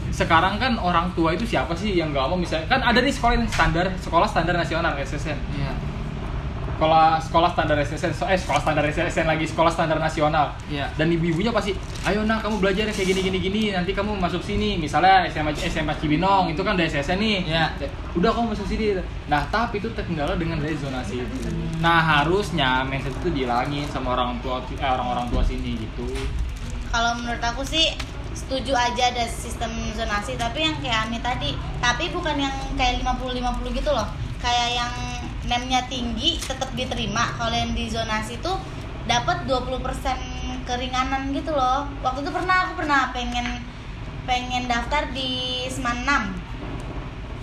sekarang 0.09 0.57
kan 0.57 0.73
orang 0.77 1.13
tua 1.13 1.31
itu 1.31 1.45
siapa 1.45 1.71
sih 1.71 1.93
yang 1.93 2.09
nggak 2.09 2.25
mau 2.25 2.35
misalnya 2.35 2.65
kan 2.65 2.81
ada 2.81 2.97
nih 2.97 3.11
sekolah 3.11 3.33
yang 3.35 3.45
standar 3.45 3.85
sekolah 3.97 4.25
standar 4.25 4.55
nasional 4.55 4.97
SSN 4.97 5.37
Iya. 5.53 5.71
Sekolah 6.77 7.17
sekolah 7.17 7.49
standar 7.57 7.77
SSN 7.81 8.13
so- 8.13 8.29
eh 8.29 8.37
sekolah 8.37 8.61
standar 8.61 8.85
SSN 8.85 9.25
lagi 9.25 9.49
sekolah 9.49 9.71
standar 9.73 9.97
nasional. 9.97 10.53
Iya. 10.69 10.85
dan 10.93 11.09
ibu-ibunya 11.09 11.49
pasti 11.49 11.73
ayo 12.05 12.21
nak 12.21 12.45
kamu 12.45 12.61
belajar 12.61 12.85
ya 12.85 12.93
kayak 12.93 13.07
gini 13.17 13.21
gini 13.25 13.37
gini. 13.41 13.61
Nanti 13.73 13.97
kamu 13.97 14.13
masuk 14.13 14.45
sini. 14.45 14.77
Misalnya 14.77 15.25
SMA 15.25 15.57
SMA 15.57 15.97
Cibinong 15.97 16.53
itu 16.53 16.61
kan 16.61 16.77
udah 16.77 16.85
SSN 16.85 17.17
nih. 17.17 17.49
Iya. 17.49 17.65
udah 18.13 18.29
kamu 18.29 18.53
masuk 18.53 18.69
sini. 18.69 19.01
Nah 19.25 19.41
tapi 19.49 19.81
itu 19.81 19.89
terkendala 19.97 20.37
dengan 20.37 20.61
dari 20.61 20.77
zonasi 20.77 21.25
itu. 21.25 21.37
Nah 21.81 21.97
harusnya 21.97 22.85
mindset 22.85 23.17
itu 23.25 23.33
dihilangin 23.33 23.89
sama 23.89 24.13
orang 24.13 24.37
tua 24.45 24.61
eh, 24.69 24.85
orang-orang 24.85 25.25
tua 25.33 25.41
sini 25.41 25.81
gitu. 25.81 26.05
Kalau 26.93 27.17
menurut 27.17 27.41
aku 27.41 27.65
sih 27.65 27.89
setuju 28.37 28.77
aja 28.77 29.09
ada 29.09 29.25
sistem 29.25 29.73
zonasi 29.97 30.37
tapi 30.37 30.61
yang 30.61 30.77
kayak 30.77 31.09
Ami 31.09 31.17
tadi. 31.25 31.57
Tapi 31.81 32.13
bukan 32.13 32.37
yang 32.37 32.53
kayak 32.77 33.01
50-50 33.01 33.73
gitu 33.81 33.89
loh. 33.89 34.05
Kayak 34.37 34.69
yang 34.77 34.93
nemnya 35.47 35.83
tinggi 35.87 36.37
tetap 36.39 36.69
diterima. 36.75 37.33
Kalau 37.39 37.55
yang 37.55 37.71
di 37.73 37.87
zonasi 37.87 38.37
tuh 38.43 38.59
dapat 39.07 39.47
20% 39.47 40.67
keringanan 40.67 41.31
gitu 41.31 41.55
loh. 41.55 41.87
Waktu 42.03 42.27
itu 42.27 42.31
pernah 42.31 42.67
aku 42.67 42.83
pernah 42.83 43.09
pengen 43.15 43.63
pengen 44.27 44.67
daftar 44.67 45.07
di 45.15 45.63
Semanam 45.71 46.35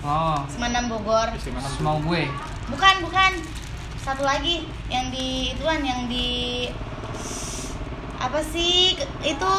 oh. 0.05 0.39
Semanam 0.53 0.93
Bogor. 0.93 1.33
Mau 1.81 1.99
gue 2.05 2.29
bukan 2.69 2.95
bukan. 3.03 3.33
Satu 4.05 4.21
lagi 4.21 4.69
yang 4.93 5.09
di 5.09 5.57
ituan 5.57 5.81
yang 5.81 6.05
di 6.13 6.69
apa 8.21 8.37
sih 8.45 8.93
itu? 9.25 9.55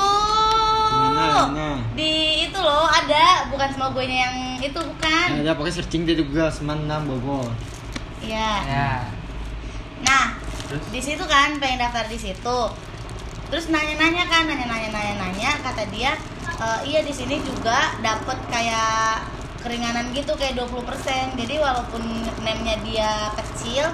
Di 1.97 2.11
itu 2.45 2.59
loh 2.61 2.85
ada. 2.85 3.49
Bukan 3.49 3.67
semua 3.73 3.89
gue 3.89 4.05
yang 4.05 4.61
itu 4.61 4.77
bukan. 4.77 5.27
Ya, 5.41 5.49
ya, 5.49 5.51
pokoknya 5.57 5.81
searching 5.81 6.05
di 6.05 6.13
Google 6.21 6.53
Semanam 6.53 7.09
Bogor. 7.09 7.49
Iya. 8.25 8.51
Ya. 8.65 8.91
Nah 10.05 10.25
Terus? 10.69 10.83
di 10.89 11.01
situ 11.01 11.23
kan 11.29 11.57
pengen 11.61 11.81
daftar 11.81 12.05
di 12.09 12.17
situ. 12.17 12.59
Terus 13.53 13.69
nanya-nanya 13.69 14.25
kan 14.25 14.49
nanya-nanya 14.49 14.89
nanya-nanya. 14.89 15.51
Kata 15.61 15.85
dia 15.93 16.17
"E, 16.57 16.67
iya 16.89 17.05
di 17.05 17.13
sini 17.13 17.37
juga 17.45 17.93
dapat 18.01 18.41
kayak 18.49 19.21
keringanan 19.61 20.13
gitu 20.13 20.33
kayak 20.37 20.53
20% 20.61 21.33
jadi 21.33 21.57
walaupun 21.57 22.01
nemnya 22.45 22.77
dia 22.85 23.33
kecil 23.33 23.89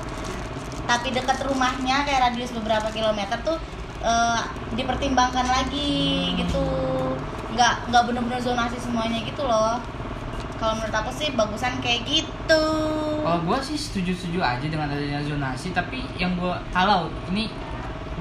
tapi 0.83 1.15
dekat 1.15 1.39
rumahnya 1.47 2.03
kayak 2.03 2.27
radius 2.27 2.51
beberapa 2.51 2.91
kilometer 2.91 3.39
tuh 3.47 3.55
eh, 4.03 4.41
dipertimbangkan 4.75 5.47
lagi 5.47 6.35
gitu. 6.35 6.63
Nggak 7.55 7.87
nggak 7.91 8.03
bener-bener 8.07 8.39
zonasi 8.43 8.75
semuanya 8.83 9.19
gitu 9.23 9.43
loh 9.47 9.79
kalau 10.61 10.77
menurut 10.77 10.93
aku 10.93 11.09
sih 11.09 11.33
bagusan 11.33 11.73
kayak 11.81 12.05
gitu 12.05 12.63
Kalau 13.21 13.39
gue 13.41 13.57
sih 13.65 13.77
setuju-setuju 13.77 14.37
aja 14.37 14.65
dengan 14.65 14.85
adanya 14.85 15.21
zonasi, 15.25 15.73
tapi 15.73 16.05
yang 16.17 16.37
gue 16.37 16.53
kalau 16.69 17.09
ini 17.29 17.49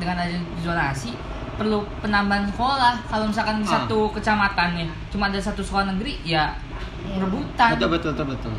dengan 0.01 0.17
adanya 0.17 0.41
zonasi 0.61 1.13
perlu 1.57 1.85
penambahan 2.01 2.49
sekolah. 2.49 2.97
Kalau 3.05 3.29
misalkan 3.29 3.61
di 3.61 3.69
Ah. 3.69 3.85
satu 3.85 4.09
kecamatan 4.17 4.81
nih 4.81 4.89
cuma 5.13 5.29
ada 5.29 5.37
satu 5.37 5.61
sekolah 5.61 5.93
negeri, 5.93 6.17
ya 6.25 6.57
Iya. 7.05 7.21
rebutan. 7.21 7.77
Betul 7.77 7.89
betul 7.93 8.13
betul 8.17 8.27
betul. 8.33 8.53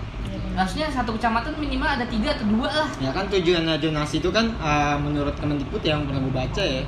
Harusnya 0.54 0.86
satu 0.86 1.18
kecamatan 1.18 1.58
minimal 1.58 1.90
ada 1.98 2.06
tiga 2.06 2.38
atau 2.38 2.46
dua 2.46 2.70
lah. 2.70 2.90
Ya 3.02 3.10
kan 3.10 3.26
tujuan 3.30 3.66
zonasi 3.66 4.22
itu 4.22 4.30
kan 4.30 4.46
uh, 4.62 4.94
menurut 5.02 5.34
Kemendikbud 5.34 5.82
yang 5.82 6.06
pernah 6.06 6.22
gue 6.22 6.34
baca 6.34 6.62
ya. 6.62 6.82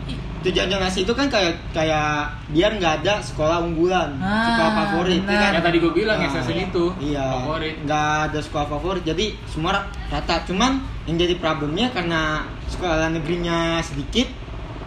Tujuan 0.44 0.68
zonasi 0.68 1.00
itu 1.02 1.14
kan 1.14 1.28
kayak 1.28 1.56
kayak 1.72 2.28
biar 2.50 2.76
nggak 2.76 2.94
ada 3.00 3.14
sekolah 3.18 3.64
unggulan, 3.64 4.12
Ah, 4.18 4.44
sekolah 4.46 4.72
favorit, 4.78 5.18
ya 5.18 5.26
benar. 5.26 5.40
kan? 5.42 5.52
yang 5.54 5.66
tadi 5.66 5.78
gue 5.80 5.94
bilang 5.94 6.18
Ah, 6.18 6.28
SSN 6.30 6.60
itu 6.68 6.86
Iya. 7.02 7.26
favorit 7.34 7.76
Nggak 7.82 8.08
ada 8.28 8.40
sekolah 8.40 8.68
favorit, 8.70 9.04
jadi 9.04 9.26
semua 9.46 9.72
rata. 10.10 10.36
Cuman 10.44 10.72
yang 11.06 11.16
jadi 11.18 11.36
problemnya 11.36 11.88
karena 11.90 12.44
sekolah 12.66 13.08
negerinya 13.10 13.80
sedikit, 13.80 14.28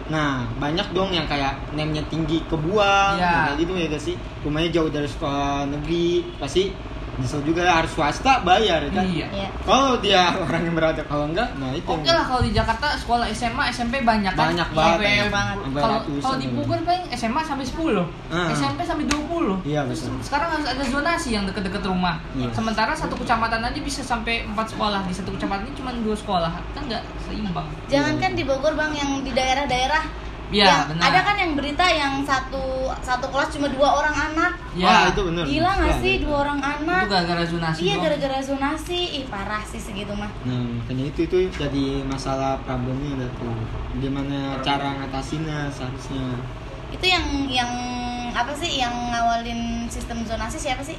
nah 0.07 0.45
banyak 0.55 0.89
dong 0.91 1.09
yang 1.09 1.25
kayak 1.25 1.57
nemnya 1.71 2.05
tinggi 2.05 2.45
kebuang, 2.45 3.17
Iya. 3.17 3.33
kayak 3.49 3.57
gitu 3.57 3.71
ya 3.73 3.87
gak 3.87 4.03
sih? 4.03 4.15
Rumahnya 4.41 4.69
jauh 4.71 4.89
dari 4.89 5.05
sekolah 5.05 5.65
negeri, 5.67 6.07
pasti 6.37 6.69
nyesel 7.17 7.41
juga 7.41 7.65
harus 7.65 7.91
swasta 7.91 8.45
bayar 8.45 8.85
ya 8.85 8.91
kan? 8.93 9.05
Iya. 9.05 9.27
Iya. 9.33 9.49
Kalau 9.65 9.97
dia 9.97 10.21
orang 10.43 10.61
yang 10.65 10.75
berada, 10.77 11.01
kalau 11.05 11.25
enggak, 11.29 11.49
nah 11.57 11.73
itu. 11.73 11.89
Oke 11.89 12.09
lah 12.09 12.25
kalau 12.25 12.41
di 12.45 12.51
Jakarta 12.53 12.93
sekolah 12.97 13.25
SMA 13.33 13.63
SMP 13.73 14.05
banyak 14.05 14.33
kan. 14.37 14.53
Banyak 14.53 14.69
banget. 14.73 14.99
ya. 15.01 15.25
banget. 15.33 15.57
Kalau 15.77 15.97
kalau 16.21 16.37
di 16.37 16.47
ya. 16.47 16.53
Bogor 16.53 16.79
paling 16.85 17.05
SMA 17.13 17.41
sampai 17.43 17.65
10, 17.65 18.05
Ah. 18.29 18.49
SMP 18.53 18.79
sampai 18.85 19.05
20. 19.09 19.57
Iya 19.65 19.81
betul. 19.85 20.13
sekarang 20.21 20.49
harus 20.53 20.67
ada 20.69 20.83
zonasi 20.85 21.29
yang 21.33 21.43
deket-deket 21.49 21.83
rumah. 21.83 22.21
Iya. 22.37 22.53
Sementara 22.53 22.93
satu 22.93 23.17
kecamatan 23.17 23.61
aja 23.65 23.79
bisa 23.81 24.01
sampai 24.05 24.45
4 24.45 24.53
sekolah. 24.69 25.01
Di 25.09 25.13
satu 25.17 25.33
kecamatan 25.33 25.65
ini 25.67 25.75
cuma 25.75 25.91
dua 25.97 26.15
sekolah. 26.15 26.51
Kan 26.77 26.85
nggak 26.85 27.03
seimbang. 27.25 27.67
Jangankan 27.89 28.31
di 28.37 28.43
Bogor 28.45 28.73
bang, 28.77 28.93
yang 28.93 29.11
di 29.25 29.31
daerah-daerah, 29.33 30.03
Iya, 30.47 30.63
yang 30.63 30.87
benar. 30.95 31.03
ada 31.11 31.19
kan 31.21 31.35
yang 31.35 31.51
berita 31.59 31.85
yang 31.91 32.13
satu 32.23 32.87
satu 33.03 33.27
kelas 33.27 33.49
cuma 33.51 33.67
dua 33.67 33.89
orang 33.99 34.15
anak. 34.15 34.51
Ya. 34.79 34.87
Wah, 34.87 35.01
itu 35.11 35.21
bener. 35.27 35.43
Gila 35.43 35.71
nggak 35.75 35.91
Iya, 35.91 36.01
sih 36.01 36.13
iya. 36.15 36.23
dua 36.23 36.35
orang 36.47 36.59
anak? 36.63 37.01
Itu 37.03 37.11
gara-gara 37.11 37.43
zonasi 37.43 37.79
Iya 37.83 37.95
gara-gara 37.99 38.37
zonasi, 38.39 38.99
ih 39.19 39.25
parah 39.27 39.63
sih 39.67 39.81
segitu 39.81 40.13
mah. 40.15 40.31
Nah, 40.47 40.61
makanya 40.79 41.03
itu 41.11 41.19
itu 41.27 41.37
jadi 41.51 41.85
masalah 42.07 42.63
problemnya 42.63 43.19
ada 43.19 43.27
tuh. 43.35 43.55
Gimana 43.99 44.59
cara 44.63 44.95
ngatasinnya 45.03 45.67
seharusnya. 45.67 46.23
Itu 46.95 47.03
yang 47.03 47.25
yang 47.51 47.71
apa 48.31 48.55
sih 48.55 48.79
yang 48.79 48.93
ngawalin 49.11 49.91
sistem 49.91 50.23
zonasi 50.23 50.55
siapa 50.55 50.79
sih? 50.79 50.95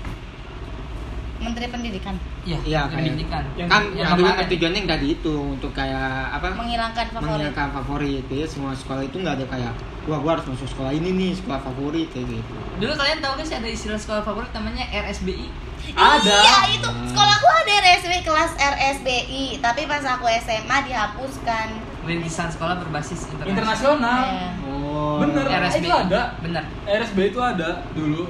Menteri 1.38 1.66
Pendidikan 1.66 2.14
Iya, 2.42 2.58
Iya, 2.60 2.80
kayak- 2.82 2.96
pendidikan. 2.98 3.42
Yang- 3.54 3.68
kan 3.68 3.82
yang 3.86 3.96
yang 3.98 4.10
dulu 4.14 4.28
kemarin. 4.28 4.48
tujuannya 4.48 4.78
yang 4.78 4.90
tadi 4.90 5.06
itu 5.12 5.34
untuk 5.52 5.70
kayak 5.70 6.08
apa? 6.30 6.46
menghilangkan 6.52 7.06
favorit. 7.08 7.24
menghilangkan 7.28 7.68
favorit 7.72 8.24
ya 8.26 8.44
semua 8.44 8.72
sekolah 8.72 9.02
itu 9.02 9.16
nggak 9.16 9.34
ada 9.34 9.46
kayak 9.46 9.72
wah 10.04 10.18
gua 10.18 10.30
harus 10.34 10.46
masuk 10.46 10.66
sekolah 10.66 10.90
ini 10.90 11.10
nih 11.10 11.30
sekolah 11.34 11.60
favorit 11.60 12.08
kayak 12.08 12.26
gitu 12.32 12.52
Dulu 12.78 12.92
kalian 12.92 13.18
tahu 13.18 13.32
gak 13.34 13.44
sih 13.44 13.56
ada 13.56 13.68
istilah 13.68 13.96
sekolah 13.96 14.22
favorit 14.22 14.50
namanya 14.50 14.84
RSBI? 14.88 15.46
Ada. 15.90 16.36
Iya 16.36 16.56
itu 16.72 16.88
sekolahku 17.06 17.46
ada 17.48 17.72
RSBI 17.80 18.20
kelas 18.20 18.52
RSBI, 18.56 19.44
tapi 19.58 19.80
pas 19.84 20.04
aku 20.04 20.26
SMA 20.28 20.76
dihapuskan. 20.84 21.66
Rintisan 22.02 22.48
sekolah 22.48 22.76
berbasis 22.78 23.24
internasional. 23.26 23.52
internasional 23.52 24.20
Iya. 24.24 24.48
oh 24.64 25.16
Bener. 25.20 25.44
RSBI. 25.46 25.80
Itu 25.82 25.92
ada. 25.92 26.22
Bener. 26.38 26.64
RSB 26.84 27.18
itu 27.26 27.40
ada 27.40 27.68
dulu. 27.92 28.26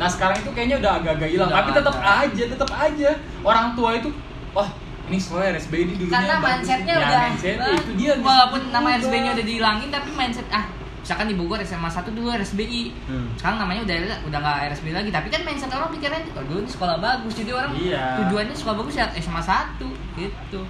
Nah 0.00 0.08
sekarang 0.08 0.36
itu 0.38 0.50
kayaknya 0.50 0.76
udah 0.78 0.92
agak-agak 0.96 1.28
hilang, 1.28 1.50
tapi 1.52 1.70
tetap 1.70 1.96
aja, 2.00 2.42
tetap 2.48 2.70
aja 2.72 3.10
orang 3.42 3.66
tua 3.72 3.90
itu, 3.94 4.08
wah 4.50 4.68
ini 5.04 5.18
sekolah 5.18 5.52
RSB 5.52 5.72
ini 5.76 5.92
dulunya 5.94 6.14
Karena 6.16 6.34
mindsetnya 6.38 6.80
nih." 6.86 6.96
Ya, 6.96 7.04
udah 7.04 7.20
mindsetnya 7.22 7.68
itu 7.76 7.90
dia. 7.94 8.12
walaupun 8.16 8.60
nama 8.70 8.86
Udah. 8.88 8.98
RSBI-nya 8.98 9.30
udah 9.32 9.44
dihilangin 9.44 9.88
tapi 9.90 10.08
mindset 10.10 10.46
ah 10.48 10.64
misalkan 11.00 11.26
di 11.26 11.34
Bogor 11.34 11.58
SMA 11.60 11.90
1 11.90 12.06
dulu 12.08 12.28
RSBI 12.30 12.82
Hmm. 13.04 13.26
sekarang 13.34 13.58
namanya 13.58 13.80
udah 13.82 13.96
udah 14.22 14.38
nggak 14.38 14.56
RSBI 14.70 14.92
lagi 14.94 15.10
tapi 15.10 15.26
kan 15.28 15.40
mindset 15.42 15.68
orang 15.68 15.90
pikirannya 15.90 16.30
oh 16.30 16.44
dulu 16.44 16.58
ini 16.60 16.70
sekolah 16.70 16.96
bagus 16.98 17.32
jadi 17.34 17.50
orang 17.52 17.72
Iya. 17.74 18.04
tujuannya 18.20 18.54
sekolah 18.54 18.76
bagus 18.78 18.94
ya 18.94 19.06
SMA 19.16 19.42
1 19.42 19.84
gitu 20.14 20.60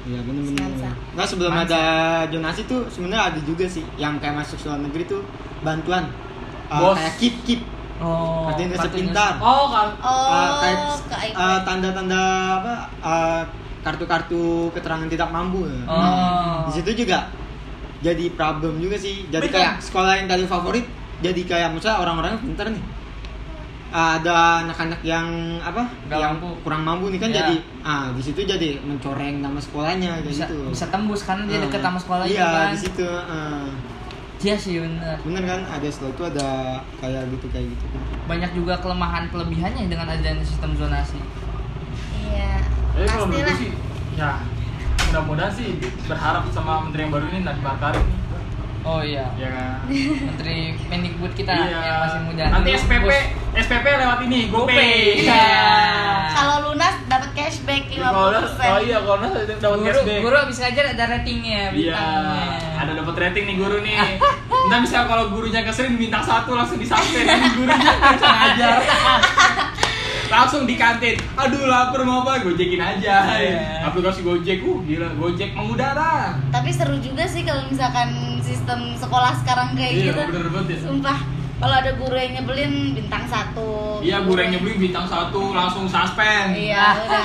Iya. 0.00 0.18
Semansa. 0.24 0.88
Nah 1.12 1.24
sebelum 1.24 1.52
ada 1.52 1.82
jonasi 2.26 2.64
tuh 2.64 2.88
sebenarnya 2.88 3.22
ada 3.28 3.40
juga 3.42 3.68
sih 3.68 3.84
yang 3.94 4.16
kayak 4.16 4.40
masuk 4.40 4.56
sekolah 4.56 4.80
negeri 4.80 5.04
tuh 5.06 5.20
bantuan 5.60 6.08
Uh, 6.66 6.80
Bos. 6.80 6.96
kayak 6.96 7.14
keep 7.18 7.34
keep 7.44 7.60
oh 8.00 8.48
kartu 8.48 8.60
Indonesia 8.64 8.88
kartu 8.88 8.98
pintar. 8.98 9.32
Oh 9.38 9.64
kan. 9.68 9.88
Oh, 10.00 10.28
Uh, 10.30 10.50
kayak 11.08 11.32
uh, 11.32 11.60
tanda-tanda 11.62 12.22
apa 12.58 12.74
uh, 13.00 13.42
kartu-kartu 13.80 14.68
keterangan 14.72 15.06
tidak 15.06 15.28
mampu. 15.28 15.64
Oh. 15.84 16.64
Di 16.66 16.80
situ 16.80 17.04
juga 17.04 17.28
jadi 18.00 18.32
problem 18.32 18.76
juga 18.76 18.96
sih. 18.96 19.28
Jadi 19.28 19.46
Bener. 19.46 19.56
kayak 19.56 19.72
sekolah 19.80 20.16
yang 20.16 20.26
tadi 20.26 20.44
favorit 20.44 20.84
jadi 21.20 21.40
kayak 21.44 21.68
misalnya 21.70 22.00
orang-orang 22.00 22.40
pintar 22.40 22.68
nih. 22.68 22.84
Uh, 23.90 24.22
ada 24.22 24.62
anak-anak 24.62 25.02
yang 25.02 25.26
apa? 25.58 25.82
Nggak 26.06 26.18
yang 26.22 26.32
mampu. 26.38 26.48
kurang 26.62 26.82
mampu 26.86 27.10
nih 27.10 27.18
kan 27.18 27.26
Iya. 27.28 27.38
jadi 27.42 27.54
ah 27.82 28.06
di 28.14 28.22
situ 28.22 28.40
jadi 28.46 28.78
mencoreng 28.80 29.42
nama 29.42 29.58
sekolahnya 29.58 30.22
bisa 30.22 30.46
gitu. 30.46 30.70
bisa 30.70 30.86
tembus 30.88 31.26
karena 31.26 31.42
dia 31.44 31.58
Ah. 31.58 31.62
deket 31.66 31.80
sama 31.82 31.98
sekolah 31.98 32.24
iya, 32.24 32.38
itu 32.38 32.46
kan 32.54 32.68
di 32.70 32.78
situ. 32.78 33.08
ah. 33.10 33.66
Iya 34.40 34.56
sih 34.56 34.80
bener. 34.80 35.20
bener 35.20 35.42
kan 35.44 35.60
ada 35.68 35.84
setelah 35.92 36.16
itu 36.16 36.22
ada 36.32 36.48
kayak 36.96 37.28
gitu 37.28 37.46
kayak 37.52 37.66
gitu 37.76 37.84
Banyak 38.24 38.50
juga 38.56 38.80
kelemahan 38.80 39.28
kelebihannya 39.28 39.84
dengan 39.92 40.08
adanya 40.08 40.40
sistem 40.40 40.72
zonasi. 40.80 41.20
iya 42.24 42.64
Jadi 42.96 43.06
kalau 43.06 43.28
menurut 43.28 43.56
sih, 43.60 43.70
ya 44.16 44.40
mudah-mudahan 45.10 45.52
sih 45.52 45.76
berharap 46.08 46.48
sama 46.56 46.88
menteri 46.88 47.04
yang 47.04 47.12
baru 47.12 47.26
ini 47.28 47.40
Nadiem 47.44 47.64
Makarim 47.68 48.06
Oh 48.82 48.98
iya. 48.98 49.28
ya 49.34 49.48
kan 49.50 49.84
Menteri 49.90 50.72
Mendikbud 50.82 51.32
kita 51.32 51.52
Iya. 51.52 51.78
yang 51.78 51.98
masih 52.02 52.20
muda. 52.24 52.44
nanti 52.50 52.68
SPP 52.72 52.92
bos- 53.02 53.28
SPP 53.54 53.84
lewat 53.84 54.18
ini 54.24 54.48
GoPay. 54.48 55.20
Iya. 55.20 55.36
Iya. 55.36 55.68
kalau 56.32 56.56
lunas 56.66 56.96
dapat 57.04 57.30
cashback 57.32 57.82
50% 57.86 58.00
Kalau 58.00 58.28
udah- 58.30 58.48
oh 58.66 58.80
iya 58.80 58.98
kalau 58.98 59.16
udah 59.18 59.30
dapat 59.52 59.78
cashback 59.84 60.20
guru 60.20 60.32
habis 60.34 60.56
ngajar 60.58 60.84
ada 60.88 61.04
ratingnya, 61.08 61.62
Iya, 61.70 62.00
ada 62.74 62.92
dapat 62.94 63.14
rating 63.18 63.44
nih 63.46 63.56
guru 63.58 63.76
nih. 63.80 63.96
Entah 64.50 64.78
misalnya 64.78 65.06
kalau 65.06 65.24
gurunya 65.28 65.60
keselin 65.60 65.94
bintang 65.94 66.22
satu 66.22 66.50
langsung 66.50 66.76
disampein 66.76 67.26
gurunya 67.52 67.76
bisa 68.14 68.28
ngajar. 68.28 68.74
Langsung 70.30 70.62
di 70.62 70.74
kantin. 70.74 71.18
Aduh 71.34 71.66
lapar 71.66 72.00
mau 72.00 72.22
apa? 72.22 72.38
Gojekin 72.40 72.78
aja. 72.78 73.26
Iya. 73.28 73.82
Aplikasi 73.84 74.22
Gojek, 74.22 74.62
uh 74.62 74.78
gila, 74.80 75.10
Gojek 75.12 75.52
mengudara. 75.52 76.38
tapi 76.48 76.70
seru 76.70 76.96
juga 76.96 77.26
sih 77.26 77.42
kalau 77.42 77.66
misalkan 77.66 78.08
sistem 78.40 78.94
sekolah 78.94 79.34
sekarang 79.36 79.74
kayak 79.74 79.92
Iya, 79.92 80.04
gitu 80.08 80.20
bener 80.24 80.46
banget 80.48 80.68
ya. 80.70 80.78
sumpah 80.82 81.18
kalau 81.56 81.76
ada 81.76 81.92
guru 81.92 82.14
yang 82.14 82.32
nyebelin 82.32 82.72
bintang 82.92 83.24
satu 83.26 84.00
Iya, 84.00 84.22
guru 84.22 84.38
yang 84.38 84.52
nyebelin 84.54 84.78
bintang 84.80 85.04
satu 85.04 85.50
langsung 85.50 85.84
suspend. 85.84 86.54
iya 86.54 86.94
udah 87.02 87.22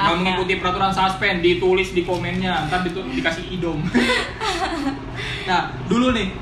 Nggak 0.00 0.16
mengikuti 0.16 0.54
peraturan 0.56 0.88
suspend, 0.90 1.42
ditulis 1.42 1.90
di 1.90 2.02
komennya, 2.02 2.64
ntar 2.66 2.80
ditu- 2.80 3.04
dikasih 3.04 3.44
idom. 3.50 3.82
nah, 5.48 5.60
dulu 5.84 6.12
nih, 6.12 6.32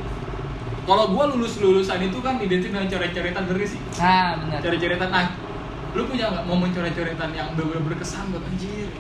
kalau 0.83 1.11
gua 1.11 1.25
lulus 1.27 1.57
lulusan 1.57 1.99
itu 2.01 2.19
kan 2.21 2.39
identik 2.39 2.69
dengan 2.69 2.87
coret-coretan 2.87 3.43
bener 3.43 3.59
gak 3.59 3.71
sih? 3.71 3.81
Nah, 3.97 4.39
benar. 4.39 4.59
coret-coretan 4.61 5.09
nah 5.09 5.27
lu 5.97 6.05
punya 6.05 6.29
nggak 6.29 6.45
momen 6.45 6.69
coret-coretan 6.71 7.33
yang 7.33 7.49
bener-bener 7.57 7.83
berkesan 7.89 8.29
buat 8.29 8.45
anjir? 8.45 8.93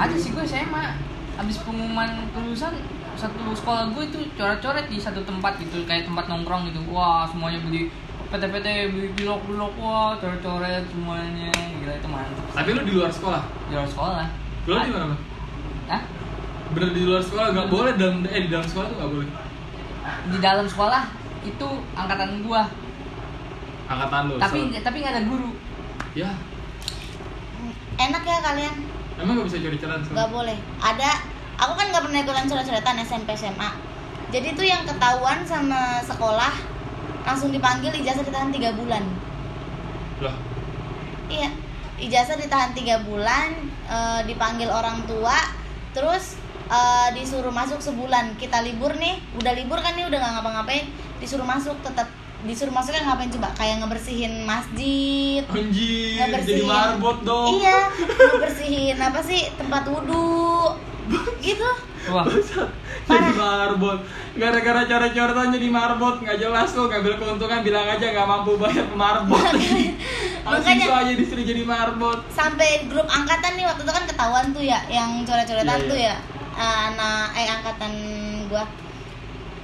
Ada 0.00 0.14
sih 0.16 0.32
gue 0.32 0.44
SMA 0.48 0.96
habis 1.36 1.60
pengumuman 1.60 2.08
kelulusan 2.32 2.72
satu 3.14 3.52
sekolah 3.52 3.92
gue 3.92 4.04
itu 4.08 4.18
coret-coret 4.32 4.88
di 4.88 4.96
satu 4.96 5.20
tempat 5.28 5.60
gitu 5.60 5.84
kayak 5.84 6.08
tempat 6.08 6.24
nongkrong 6.24 6.72
gitu. 6.72 6.80
Wah 6.88 7.28
semuanya 7.28 7.60
beli 7.60 7.92
PT-PT 8.32 8.66
beli 8.96 9.08
pilok-pilok 9.12 9.74
wah 9.76 10.16
coret-coret 10.16 10.88
semuanya. 10.88 11.52
Gila 11.52 11.92
itu 12.00 12.08
mantap 12.08 12.46
tapi 12.56 12.68
lu 12.72 12.80
di 12.80 12.92
luar 12.96 13.12
sekolah? 13.12 13.42
Di 13.68 13.72
luar 13.76 13.88
sekolah. 13.88 14.26
Lu 14.64 14.72
di 14.72 14.90
mana 14.90 15.16
Hah? 15.88 16.02
bener 16.68 16.90
di 16.92 17.02
luar 17.04 17.20
sekolah 17.24 17.46
nggak 17.56 17.68
boleh 17.72 17.92
dalam 17.96 18.16
eh 18.28 18.40
di 18.44 18.50
dalam 18.52 18.64
sekolah 18.64 18.86
tuh 18.88 18.96
nggak 18.96 19.12
boleh? 19.12 19.28
Di 20.32 20.38
dalam 20.40 20.66
sekolah 20.68 21.02
itu 21.44 21.68
angkatan 21.92 22.40
gua. 22.40 22.62
Angkatan 23.88 24.20
lu 24.28 24.34
tapi 24.40 24.58
so- 24.72 24.80
tapi 24.80 24.96
nggak 25.04 25.12
ada 25.12 25.24
guru 25.28 25.48
ya. 26.18 26.30
Enak 27.98 28.22
ya 28.26 28.38
kalian. 28.42 28.74
Emang 29.18 29.34
nggak 29.38 29.46
bisa 29.50 29.58
sekolah? 29.58 30.14
nggak 30.14 30.28
boleh. 30.30 30.58
Ada 30.78 31.10
aku 31.58 31.72
kan 31.74 31.86
nggak 31.90 32.04
pernah 32.06 32.18
ikutan 32.22 32.46
coret-coretan 32.46 32.96
SMP 33.02 33.34
SMA 33.34 33.88
jadi 34.28 34.52
tuh 34.52 34.66
yang 34.68 34.84
ketahuan 34.84 35.40
sama 35.48 36.04
sekolah 36.04 36.52
langsung 37.24 37.48
dipanggil 37.48 37.92
ijazah 37.96 38.24
ditahan 38.24 38.52
tiga 38.52 38.76
bulan. 38.76 39.04
Loh 40.20 40.36
iya 41.32 41.52
ijazah 41.96 42.36
ditahan 42.36 42.76
tiga 42.76 43.00
bulan 43.04 43.52
eh, 43.88 44.20
dipanggil 44.28 44.68
orang 44.68 45.04
tua 45.08 45.36
terus 45.96 46.36
eh, 46.68 47.08
disuruh 47.16 47.52
masuk 47.52 47.80
sebulan. 47.80 48.36
Kita 48.36 48.60
libur 48.60 48.92
nih 49.00 49.16
udah 49.40 49.52
libur 49.56 49.80
kan 49.80 49.96
nih 49.96 50.04
udah 50.04 50.18
nggak 50.20 50.32
ngapa-ngapain 50.40 50.92
disuruh 51.24 51.48
masuk 51.48 51.80
tetap 51.80 52.12
disuruh 52.38 52.70
masuknya 52.70 53.02
ngapain 53.02 53.30
coba? 53.30 53.48
Kayak 53.52 53.82
ngebersihin 53.82 54.46
masjid 54.46 55.42
anjir 55.44 56.18
ngebersihin 56.20 56.62
jadi 56.62 56.64
marbot 56.64 57.18
dong. 57.22 57.50
Iya 57.58 57.78
ngebersihin 58.06 58.96
apa 58.96 59.20
sih 59.20 59.40
tempat 59.54 59.82
wudhu. 59.86 60.76
Gitu. 61.40 61.70
Wah. 62.12 62.24
Jadi 63.08 63.30
marbot? 63.32 63.98
Gara-gara 64.36 64.84
coret-coretan 64.84 65.48
jadi 65.50 65.68
marbot. 65.68 66.20
Nggak 66.20 66.38
jelas 66.38 66.68
lo 66.72 66.86
ngambil 66.86 67.16
keuntungan 67.16 67.64
bilang 67.64 67.88
aja 67.88 68.06
nggak 68.06 68.28
mampu 68.28 68.54
bayar 68.54 68.86
marbot. 68.92 69.40
Makanya- 70.44 71.00
aja 71.00 71.12
disuruh 71.12 71.42
jadi 71.42 71.64
marbot. 71.64 72.20
Sampai 72.28 72.86
grup 72.86 73.08
angkatan 73.08 73.56
nih 73.56 73.64
waktu 73.64 73.82
itu 73.82 73.92
kan 73.92 74.04
ketahuan 74.04 74.46
tuh 74.52 74.60
ya 74.60 74.78
yang 74.86 75.24
coret-coretan 75.24 75.64
Iya, 75.66 75.82
iya. 75.82 75.90
tuh 75.90 75.98
ya. 75.98 76.16
Anak 76.58 77.26
eh 77.34 77.48
angkatan 77.48 77.92
gua 78.46 78.64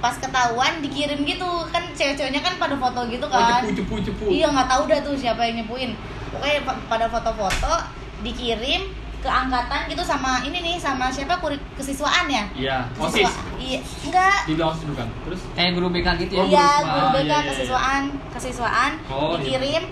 pas 0.05 0.13
ketahuan 0.15 0.85
dikirim 0.85 1.25
gitu. 1.25 1.49
Kan 1.67 1.81
cewek-ceweknya 1.89 2.37
kan 2.39 2.53
pada 2.61 2.77
foto 2.77 3.09
gitu 3.09 3.25
oh 3.25 3.33
kan. 3.33 3.65
cepu 3.65 3.73
cepu 3.75 3.95
cepu. 4.05 4.25
Iya 4.29 4.53
nggak 4.53 4.69
tahu 4.69 4.85
dah 4.85 4.99
tuh 5.01 5.17
siapa 5.17 5.41
yang 5.41 5.65
nyepuin. 5.65 5.97
Pokoknya 6.29 6.61
pa- 6.61 6.81
pada 6.85 7.09
foto-foto 7.09 7.73
dikirim 8.21 8.85
ke 9.17 9.29
angkatan 9.33 9.89
gitu 9.89 10.05
sama 10.05 10.45
ini 10.45 10.61
nih 10.61 10.75
sama 10.77 11.09
siapa 11.09 11.41
kurik 11.41 11.57
kesiswaan 11.73 12.29
ya? 12.29 12.45
Iya 12.53 12.77
Kesiswa- 12.93 13.25
osis. 13.25 13.33
iya 13.57 13.79
enggak. 14.05 14.39
Dibilang 14.45 14.69
osis 14.69 14.85
bukan 14.85 15.07
terus? 15.25 15.41
Kayak 15.57 15.71
guru 15.73 15.87
BK 15.89 16.07
gitu 16.21 16.33
ya? 16.35 16.39
Oh, 16.39 16.45
iya 16.45 16.69
guru 16.85 17.01
ah, 17.01 17.09
BK 17.09 17.17
iya, 17.17 17.25
iya, 17.25 17.33
iya. 17.35 17.47
kesiswaan 17.49 18.03
kesiswaan 18.29 18.91
Oh, 19.09 19.33
iya. 19.33 19.57
dikirim. 19.57 19.83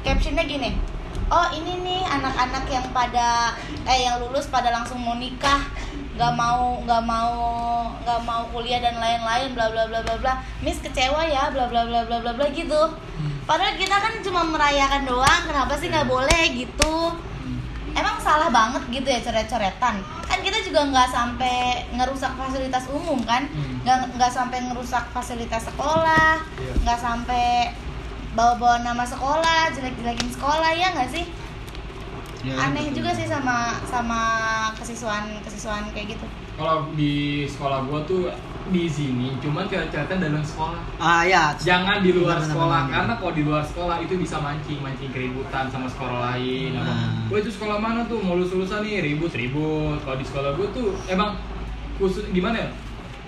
Captionnya 0.00 0.42
gini 0.42 0.70
oh 1.30 1.46
ini 1.54 1.72
nih 1.86 2.02
anak-anak 2.02 2.66
yang 2.66 2.82
pada 2.90 3.54
eh 3.86 4.02
yang 4.02 4.18
lulus 4.18 4.50
pada 4.50 4.74
langsung 4.74 4.98
mau 4.98 5.14
nikah 5.14 5.62
nggak 6.20 6.36
mau 6.36 6.76
nggak 6.84 7.02
mau 7.08 7.32
nggak 8.04 8.20
mau 8.28 8.44
kuliah 8.52 8.76
dan 8.76 9.00
lain-lain 9.00 9.56
bla 9.56 9.72
bla 9.72 9.88
bla 9.88 10.04
bla 10.04 10.16
bla. 10.20 10.34
Miss 10.60 10.84
kecewa 10.84 11.24
ya 11.24 11.48
bla 11.48 11.64
bla 11.72 11.88
bla 11.88 12.04
bla 12.04 12.20
bla 12.20 12.36
bla 12.36 12.46
gitu. 12.52 12.92
Padahal 13.48 13.72
kita 13.80 13.96
kan 13.96 14.20
cuma 14.20 14.44
merayakan 14.44 15.08
doang 15.08 15.42
kenapa 15.48 15.80
sih 15.80 15.88
nggak 15.88 16.04
boleh 16.04 16.42
gitu. 16.52 17.16
Emang 17.96 18.20
salah 18.20 18.52
banget 18.52 18.84
gitu 18.92 19.08
ya 19.08 19.18
coret-coretan. 19.18 20.04
Kan 20.28 20.38
kita 20.44 20.60
juga 20.60 20.84
nggak 20.86 21.08
sampai 21.08 21.88
ngerusak 21.96 22.36
fasilitas 22.36 22.84
umum 22.92 23.18
kan? 23.24 23.48
Hmm. 23.48 23.80
nggak 23.80 23.98
nggak 24.20 24.30
sampai 24.30 24.58
ngerusak 24.68 25.08
fasilitas 25.16 25.72
sekolah 25.72 26.36
Iya. 26.60 26.72
nggak 26.84 27.00
sampai 27.00 27.72
bawa-bawa 28.36 28.84
nama 28.84 29.02
sekolah 29.02 29.72
jelek-jelekin 29.72 30.30
sekolah 30.30 30.70
ya 30.70 30.92
nggak 30.92 31.10
sih 31.10 31.24
Ya, 32.40 32.56
aneh 32.56 32.88
betul. 32.88 33.04
juga 33.04 33.10
sih 33.12 33.26
sama 33.28 33.76
sama 33.84 34.20
kesiswaan 34.78 35.28
kesiswaan 35.44 35.84
kayak 35.92 36.16
gitu. 36.16 36.26
Kalau 36.56 36.88
di 36.96 37.44
sekolah 37.44 37.84
gua 37.84 38.00
tuh 38.04 38.32
diizinin 38.70 39.36
cuman 39.40 39.66
coret-coretan 39.66 40.20
dalam 40.20 40.44
sekolah. 40.44 40.80
Ah 40.96 41.20
ya. 41.24 41.52
Jangan 41.56 42.00
di 42.00 42.12
luar 42.12 42.38
Benar, 42.38 42.40
benar, 42.40 42.50
sekolah 42.52 42.80
benar. 42.80 42.92
karena 42.96 43.12
kalau 43.20 43.32
di 43.34 43.42
luar 43.44 43.64
sekolah 43.64 43.96
itu 44.00 44.14
bisa 44.16 44.36
mancing 44.40 44.78
mancing 44.80 45.10
keributan 45.10 45.64
sama 45.68 45.88
sekolah 45.88 46.32
lain 46.32 46.76
apa. 46.76 46.88
Nah. 46.88 47.08
Wah 47.28 47.38
itu 47.40 47.50
sekolah 47.52 47.76
mana 47.76 48.00
tuh? 48.08 48.20
Mau 48.24 48.36
lulus 48.36 48.52
lulusan 48.56 48.84
nih 48.84 49.04
ribut 49.04 49.32
ribut 49.32 50.00
kalau 50.00 50.16
di 50.16 50.24
sekolah 50.24 50.56
gue 50.56 50.68
tuh 50.72 50.88
emang 51.08 51.36
khusus 52.00 52.24
gimana 52.32 52.56
ya 52.56 52.70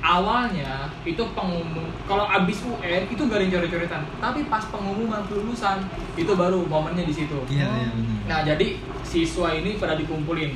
awalnya 0.03 0.71
itu 1.03 1.23
pengumum 1.33 1.87
kalau 2.05 2.27
abis 2.27 2.63
UN 2.65 3.07
itu 3.07 3.23
gak 3.23 3.39
ada 3.39 3.43
yang 3.43 3.53
coret-coretan 3.53 4.03
tapi 4.19 4.41
pas 4.45 4.67
pengumuman 4.67 5.23
kelulusan 5.25 5.79
itu 6.13 6.33
baru 6.33 6.67
momennya 6.67 7.03
di 7.03 7.15
situ 7.15 7.39
iya 7.49 7.71
iya 7.71 7.89
benar 7.89 8.11
Nah 8.23 8.41
jadi 8.45 8.79
siswa 9.03 9.51
ini 9.51 9.77
pada 9.77 9.95
dikumpulin 9.95 10.55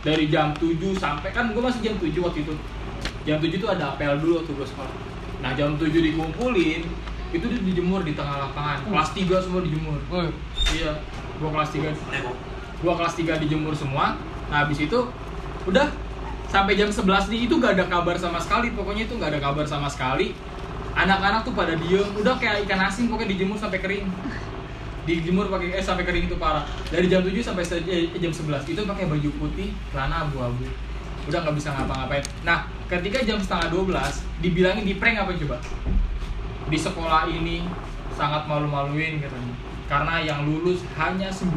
dari 0.00 0.26
jam 0.26 0.50
7 0.52 0.72
sampai 0.94 1.30
kan 1.30 1.50
gue 1.50 1.58
masih 1.58 1.82
jam 1.82 1.94
7 1.94 2.06
waktu 2.18 2.40
itu. 2.40 2.54
Jam 3.22 3.36
7 3.36 3.50
itu 3.52 3.66
ada 3.66 3.92
apel 3.92 4.16
dulu 4.16 4.40
waktu 4.40 4.52
gue 4.52 4.64
sekolah. 4.64 4.94
Nah 5.40 5.52
jam 5.52 5.74
7 5.74 5.90
dikumpulin 5.90 6.80
itu 7.30 7.44
di- 7.44 7.62
dijemur 7.62 8.00
di 8.00 8.14
tengah 8.14 8.40
lapangan. 8.40 8.86
Kelas 8.86 9.10
3 9.12 9.36
semua 9.36 9.60
dijemur. 9.60 9.98
Woi, 10.08 10.30
Iya, 10.72 10.94
gua 11.36 11.50
kelas 11.52 11.70
3 11.72 11.90
gua 12.80 12.94
kelas 12.96 13.14
3 13.14 13.36
dijemur 13.38 13.74
semua. 13.74 14.16
Nah 14.48 14.64
habis 14.64 14.80
itu 14.80 14.98
udah 15.62 15.86
sampai 16.50 16.74
jam 16.74 16.90
11 16.90 17.30
nih 17.30 17.46
itu 17.46 17.54
gak 17.62 17.78
ada 17.78 17.86
kabar 17.86 18.18
sama 18.18 18.42
sekali. 18.42 18.74
Pokoknya 18.74 19.06
itu 19.06 19.14
gak 19.16 19.30
ada 19.32 19.40
kabar 19.40 19.64
sama 19.64 19.86
sekali. 19.86 20.34
Anak-anak 20.98 21.46
tuh 21.46 21.54
pada 21.54 21.78
diem, 21.78 22.04
udah 22.18 22.34
kayak 22.36 22.66
ikan 22.66 22.82
asin 22.82 23.06
pokoknya 23.06 23.38
dijemur 23.38 23.56
sampai 23.56 23.78
kering. 23.78 24.04
Dijemur 25.08 25.48
pakai 25.48 25.80
eh 25.80 25.80
sampai 25.80 26.04
kering 26.04 26.28
itu 26.28 26.36
parah. 26.36 26.66
Dari 26.92 27.08
jam 27.08 27.24
7 27.24 27.32
sampai 27.40 27.64
eh, 27.88 28.12
jam 28.20 28.28
11 28.34 28.68
itu 28.68 28.80
pakai 28.84 29.08
baju 29.08 29.30
putih 29.40 29.72
celana 29.94 30.28
abu-abu. 30.28 30.66
Udah 31.24 31.40
nggak 31.40 31.56
bisa 31.56 31.72
ngapa-ngapain. 31.72 32.20
Nah 32.44 32.68
ketika 32.84 33.24
jam 33.24 33.40
setengah 33.40 33.72
12 33.72 33.96
dibilangin 34.44 34.84
di 34.84 35.00
prank 35.00 35.24
apa 35.24 35.32
coba? 35.40 35.56
Di 36.68 36.78
sekolah 36.78 37.32
ini 37.32 37.64
sangat 38.12 38.44
malu-maluin 38.44 39.24
katanya. 39.24 39.54
Karena 39.88 40.20
yang 40.20 40.44
lulus 40.44 40.84
hanya 41.00 41.32
90% 41.32 41.56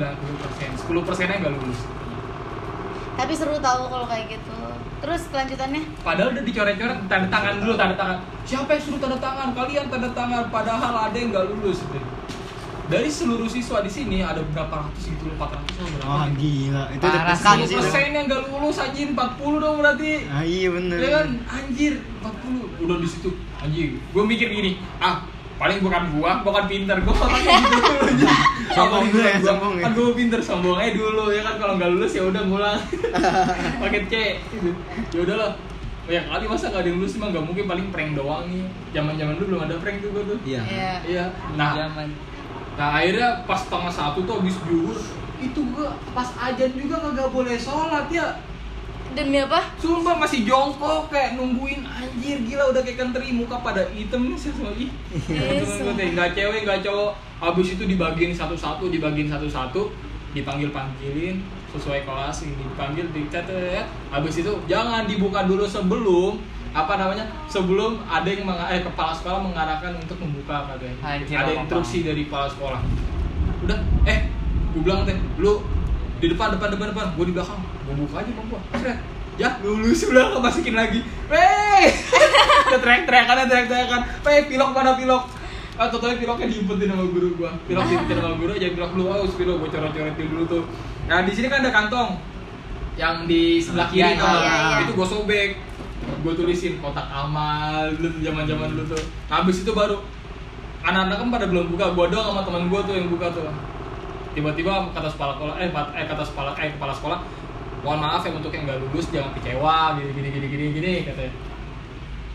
10 0.79 1.03
persennya 1.03 1.43
nggak 1.43 1.53
lulus. 1.53 1.83
Tapi 3.19 3.33
seru 3.35 3.59
tahu 3.59 3.91
kalau 3.91 4.07
kayak 4.07 4.39
gitu 4.39 4.55
terus 5.03 5.27
kelanjutannya? 5.27 5.83
Padahal 5.99 6.31
udah 6.31 6.43
dicoret-coret 6.47 6.99
tanda 7.11 7.27
tangan 7.27 7.53
dulu 7.59 7.73
tanda 7.75 7.95
tangan. 7.99 8.17
Siapa 8.47 8.69
yang 8.71 8.83
suruh 8.87 8.99
tanda 9.03 9.19
tangan? 9.19 9.51
Kalian 9.51 9.85
tanda 9.91 10.09
tangan 10.15 10.47
padahal 10.47 11.11
ada 11.11 11.17
yang 11.19 11.35
nggak 11.35 11.51
lulus. 11.51 11.83
Gitu. 11.83 11.99
dari 12.83 13.07
seluruh 13.07 13.47
siswa 13.47 13.79
di 13.79 13.87
sini 13.87 14.19
ada 14.19 14.43
berapa 14.43 14.75
ratus 14.85 15.07
gitu 15.07 15.31
loh 15.31 15.39
400 15.39 15.55
atau 15.55 15.87
berapa? 15.87 16.07
Oh 16.07 16.25
gila. 16.35 16.83
Itu 16.91 17.03
udah 17.07 17.23
sih. 17.63 17.75
persen 17.79 18.11
yang 18.11 18.25
nggak 18.27 18.43
lulus 18.51 18.75
anjir 18.79 19.07
40 19.11 19.63
dong 19.63 19.75
berarti. 19.79 20.11
Ah 20.27 20.43
iya 20.43 20.67
bener. 20.67 20.97
Ya 20.99 21.09
kan? 21.19 21.27
Anjir 21.47 21.93
40 22.23 22.83
udah 22.83 22.97
di 22.99 23.07
situ. 23.07 23.29
Anjing 23.63 23.99
gue 23.99 24.23
mikir 24.27 24.47
gini 24.51 24.75
ah 24.99 25.23
paling 25.63 25.79
bukan 25.79 26.03
gua 26.11 26.31
bukan 26.43 26.63
pinter 26.67 26.97
gua 26.99 27.15
otaknya 27.15 27.55
gitu 27.63 27.79
dulu. 27.79 28.27
Sombong 28.73 29.03
dulu 29.07 29.23
ya, 29.23 29.37
sombong 29.39 29.73
ya. 29.79 29.83
kan 29.87 29.91
pinter 30.11 30.39
sombong 30.43 30.75
aja 30.75 30.91
dulu 30.91 31.23
ya 31.31 31.41
kan 31.41 31.55
kalau 31.55 31.73
nggak 31.79 31.89
lulus 31.95 32.11
ya 32.11 32.23
udah 32.27 32.41
ngulang 32.43 32.79
pakai 33.81 34.01
C 34.11 34.13
gitu. 34.51 34.69
ya 35.15 35.19
udahlah 35.23 35.51
ya 36.03 36.19
kali 36.27 36.43
masa 36.51 36.67
nggak 36.67 36.81
ada 36.83 36.89
yang 36.91 36.99
lulus 36.99 37.15
emang 37.15 37.29
nggak 37.31 37.45
mungkin 37.47 37.63
paling 37.63 37.87
prank 37.95 38.11
doang 38.11 38.43
nih 38.51 38.67
zaman 38.91 39.15
zaman 39.15 39.33
dulu 39.39 39.45
belum 39.55 39.61
ada 39.63 39.75
prank 39.79 39.97
tuh 40.03 40.09
gua 40.11 40.23
tuh 40.27 40.37
Iya. 40.43 40.61
Iya. 40.67 40.93
iya 41.07 41.25
nah 41.55 41.71
Zaman. 41.79 42.07
Nah 42.73 42.89
akhirnya 42.99 43.29
pas 43.45 43.59
setengah 43.61 43.93
satu 43.93 44.19
tuh 44.27 44.33
habis 44.43 44.57
zuhur 44.67 44.97
itu 45.39 45.59
gua 45.71 45.95
pas 46.11 46.27
ajan 46.51 46.71
juga 46.75 46.95
kagak 46.99 47.29
boleh 47.31 47.55
sholat 47.55 48.11
ya 48.11 48.35
Demi 49.13 49.37
apa? 49.37 49.61
Sumpah 49.77 50.17
masih 50.17 50.41
jongkok 50.43 51.07
kayak 51.07 51.37
nungguin 51.37 51.85
anjir 51.85 52.41
gila 52.43 52.73
udah 52.73 52.81
kayak 52.81 52.97
kenteri 52.97 53.29
muka 53.29 53.61
pada 53.61 53.85
hitam 53.93 54.25
nih 54.25 54.37
semua 54.37 54.73
ih. 54.73 54.89
Nggak 56.13 56.29
cewek 56.33 56.59
nggak 56.65 56.81
cowok. 56.81 57.11
Habis 57.37 57.75
itu 57.75 57.83
dibagiin 57.85 58.33
satu-satu, 58.33 58.87
dibagiin 58.87 59.27
satu-satu, 59.27 59.91
dipanggil 60.31 60.71
panggilin 60.71 61.43
sesuai 61.69 62.05
kelas 62.05 62.45
dipanggil 62.45 63.05
dicatat. 63.11 63.85
Habis 64.09 64.41
itu 64.41 64.51
jangan 64.65 65.05
dibuka 65.05 65.45
dulu 65.45 65.65
sebelum 65.65 66.41
apa 66.73 66.97
namanya 66.97 67.29
sebelum 67.45 68.01
ada 68.09 68.25
yang 68.25 68.49
meng- 68.49 68.65
eh, 68.65 68.81
kepala 68.81 69.13
sekolah 69.13 69.45
mengarahkan 69.45 69.93
untuk 69.93 70.17
membuka 70.17 70.65
katanya. 70.73 70.97
Anjir, 71.05 71.37
ada 71.37 71.51
instruksi 71.61 72.01
dari 72.01 72.25
kepala 72.25 72.49
sekolah. 72.49 72.81
Udah, 73.61 73.77
eh, 74.09 74.25
gue 74.73 74.81
bilang 74.81 75.05
teh, 75.05 75.13
lu 75.37 75.61
di 76.23 76.31
depan 76.31 76.55
depan 76.55 76.71
depan 76.71 76.87
depan, 76.95 77.05
gue 77.19 77.25
di 77.27 77.33
belakang, 77.35 77.59
gue 77.59 77.95
buka 77.99 78.15
aja 78.23 78.31
bang 78.31 78.47
gua, 78.47 78.61
seret, 78.79 78.99
ya 79.35 79.49
lulus 79.59 79.99
nggak 80.07 80.39
masukin 80.39 80.71
lagi, 80.71 81.03
weh, 81.27 81.85
kita 82.63 82.77
teriak 82.79 83.03
teriakan 83.03 83.35
teriak 83.51 83.67
teriakan, 83.67 84.01
weh 84.23 84.39
pilok 84.47 84.69
mana 84.71 84.95
pilok, 84.95 85.23
ah 85.75 85.91
totalnya 85.91 86.23
piloknya 86.23 86.47
diumpetin 86.47 86.87
sama 86.95 87.03
guru 87.11 87.27
gua, 87.35 87.51
pilok 87.67 87.83
diumpetin 87.91 88.17
sama 88.23 88.35
guru 88.39 88.51
aja 88.55 88.67
pilok 88.71 88.91
lu, 88.95 89.03
oh 89.11 89.27
pilok. 89.27 89.55
Gue 89.59 89.69
coret 89.75 89.91
coretin 89.91 90.25
dulu 90.31 90.43
tuh, 90.47 90.63
nah 91.11 91.27
di 91.27 91.31
sini 91.35 91.51
kan 91.51 91.59
ada 91.59 91.71
kantong, 91.75 92.09
yang 92.95 93.27
di 93.27 93.59
sebelah 93.59 93.91
kiri. 93.91 94.15
Iya, 94.15 94.23
tuh, 94.23 94.39
iya, 94.39 94.55
iya. 94.55 94.77
itu 94.87 94.91
gue 94.95 95.07
sobek, 95.11 95.49
gue 96.23 96.33
tulisin 96.39 96.79
kotak 96.79 97.11
amal 97.11 97.91
dulu 97.99 98.23
zaman 98.23 98.47
zaman 98.47 98.67
dulu 98.71 98.95
tuh, 98.95 99.03
habis 99.27 99.59
itu 99.59 99.75
baru 99.75 99.99
anak-anak 100.87 101.15
kan 101.19 101.27
pada 101.31 101.45
belum 101.51 101.65
buka, 101.71 101.95
gua 101.95 102.11
doang 102.11 102.31
sama 102.31 102.41
teman 102.43 102.67
gua 102.67 102.83
tuh 102.83 102.95
yang 102.95 103.07
buka 103.07 103.27
tuh 103.31 103.47
tiba-tiba 104.33 104.89
kata 104.91 105.09
kepala 105.09 105.31
sekolah 105.37 105.53
eh, 105.61 105.69
eh 105.69 106.05
kata 106.05 106.23
kepala 106.25 106.51
eh 106.57 106.73
kepala 106.73 106.93
sekolah 106.93 107.19
mohon 107.83 107.99
maaf 107.99 108.23
ya 108.23 108.31
untuk 108.31 108.49
yang 108.49 108.63
nggak 108.63 108.79
lulus 108.79 109.11
jangan 109.11 109.31
kecewa 109.35 109.99
gini 109.99 110.11
gini 110.15 110.27
gini 110.31 110.47
gini 110.47 110.65
gini 110.71 110.93
katanya. 111.05 111.33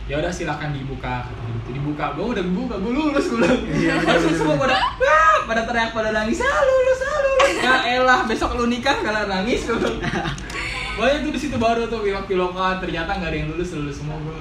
Ya 0.09 0.17
udah 0.17 0.33
silakan 0.33 0.73
dibuka 0.73 1.29
gitu 1.29 1.77
dibuka. 1.77 2.17
Gue 2.17 2.33
udah 2.33 2.45
buka 2.53 2.75
gue 2.81 2.93
lulus 2.97 3.25
gue 3.29 3.41
bilang. 3.45 3.61
Langsung 4.09 4.33
semua 4.33 4.57
pada 4.57 4.77
wah 4.97 5.37
pada 5.45 5.63
teriak 5.69 5.93
pada 5.93 6.11
nangis 6.17 6.41
ah 6.41 6.65
lulus 6.65 7.01
ah 7.05 7.19
lulus. 7.21 7.53
Ya 7.61 7.75
elah 7.97 8.21
besok 8.25 8.57
lu 8.57 8.73
nikah 8.73 8.97
kalau 9.05 9.29
nangis 9.29 9.69
gue 9.69 9.77
Pokoknya 10.99 11.15
itu 11.23 11.29
di 11.31 11.39
situ 11.39 11.57
baru 11.63 11.87
tuh 11.87 12.03
pilok-pilokan 12.03 12.83
ternyata 12.83 13.21
nggak 13.21 13.31
ada 13.31 13.37
yang 13.37 13.49
lulus 13.55 13.71
lulus 13.71 14.03
semua 14.03 14.19
gue 14.19 14.41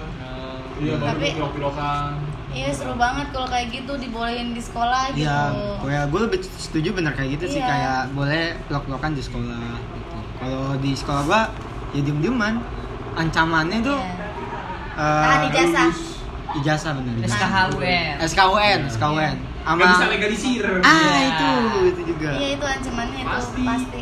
iya 0.82 0.94
baru 0.98 1.14
Tapi- 1.14 1.34
pilok-pilokan 1.38 2.12
Iya 2.58 2.70
seru 2.74 2.94
banget 2.96 3.28
kalau 3.30 3.46
kayak 3.46 3.68
gitu 3.72 3.94
dibolehin 3.96 4.52
di 4.52 4.60
sekolah 4.60 5.14
gitu. 5.14 5.22
Iya, 5.22 5.40
ya 5.86 6.02
gue 6.04 6.20
lebih 6.20 6.40
setuju 6.42 6.90
bener 6.92 7.14
kayak 7.14 7.38
gitu 7.38 7.46
sih 7.50 7.62
Iya. 7.62 7.70
kayak 7.70 8.00
boleh 8.12 8.44
pelok-pelokan 8.66 9.14
di 9.14 9.22
sekolah 9.22 9.62
gitu. 9.94 10.18
Kalau 10.38 10.66
di 10.78 10.92
sekolah 10.92 11.22
gua 11.24 11.42
ya 11.92 12.02
diem-dieman. 12.02 12.54
Ancamannya 13.14 13.80
tuh 13.82 13.98
Iya. 13.98 14.14
eh, 14.96 15.24
Tahan 15.24 15.42
ijazah. 15.48 15.92
ijazah 16.56 16.92
bener. 16.94 17.14
SKHUN. 17.24 18.14
SKUN, 18.24 18.80
SKUN. 18.90 19.36
Sama 19.60 19.76
nggak 19.76 19.90
bisa 19.92 20.06
legalisir 20.08 20.64
Ah, 20.80 20.96
Iya. 20.96 21.18
itu 21.28 21.50
itu 21.86 22.02
juga. 22.08 22.30
Iya 22.34 22.48
itu 22.56 22.66
ancamannya 22.66 23.20
itu 23.20 23.30
Pasti. 23.30 23.64
pasti. 23.64 24.02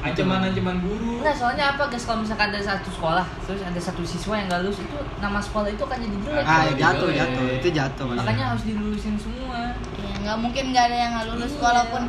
Ancaman-ancaman 0.00 0.76
guru 0.80 1.20
Enggak, 1.20 1.36
soalnya 1.36 1.76
apa 1.76 1.82
guys 1.86 2.04
kalau 2.04 2.24
misalkan 2.24 2.48
ada 2.48 2.60
satu 2.62 2.88
sekolah 2.88 3.26
terus 3.44 3.60
ada 3.60 3.76
satu 3.76 4.00
siswa 4.02 4.34
yang 4.34 4.46
nggak 4.48 4.60
lulus 4.64 4.80
itu 4.80 4.96
nama 5.20 5.38
sekolah 5.38 5.68
itu 5.68 5.82
akan 5.82 5.98
jadi 6.00 6.16
jelek. 6.24 6.44
Ah, 6.44 6.60
Iya, 6.64 6.72
jatuh, 6.74 7.08
iya. 7.08 7.18
jatuh. 7.20 7.46
Itu 7.54 7.68
jatuh. 7.70 8.06
Makanya 8.16 8.44
harus 8.50 8.62
dilulusin 8.64 9.14
semua. 9.14 9.76
Iya 9.94 10.14
nggak 10.20 10.36
mungkin 10.40 10.64
nggak 10.72 10.84
ada 10.86 10.96
yang 10.96 11.10
nggak 11.14 11.26
lulus 11.30 11.52
Iya. 11.52 11.60
walaupun 11.60 12.02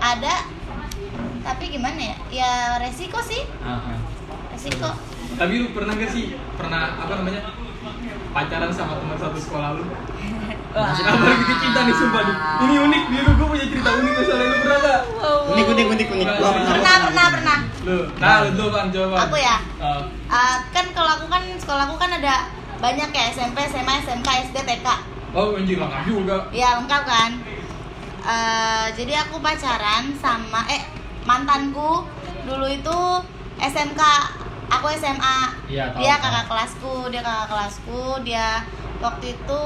ada. 0.00 0.34
Tapi 1.44 1.64
gimana 1.68 2.00
ya? 2.00 2.16
Ya 2.32 2.50
resiko 2.80 3.20
sih, 3.20 3.44
Aha. 3.60 3.92
resiko. 4.48 4.88
Tapi 5.36 5.52
lu 5.60 5.76
pernah 5.76 5.92
gak 5.92 6.08
sih 6.08 6.32
pernah 6.56 6.96
apa 6.96 7.20
namanya 7.20 7.52
pacaran 8.32 8.72
sama 8.72 8.96
teman 8.96 9.18
satu 9.20 9.36
sekolah 9.36 9.76
lu? 9.76 9.84
Wah. 10.74 10.90
Apa 10.90 11.24
lagi 11.24 11.54
cinta 11.62 11.80
nih 11.86 11.94
sumpah 11.94 12.22
nih. 12.26 12.36
Ini 12.60 12.74
unik, 12.82 13.02
nih 13.06 13.20
lu 13.22 13.30
gue 13.32 13.46
punya 13.46 13.66
cerita 13.70 13.90
unik 13.94 14.12
masalah 14.12 14.42
lu 14.42 14.56
pernah 14.58 14.78
gak? 14.80 15.00
Unik, 15.44 15.66
unik, 15.70 15.86
unik, 15.86 16.08
unik. 16.10 16.26
Gua 16.34 16.50
Pernah 16.50 16.94
pernah 17.06 17.26
pernah. 17.30 17.58
Lu, 17.84 17.96
nah 18.18 18.34
lu 18.42 18.50
tuh 18.52 18.68
kan 18.68 18.86
coba. 18.90 19.16
Aku 19.22 19.36
ya? 19.38 19.56
Uh, 19.78 20.02
Ah, 20.26 20.56
kan 20.68 20.86
kalau 20.90 21.10
aku 21.14 21.26
kan 21.30 21.42
sekolahku 21.54 21.94
kan 21.94 22.10
ada 22.10 22.50
banyak 22.82 23.06
ya 23.08 23.24
SMP, 23.30 23.62
SMA, 23.64 24.02
SMK, 24.02 24.28
SD, 24.50 24.56
TK. 24.60 24.88
oh 25.30 25.54
anjir 25.54 25.78
lengkap 25.78 26.02
juga. 26.04 26.36
Ya 26.50 26.74
lengkap 26.74 27.02
kan. 27.06 27.30
Eh, 28.24 28.86
jadi 28.94 29.20
aku 29.20 29.38
pacaran 29.38 30.10
sama 30.16 30.64
eh 30.66 30.82
mantanku 31.22 32.02
dulu 32.42 32.66
itu 32.66 32.98
SMK, 33.58 34.00
aku 34.68 34.86
SMA. 34.92 35.38
Iya, 35.66 35.90
tahu, 35.90 36.00
dia 36.02 36.14
tahu. 36.16 36.22
kakak 36.24 36.44
kelasku, 36.46 36.94
dia 37.10 37.20
kakak 37.20 37.46
kelasku, 37.46 38.02
dia 38.22 38.46
waktu 39.04 39.36
itu 39.36 39.62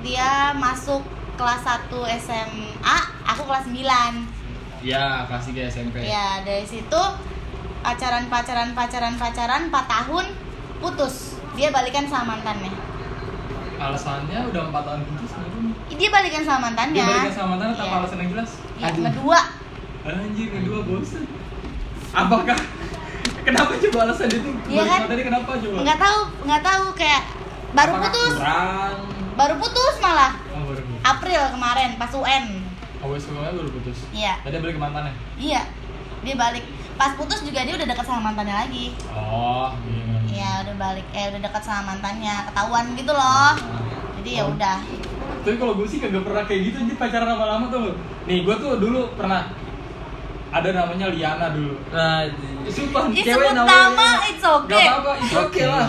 dia 0.00 0.56
masuk 0.56 1.04
kelas 1.36 1.60
1 1.60 1.92
SMA, 2.18 2.96
aku 3.22 3.42
kelas 3.44 3.68
9. 3.68 4.82
Iya, 4.82 5.28
kelas 5.28 5.44
3 5.46 5.68
SMP. 5.68 5.96
Ya, 6.02 6.40
dari 6.42 6.64
situ 6.64 7.02
pacaran 7.84 8.26
pacaran 8.26 8.72
pacaran 8.72 9.14
pacaran 9.14 9.62
4 9.68 9.74
tahun 9.86 10.26
putus. 10.80 11.36
Dia 11.52 11.68
balikan 11.68 12.08
sama 12.08 12.34
mantannya. 12.34 12.72
Alasannya 13.76 14.38
udah 14.48 14.62
4 14.72 14.86
tahun 14.88 15.00
putus 15.04 15.30
kenapa? 15.30 15.58
Dia 15.92 16.08
balikan 16.10 16.42
sama 16.42 16.60
mantannya. 16.66 16.96
Dia 16.96 17.06
balikan 17.06 17.34
sama 17.34 17.48
mantan 17.54 17.68
tanpa 17.76 17.84
Iya. 17.86 17.98
alasan 18.00 18.18
yang 18.18 18.30
jelas. 18.32 18.50
Ya, 18.80 18.86
Aduh. 18.90 19.04
kedua 19.06 19.40
Anjir, 20.02 20.48
kedua 20.50 20.78
bosan. 20.82 21.22
Apakah 22.10 22.58
kenapa 23.46 23.72
coba 23.78 23.98
alasan 24.02 24.26
itu? 24.26 24.50
Iya 24.66 24.82
kan? 24.82 25.00
Tadi 25.06 25.22
kenapa 25.22 25.50
coba? 25.54 25.76
nggak 25.86 25.98
tahu 26.02 26.20
nggak 26.42 26.62
tahu 26.66 26.84
kayak 26.98 27.22
baru 27.72 27.90
Apakah 27.90 28.04
putus 28.06 28.32
Kurang. 28.34 28.94
baru 29.32 29.54
putus 29.56 29.94
malah 29.98 30.32
Oh, 30.50 30.62
baru 30.66 30.82
putus. 30.82 31.02
April 31.02 31.42
kemarin 31.50 31.90
pas 31.96 32.12
UN 32.12 32.44
Oh, 33.00 33.16
sebelumnya 33.16 33.52
baru 33.52 33.70
putus. 33.72 33.98
iya 34.10 34.38
Tadi 34.40 34.56
balik 34.56 34.74
ke 34.76 34.80
mantannya. 34.80 35.12
iya 35.36 35.62
dia 36.20 36.34
balik 36.34 36.62
pas 36.94 37.12
putus 37.12 37.40
juga 37.40 37.60
dia 37.60 37.74
udah 37.74 37.88
dekat 37.88 38.04
sama 38.04 38.20
mantannya 38.24 38.54
lagi 38.56 38.94
Oh, 39.10 39.74
iya. 39.84 40.14
iya 40.24 40.50
udah 40.62 40.74
balik 40.76 41.06
eh 41.10 41.26
udah 41.28 41.40
dekat 41.42 41.62
sama 41.62 41.82
mantannya 41.88 42.46
ketahuan 42.46 42.92
gitu 42.92 43.10
loh 43.10 43.52
jadi 44.16 44.30
ya 44.32 44.42
Oh. 44.42 44.52
udah 44.52 44.78
Tapi 45.42 45.56
kalau 45.56 45.74
gue 45.74 45.82
sih 45.84 45.98
kagak 45.98 46.22
pernah 46.22 46.46
kayak 46.46 46.60
gitu, 46.64 46.76
jadi 46.80 46.94
pacaran 46.94 47.26
lama-lama 47.26 47.66
tuh. 47.66 47.98
Nih, 48.24 48.46
gue 48.46 48.54
tuh 48.54 48.78
dulu 48.78 49.10
pernah 49.12 49.50
ada 50.48 50.70
namanya 50.70 51.10
Liana 51.10 51.50
dulu. 51.50 51.74
Nah, 51.90 52.30
Sumpah, 52.64 53.10
cewek 53.10 53.50
namanya 53.50 53.90
nama, 53.90 54.08
it's 54.22 54.38
okay. 54.38 54.70
Gak 54.78 54.86
apa-apa, 54.94 55.12
it's 55.18 55.34
okay 55.34 55.66
lah. 55.66 55.86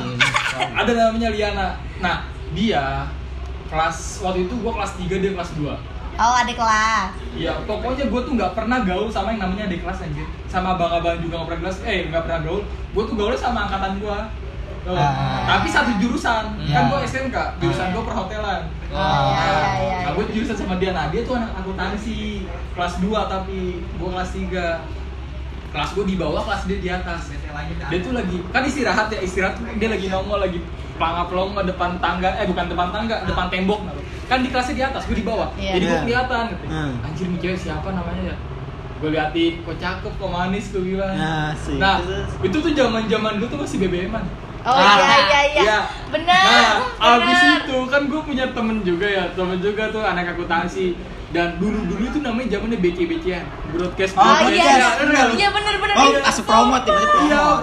Ada 0.58 0.92
namanya 0.92 1.30
Liana. 1.34 1.68
Nah, 2.00 2.28
dia 2.54 3.08
kelas 3.72 4.22
waktu 4.22 4.46
itu 4.46 4.54
gue 4.54 4.72
kelas 4.72 4.94
3 5.02 5.24
dia 5.24 5.32
kelas 5.34 5.52
2 5.58 5.94
oh 6.14 6.34
adik 6.38 6.58
kelas. 6.62 7.10
Ya 7.34 7.58
pokoknya 7.66 8.06
gue 8.06 8.22
tuh 8.22 8.34
nggak 8.38 8.54
pernah 8.54 8.86
gaul 8.86 9.10
sama 9.10 9.34
yang 9.34 9.50
namanya 9.50 9.66
adik 9.66 9.82
kelas 9.82 10.06
anjir. 10.06 10.28
Sama 10.46 10.78
abang-abang 10.78 11.18
juga 11.18 11.42
nggak 11.42 11.48
pernah 11.50 11.62
kelas, 11.66 11.78
eh 11.90 12.00
nggak 12.14 12.24
pernah 12.30 12.40
gaul. 12.46 12.62
Gue 12.94 13.04
tuh 13.10 13.16
gaulnya 13.18 13.40
sama 13.40 13.66
angkatan 13.66 13.98
gue 13.98 14.20
Ah. 14.84 15.48
Tapi 15.48 15.72
satu 15.72 15.96
jurusan, 15.96 16.60
Iya. 16.60 16.76
kan 16.76 16.84
gue 16.92 17.00
SMK, 17.08 17.38
jurusan 17.64 17.96
gue 17.96 18.04
perhotelan. 18.04 18.68
Oh 18.92 19.32
iya 19.32 19.48
iya 19.48 19.68
iya 19.80 19.98
Nah, 20.04 20.12
gue 20.12 20.26
jurusan 20.36 20.60
sama 20.60 20.76
dia, 20.76 20.92
nah 20.92 21.08
dia 21.08 21.24
tuh 21.24 21.40
anak 21.40 21.56
akuntansi. 21.56 22.44
Kelas 22.76 23.00
2 23.00 23.32
tapi, 23.32 23.80
gue 23.80 24.10
kelas 24.12 24.30
3 24.36 24.84
Kelas 25.74 25.90
gue 25.92 26.06
di 26.06 26.16
bawah, 26.16 26.42
kelas 26.44 26.64
dia 26.64 26.78
di 26.78 26.88
atas 26.88 27.34
Dia 27.90 28.00
tuh 28.00 28.14
lagi, 28.14 28.38
kan 28.48 28.62
istirahat 28.62 29.10
ya, 29.10 29.20
istirahat 29.20 29.58
tuh 29.58 29.66
dia 29.68 29.90
lagi 29.90 30.06
nongol, 30.08 30.38
lagi 30.40 30.62
pelangga-pelongo 30.94 31.66
depan 31.66 31.98
tangga, 31.98 32.30
eh 32.38 32.46
bukan 32.46 32.70
depan 32.70 32.94
tangga, 32.94 33.26
depan 33.26 33.50
tembok 33.50 33.82
Kan 34.24 34.40
di 34.40 34.50
kelasnya 34.50 34.76
di 34.76 34.84
atas, 34.86 35.04
gue 35.04 35.18
di 35.18 35.26
bawah 35.26 35.50
Iya. 35.56 35.74
Jadi 35.76 35.84
gue 35.84 35.92
Iya. 35.92 36.04
kelihatan 36.06 36.44
gitu. 36.48 36.66
Hmm. 36.70 36.94
Anjir 37.02 37.26
nih 37.28 37.40
cewek 37.40 37.58
siapa 37.60 37.90
namanya 37.90 38.22
ya? 38.24 38.36
Gue 38.96 39.10
liatin, 39.12 39.54
kok 39.60 39.76
cakep, 39.76 40.14
kok 40.16 40.30
manis, 40.32 40.66
gue 40.70 40.84
bilang 40.86 41.12
Nah, 41.12 41.52
sih. 41.58 41.76
Nah, 41.76 41.98
Terus? 42.00 42.30
itu 42.40 42.58
tuh 42.62 42.72
zaman 42.72 43.04
zaman 43.06 43.32
dulu 43.36 43.48
tuh 43.50 43.60
masih 43.60 43.78
BBM-an 43.82 44.24
oh 44.64 44.72
Ah, 44.72 44.96
iya 44.96 45.18
iya 45.20 45.42
iya 45.44 45.60
iya. 45.60 45.80
benar 46.08 46.40
Nah, 46.40 46.72
abis 47.20 47.36
benar. 47.36 47.60
itu 47.60 47.78
kan 47.92 48.02
gue 48.08 48.22
punya 48.24 48.46
temen 48.48 48.78
juga 48.80 49.04
ya, 49.04 49.24
temen 49.34 49.58
juga 49.60 49.92
tuh 49.92 50.00
anak 50.02 50.32
akuntansi. 50.32 50.96
Dan 51.34 51.58
dulu 51.58 51.80
dulu 51.84 52.04
itu 52.06 52.20
namanya 52.20 52.48
zamannya 52.54 52.78
BC 52.78 52.98
BCan 53.04 53.44
broadcast 53.70 54.14
Oh 54.14 54.22
Oh, 54.24 54.40
iya, 54.46 54.54
iya, 54.72 54.88
real. 55.02 55.30
iya 55.34 55.50
bener 55.50 55.76
bener. 55.76 55.96
Oh, 55.96 56.06
Iya, 56.06 56.20
asup 56.24 56.46
promote 56.46 56.86
ya, 56.86 56.94
Iya, 56.94 57.42
promote. 57.58 57.62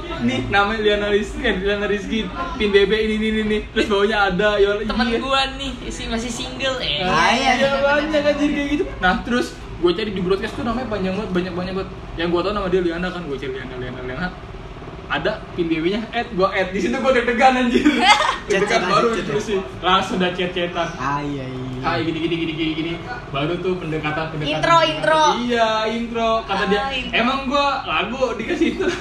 Nih, 0.20 0.40
namanya 0.48 0.80
Liana 0.80 1.08
Rizky, 1.08 1.40
eh, 1.40 1.54
Liana 1.54 1.84
Rizky, 1.84 2.24
pin 2.56 2.68
BB 2.70 2.92
ini 2.98 3.14
ini 3.14 3.26
ini, 3.30 3.42
nih. 3.44 3.60
Terus 3.70 3.86
bawahnya 3.86 4.18
ada 4.26 4.48
Yola 4.56 4.80
temen 4.82 5.06
iya. 5.06 5.18
gua 5.18 5.40
nih 5.54 5.72
isi 5.82 6.08
masih 6.08 6.28
single 6.28 6.76
eh 6.78 7.00
Ah, 7.00 7.30
iya, 7.30 7.50
iya, 7.54 7.68
iya, 7.70 7.78
banyak 7.78 8.22
anjir 8.26 8.48
kayak 8.50 8.68
gitu. 8.70 8.84
Nah, 8.98 9.20
terus 9.20 9.52
gue 9.54 9.90
cari 9.90 10.10
di 10.10 10.20
broadcast 10.20 10.52
tuh 10.54 10.64
namanya 10.64 10.88
panjang 10.88 11.14
banget, 11.14 11.30
banyak 11.30 11.52
banyak 11.54 11.74
banget. 11.74 11.90
Yang 12.16 12.28
gue 12.30 12.40
tau 12.42 12.52
nama 12.52 12.68
dia 12.68 12.80
Liana 12.80 13.08
kan, 13.08 13.22
gue 13.22 13.36
cari 13.36 13.52
Liana, 13.54 13.74
Liana, 13.76 14.00
Liana. 14.02 14.28
Ada 15.10 15.42
pin 15.52 15.66
BB-nya, 15.66 16.06
add, 16.08 16.30
gue 16.30 16.48
add. 16.48 16.70
Di 16.70 16.78
situ 16.78 16.94
gue 16.94 17.12
deg-degan 17.12 17.58
anjir. 17.58 17.82
Deg-degan 18.46 18.82
baru 18.86 19.08
terus 19.16 19.42
sih. 19.44 19.58
Langsung 19.80 20.16
udah 20.16 20.30
chat-chatan. 20.30 20.88
Ah 20.94 21.18
iya 21.20 21.44
iya. 21.44 21.58
Hai 21.80 22.04
gini 22.04 22.20
gini 22.20 22.36
gini 22.36 22.52
gini 22.54 22.72
gini 22.74 22.92
baru 23.30 23.56
tuh 23.56 23.72
pendekatan 23.74 24.28
pendekatan 24.30 24.52
Intro, 24.52 24.76
intro. 24.84 25.22
iya 25.40 25.88
intro 25.88 26.30
kata 26.44 26.68
dia 26.68 26.76
Ah, 26.78 26.92
intro. 26.92 27.16
emang 27.16 27.48
gua 27.48 27.68
lagu 27.82 28.36
dikasih 28.36 28.66
intro 28.76 28.92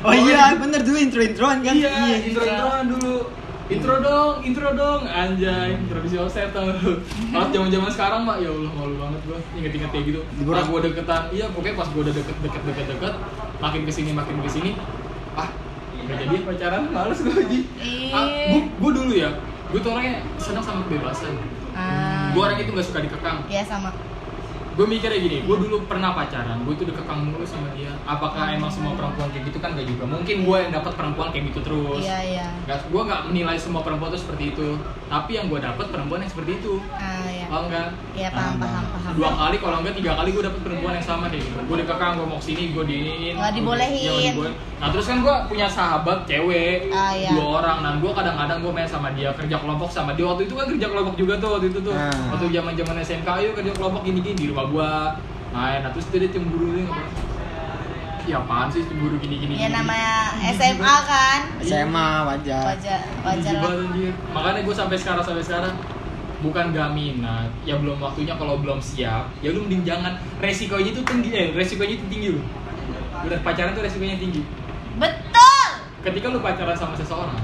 Oh 0.00 0.10
iya, 0.10 0.58
bener 0.58 0.82
dulu 0.82 0.98
intro-introan 0.98 1.62
kan? 1.62 1.70
iya 1.72 1.94
intro 2.18 2.42
introan 2.42 2.84
dulu 2.90 3.16
intro 3.70 3.94
dong 4.02 4.34
intro 4.42 4.68
dong. 4.74 5.00
Anjay 5.06 5.78
introduce 5.78 6.14
yourself 6.18 6.50
tau 6.50 6.68
lu 6.74 6.98
pas 7.30 7.46
zaman 7.54 7.70
zaman 7.70 7.90
sekarang 7.90 8.20
mak 8.26 8.42
ya 8.42 8.50
allah 8.50 8.72
malu 8.74 8.94
banget 8.98 9.20
gua. 9.24 9.38
Inget 9.54 9.72
inget 9.78 9.90
kayak 9.94 10.04
gitu. 10.10 10.20
Pas 10.50 10.66
gua 10.66 10.80
deketan 10.82 11.22
iya 11.30 11.46
pokoknya 11.54 11.74
pas 11.78 11.88
gua 11.94 12.02
udah 12.04 12.14
deket 12.14 12.36
deket 12.42 12.62
deket 12.66 12.86
deket 12.90 13.14
makin 13.62 13.80
ke 13.86 13.92
sini 13.92 14.10
makin 14.10 14.34
ke 14.42 14.50
sini 14.50 14.70
ah 15.38 15.48
udah 16.00 16.16
jadi 16.16 16.36
pacaran 16.42 16.82
males 16.90 17.18
gua 17.22 17.34
aja 17.38 17.58
ah, 18.10 18.26
Ih. 18.26 18.50
gua, 18.50 18.60
gua 18.82 18.90
dulu 18.98 19.12
ya 19.14 19.30
gua 19.70 19.78
tuh 19.78 19.90
orangnya 19.94 20.26
senang 20.42 20.64
sama 20.66 20.82
kebebasan. 20.90 21.34
Ah. 21.70 22.34
gua 22.34 22.50
orang 22.50 22.58
itu 22.58 22.70
nggak 22.74 22.86
suka 22.90 23.00
dikekang. 23.06 23.38
Iya 23.46 23.62
sama. 23.62 23.94
Gue 24.70 24.86
mikirnya 24.86 25.18
gini, 25.18 25.38
gue 25.42 25.56
dulu 25.56 25.82
pernah 25.84 26.14
pacaran, 26.14 26.62
gue 26.62 26.74
tuh 26.78 26.86
dikekang 26.86 27.26
mulu 27.26 27.42
sama 27.42 27.68
dia. 27.74 27.90
Apakah 28.06 28.54
emang 28.54 28.70
semua 28.70 28.94
perempuan 28.94 29.28
kayak 29.34 29.50
gitu 29.50 29.58
kan 29.58 29.74
gak 29.74 29.86
juga? 29.86 30.04
Mungkin 30.06 30.36
gue 30.46 30.56
yang 30.56 30.72
dapat 30.72 30.92
perempuan 30.94 31.28
kayak 31.34 31.50
gitu 31.50 31.60
terus. 31.66 32.02
Iya 32.02 32.18
iya. 32.22 32.46
Gak, 32.64 32.88
gue 32.88 33.02
nggak 33.02 33.22
menilai 33.28 33.56
semua 33.58 33.82
perempuan 33.82 34.14
tuh 34.14 34.22
seperti 34.22 34.54
itu. 34.54 34.78
Tapi 35.10 35.30
yang 35.34 35.50
gue 35.50 35.58
dapat 35.58 35.86
perempuan 35.90 36.22
yang 36.22 36.30
seperti 36.30 36.62
itu. 36.62 36.78
Ah 36.94 37.26
iya. 37.26 37.46
Paham 37.50 37.66
kan? 37.66 37.88
Iya 38.14 38.28
paham 38.30 38.54
Nah, 38.60 38.66
paham 38.66 38.84
paham. 38.94 39.12
Dua 39.18 39.30
kali 39.34 39.56
kalau 39.58 39.76
enggak 39.82 39.94
tiga 39.98 40.12
kali 40.14 40.28
gue 40.30 40.42
dapet 40.46 40.60
perempuan 40.62 40.92
yang 40.94 41.06
sama 41.06 41.24
kayak 41.26 41.42
gitu. 41.42 41.56
Gue 41.66 41.76
dikekang, 41.82 42.12
gue 42.14 42.26
mau 42.30 42.38
ke 42.38 42.44
sini, 42.46 42.62
gue 42.70 42.84
diinin. 42.86 43.34
Nggak 43.34 43.52
dibolehin. 43.58 43.98
Iya, 43.98 44.10
nggak 44.10 44.26
dibolehin. 44.32 44.56
Nah 44.80 44.88
terus 44.88 45.06
kan 45.06 45.18
gue 45.20 45.34
punya 45.44 45.66
sahabat 45.68 46.24
cewek 46.24 46.88
Ah, 46.88 47.12
iya. 47.12 47.36
dua 47.36 47.60
orang. 47.60 47.78
Nah 47.84 47.92
gue 48.00 48.10
kadang-kadang 48.10 48.58
gue 48.64 48.72
main 48.72 48.88
sama 48.88 49.12
dia 49.12 49.28
kerja 49.34 49.56
kelompok 49.60 49.90
sama 49.92 50.16
dia. 50.16 50.24
Waktu 50.24 50.48
itu 50.48 50.54
kan 50.56 50.64
kerja 50.70 50.86
kelompok 50.88 51.14
juga 51.18 51.34
tuh 51.36 51.48
waktu 51.58 51.66
itu 51.68 51.78
tuh. 51.84 51.92
Ah. 51.92 52.08
Waktu 52.32 52.44
zaman 52.54 52.72
zaman 52.78 52.96
SMK 53.02 53.28
ayo 53.42 53.48
kerja 53.52 53.72
kelompok 53.76 54.00
gini-gini 54.06 54.36
di 54.38 54.46
rumah 54.48 54.59
gue. 54.68 54.92
Nah, 55.50 55.80
nah 55.80 55.90
terus 55.90 56.06
dia 56.12 56.28
cemburu 56.30 56.76
nih 56.76 56.84
apa? 56.86 57.02
Ya 58.28 58.36
apaan 58.36 58.68
sih 58.68 58.84
cemburu 58.84 59.16
gini-gini? 59.18 59.56
Ya 59.56 59.66
gini? 59.66 59.74
namanya 59.74 60.36
SMA 60.54 60.94
kan. 61.08 61.40
SMA 61.64 62.08
wajar. 62.28 62.62
Wajar 62.76 63.00
wajar 63.24 63.52
lah. 63.58 63.74
Makanya 64.36 64.60
gue 64.62 64.74
sampai 64.76 64.96
sekarang 65.00 65.24
sampai 65.24 65.42
sekarang 65.42 65.74
bukan 66.40 66.72
gak 66.72 66.90
minat, 66.96 67.52
ya 67.68 67.76
belum 67.76 68.00
waktunya 68.00 68.32
kalau 68.40 68.56
belum 68.64 68.80
siap, 68.80 69.28
ya 69.44 69.52
lu 69.52 69.68
mending 69.68 69.84
jangan. 69.84 70.16
Resikonya 70.40 70.90
itu 70.96 71.00
tinggi, 71.04 71.28
eh 71.36 71.52
resikonya 71.52 72.00
itu 72.00 72.06
tinggi 72.08 72.28
lu. 72.32 72.40
Udah 73.28 73.38
pacaran 73.44 73.76
tuh 73.76 73.84
resikonya 73.84 74.16
tinggi. 74.16 74.40
Betul. 74.96 75.68
Ketika 76.00 76.32
lu 76.32 76.40
pacaran 76.40 76.72
sama 76.72 76.96
seseorang, 76.96 77.36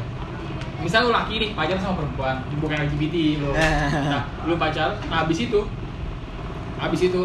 misal 0.80 1.08
lu 1.08 1.12
laki 1.12 1.36
nih 1.36 1.50
pacaran 1.52 1.80
sama 1.80 2.00
perempuan, 2.00 2.36
bukan 2.56 2.76
LGBT 2.88 3.16
lu. 3.44 3.52
Nah, 4.12 4.22
lu 4.48 4.56
pacaran, 4.56 4.96
nah 5.12 5.28
habis 5.28 5.44
itu, 5.44 5.60
habis 6.76 7.00
itu 7.02 7.22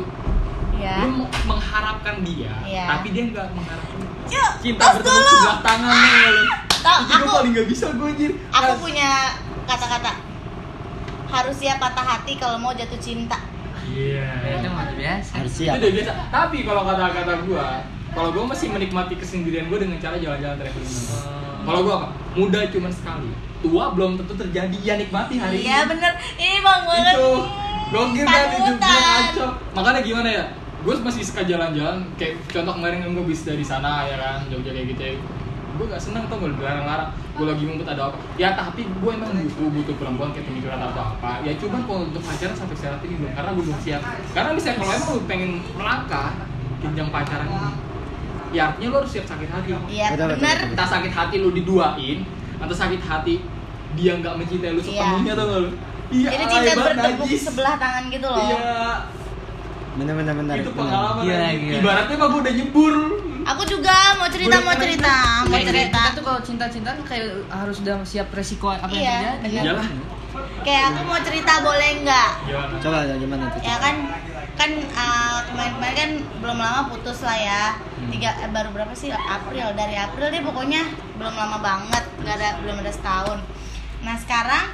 Iya. 0.73 1.05
lu 1.05 1.07
mengharapkan 1.45 2.15
dia, 2.21 2.53
Iya. 2.63 2.85
tapi 2.89 3.07
dia 3.11 3.23
nggak 3.27 3.47
mengharapkan. 3.51 3.97
Yuk, 4.25 4.51
Cinta 4.59 4.81
tos 4.81 4.93
bertepuk 4.97 5.13
dulu. 5.13 5.29
sebelah 5.35 5.59
tangan 5.61 5.93
nih. 5.93 6.35
Tau, 6.81 6.97
Itu 6.99 7.11
gue 7.11 7.21
aku- 7.21 7.35
paling 7.37 7.53
gak 7.53 7.67
bisa 7.67 7.85
gue 7.91 8.07
anjir. 8.07 8.31
Aku 8.49 8.71
punya 8.79 9.09
kata-kata. 9.63 10.11
Harus 11.27 11.55
siap 11.55 11.77
patah 11.77 12.01
hati 12.07 12.33
kalau 12.35 12.57
mau 12.57 12.71
jatuh 12.71 12.97
cinta. 12.97 13.37
Iya. 13.83 14.23
itu 14.55 14.67
mah 14.67 14.87
biasa 14.89 15.31
Harus 15.35 15.51
itu 15.53 15.67
udah 15.67 15.91
biasa 15.91 16.11
tapi 16.31 16.57
kalau 16.63 16.81
kata-kata 16.81 17.33
gue 17.43 17.65
kalau 18.09 18.29
gue 18.31 18.43
masih 18.45 18.67
menikmati 18.69 19.13
kesendirian 19.15 19.67
gue 19.67 19.79
dengan 19.79 19.97
cara 19.97 20.15
jalan-jalan 20.15 20.55
traveling 20.55 20.95
kalau 21.61 21.79
gue 21.81 21.93
apa 21.93 22.07
muda 22.31 22.59
cuma 22.69 22.87
sekali 22.87 23.29
tua 23.59 23.91
belum 23.91 24.15
tentu 24.15 24.33
terjadi 24.37 24.77
ya 24.79 24.95
nikmati 24.95 25.35
hari 25.35 25.59
Iya 25.61 25.83
ini 25.83 25.89
bener. 25.89 26.11
Ini 26.33 26.57
bang 26.57 26.81
banget. 26.81 27.13
itu 27.13 27.29
gokil 27.91 28.25
kan 28.25 28.47
itu 28.49 28.71
ngaco 28.79 29.45
makanya 29.75 30.01
gimana 30.01 30.29
ya? 30.31 30.43
Gue 30.81 30.97
masih 30.97 31.21
suka 31.21 31.45
jalan-jalan. 31.45 32.01
Kayak 32.17 32.41
contoh 32.49 32.73
kemarin 32.73 33.05
kan 33.05 33.09
gue 33.13 33.25
bis 33.27 33.45
dari 33.45 33.61
sana 33.61 34.09
ya 34.09 34.17
kan? 34.17 34.37
Jogja 34.49 34.71
kayak 34.73 34.87
gitu 34.95 35.01
ya. 35.03 35.13
Gue 35.77 35.85
gak 35.87 36.01
seneng 36.01 36.25
tau 36.27 36.41
gue 36.41 36.49
dilarang-larang 36.51 37.09
gue 37.31 37.45
lagi 37.47 37.63
ngumpet 37.69 37.87
ada 37.87 38.09
apa. 38.09 38.17
Ya 38.35 38.53
tapi 38.53 38.89
gue 38.89 39.11
emang 39.13 39.29
butuh 39.33 39.69
butuh 39.71 39.95
perempuan 39.99 40.29
kayak 40.33 40.49
pemikiran 40.49 40.79
atau 40.81 41.03
apa. 41.13 41.43
Ya 41.45 41.53
cuma 41.59 41.83
kalau 41.85 42.09
untuk 42.09 42.23
pacaran 42.23 42.55
sampai 42.57 42.75
saat 42.79 43.01
ini 43.05 43.13
belum 43.19 43.31
karena 43.35 43.49
gue 43.53 43.63
belum 43.69 43.79
siap. 43.83 44.01
Karena 44.33 44.49
misalnya 44.57 44.77
kalau 44.81 44.91
emang 44.95 45.09
lu 45.13 45.21
pengen 45.29 45.51
melangkah 45.77 46.29
jenjang 46.81 47.09
pacaran 47.13 47.45
ini. 47.45 47.71
Ya 48.51 48.61
artinya 48.67 48.87
lu 48.89 48.95
harus 48.99 49.11
siap 49.13 49.25
sakit 49.29 49.47
hati. 49.47 49.69
Iya 49.87 50.07
betul. 50.17 50.29
entah 50.75 50.87
sakit 50.87 51.11
hati 51.13 51.35
lu 51.39 51.49
diduain 51.53 52.19
atau 52.61 52.75
sakit 52.75 53.01
hati 53.01 53.35
dia 53.91 54.11
nggak 54.17 54.33
mencintai 54.39 54.71
lu 54.71 54.81
Iya. 54.81 55.03
sepenuhnya 55.03 55.33
tuh 55.35 55.45
lu 55.67 55.71
iya 56.12 56.30
Jadi 56.30 56.43
cinta 56.45 56.70
hebat, 56.70 56.86
bertepuk 56.91 57.26
najis. 57.26 57.41
sebelah 57.41 57.76
tangan 57.76 58.03
gitu 58.07 58.28
loh. 58.28 58.39
iya 58.41 58.84
Bener 59.91 60.14
bener 60.16 60.34
bener. 60.34 60.55
itu 60.57 60.72
pengalaman 60.72 61.24
Iya, 61.24 61.39
iya. 61.51 61.74
ibaratnya 61.78 62.16
mah 62.16 62.28
gue 62.28 62.39
udah 62.41 62.53
nyebur 62.53 62.95
Aku 63.43 63.62
juga 63.66 63.95
mau 64.16 64.28
cerita 64.28 64.53
Boleh 64.53 64.64
mau 64.64 64.76
cerita 64.78 65.16
mau 65.41 65.51
Kayak 65.51 65.68
cerita. 65.68 65.99
kita 65.99 66.16
tuh 66.16 66.24
kalau 66.24 66.39
cinta-cintaan 66.41 66.97
kayak 67.01 67.26
harus 67.49 67.78
udah 67.80 67.95
siap 68.01 68.28
resiko 68.30 68.68
apa 68.70 68.88
Iya, 68.88 69.01
yang 69.01 69.20
terjadi 69.41 69.41
bener. 69.41 69.64
iyalah 69.68 69.88
Kayak 70.62 70.84
aku 70.88 71.01
mau 71.03 71.20
cerita 71.20 71.53
boleh 71.59 71.89
nggak? 72.01 72.30
Coba 72.80 72.97
ya 73.03 73.16
gimana 73.16 73.43
tuh? 73.49 73.59
Ya 73.62 73.76
kan 73.78 73.95
kan 74.53 74.72
uh, 74.78 75.39
kemarin-kemarin 75.43 75.95
kan 75.97 76.12
belum 76.38 76.57
lama 76.57 76.82
putus 76.88 77.20
lah 77.22 77.34
ya 77.34 77.64
Hmm. 77.97 78.09
tiga 78.09 78.34
eh, 78.36 78.49
baru 78.49 78.70
berapa 78.72 78.89
sih 78.91 79.09
April 79.09 79.74
dari 79.74 79.93
April 79.93 80.26
deh 80.28 80.41
pokoknya 80.41 80.82
belum 81.16 81.30
lama 81.32 81.57
banget 81.59 82.01
nggak 82.18 82.34
ada 82.36 82.49
belum 82.57 82.78
ada 82.78 82.89
setahun 82.89 83.38
nah 84.01 84.18
sekarang 84.18 84.66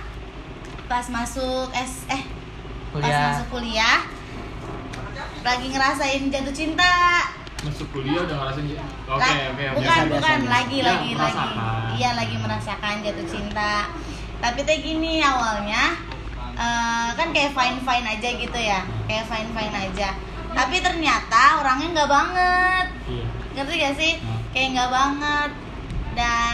pas 0.87 1.05
masuk 1.07 1.67
S 1.71 2.07
eh 2.07 2.23
pas 2.89 3.03
Kuliah. 3.03 3.23
masuk 3.29 3.47
kuliah 3.51 3.99
lagi 5.43 5.67
ngerasain 5.69 6.27
jatuh 6.27 6.51
cinta. 6.51 7.23
Masuk 7.63 7.87
kuliah 7.91 8.23
udah 8.23 8.35
ngerasain 8.37 8.67
oke 8.67 8.79
oke 9.07 9.33
oke. 9.47 9.63
bukan 9.75 9.97
Biasa, 9.97 10.11
bukan 10.11 10.39
biasa. 10.39 10.51
lagi 10.51 10.77
Ya, 10.77 10.85
lagi 10.87 11.09
lagi. 11.13 11.47
iya 11.95 12.09
lagi 12.15 12.35
merasakan 12.35 12.95
jatuh 12.99 13.27
cinta. 13.27 13.73
Tapi 14.37 14.59
teh 14.63 14.77
gini 14.79 15.19
awalnya 15.19 15.83
eh, 16.53 17.09
kan 17.13 17.27
kayak 17.31 17.51
fine 17.51 17.79
fine 17.79 18.07
aja 18.07 18.29
gitu 18.33 18.59
ya 18.59 18.79
kayak 19.05 19.25
fine 19.25 19.49
fine 19.51 19.75
aja. 19.75 20.09
Tapi 20.51 20.75
ternyata 20.79 21.43
orangnya 21.61 21.87
nggak 21.93 22.09
banget. 22.09 22.85
Iya. 23.07 23.25
Ngerti 23.55 23.73
gak 23.77 23.95
sih? 23.95 24.13
Kayak 24.51 24.67
nggak 24.73 24.89
banget. 24.89 25.49
Dan 26.17 26.46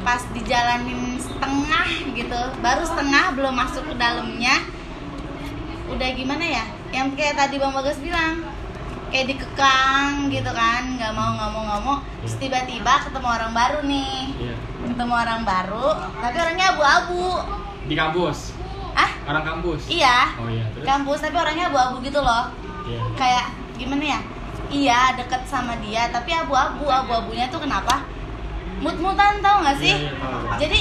pas 0.00 0.22
dijalanin 0.32 1.20
setengah 1.20 1.88
gitu 2.16 2.40
baru 2.64 2.82
setengah 2.84 3.36
belum 3.36 3.54
masuk 3.54 3.84
ke 3.84 3.94
dalamnya 4.00 4.64
udah 5.90 6.08
gimana 6.14 6.44
ya? 6.46 6.64
Yang 6.94 7.18
kayak 7.18 7.34
tadi 7.38 7.58
bang 7.58 7.72
bagas 7.74 7.98
bilang 7.98 8.46
kayak 9.10 9.26
dikekang 9.34 10.30
gitu 10.30 10.50
kan 10.54 10.86
nggak 10.94 11.10
mau 11.18 11.34
nggak 11.34 11.50
mau 11.50 11.62
nggak 11.66 11.82
mau 11.82 11.96
terus 12.22 12.38
tiba-tiba 12.38 12.92
ketemu 13.06 13.28
orang 13.28 13.52
baru 13.52 13.78
nih. 13.82 14.18
Iya. 14.38 14.56
Ketemu 14.86 15.14
orang 15.14 15.40
baru 15.42 15.88
tapi 16.22 16.36
orangnya 16.38 16.66
abu-abu. 16.74 17.26
Di 17.90 17.94
kampus? 17.98 18.54
Ah 18.94 19.10
orang 19.26 19.44
kampus? 19.44 19.90
Iya. 19.90 20.18
Oh 20.38 20.46
iya 20.46 20.64
terus? 20.72 20.86
Kampus 20.86 21.18
tapi 21.22 21.36
orangnya 21.36 21.66
abu-abu 21.68 21.96
gitu 22.06 22.22
loh. 22.22 22.54
Iya. 22.86 23.00
Kayak 23.18 23.46
gimana 23.76 24.04
ya? 24.06 24.20
Iya 24.70 25.00
deket 25.18 25.42
sama 25.50 25.74
dia 25.82 26.06
tapi 26.14 26.30
abu-abu. 26.30 26.86
Abu-abunya 26.86 27.50
tuh 27.50 27.58
kenapa 27.66 28.06
mut-mutan 28.80 29.38
tau 29.38 29.60
gak 29.60 29.76
sih? 29.76 29.92
Iya, 29.94 30.10
iya, 30.10 30.56
jadi 30.58 30.80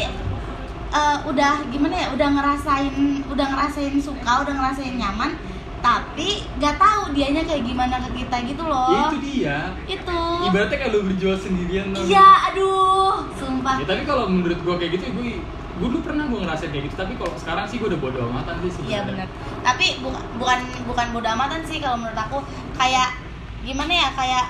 eh, 0.89 1.17
udah 1.23 1.53
gimana 1.67 1.95
ya 1.95 2.07
udah 2.09 2.29
ngerasain 2.31 2.95
udah 3.25 3.45
ngerasain 3.47 3.95
suka 3.95 4.31
udah 4.41 4.53
ngerasain 4.53 4.95
nyaman 4.95 5.35
tapi 5.79 6.43
gak 6.57 6.75
tahu 6.75 7.11
dianya 7.11 7.39
kayak 7.41 7.63
gimana 7.63 7.95
ke 8.01 8.17
kita 8.17 8.37
gitu 8.45 8.61
Ya, 8.61 8.69
loh 8.69 9.07
itu 9.07 9.17
dia. 9.21 9.57
Itu. 9.85 10.19
Ibaratnya 10.45 10.77
kayak 10.77 10.91
lu 10.91 10.99
berjuang 11.05 11.39
sendirian 11.39 11.85
iya 12.01 12.27
aduh 12.47 13.23
sumpah. 13.33 13.79
Ya 13.79 13.85
tapi 13.85 14.03
kalau 14.03 14.27
menurut 14.27 14.59
gua 14.59 14.75
kayak 14.75 14.95
gitu 14.95 15.11
gue 15.13 15.39
gue 15.79 15.87
dulu 15.87 16.03
pernah 16.03 16.27
gue 16.27 16.35
ngerasain 16.37 16.69
kayak 16.69 16.85
gitu 16.85 16.95
tapi 16.97 17.15
kalau 17.15 17.31
sekarang 17.33 17.63
sih 17.63 17.79
gue 17.79 17.87
udah 17.87 17.95
bodo 17.97 18.19
amatan 18.25 18.59
sih 18.61 18.83
Iya 18.83 19.03
sebenarnya. 19.03 19.23
benar. 19.23 19.27
Tapi 19.61 19.85
bukan 19.99 20.23
bukan 20.35 20.59
bukan 20.85 21.07
bodo 21.09 21.27
amatan 21.29 21.61
sih 21.63 21.77
kalau 21.79 21.95
menurut 21.97 22.17
aku 22.17 22.37
kayak 22.75 23.15
gimana 23.61 23.93
ya 23.93 24.07
kayak 24.13 24.45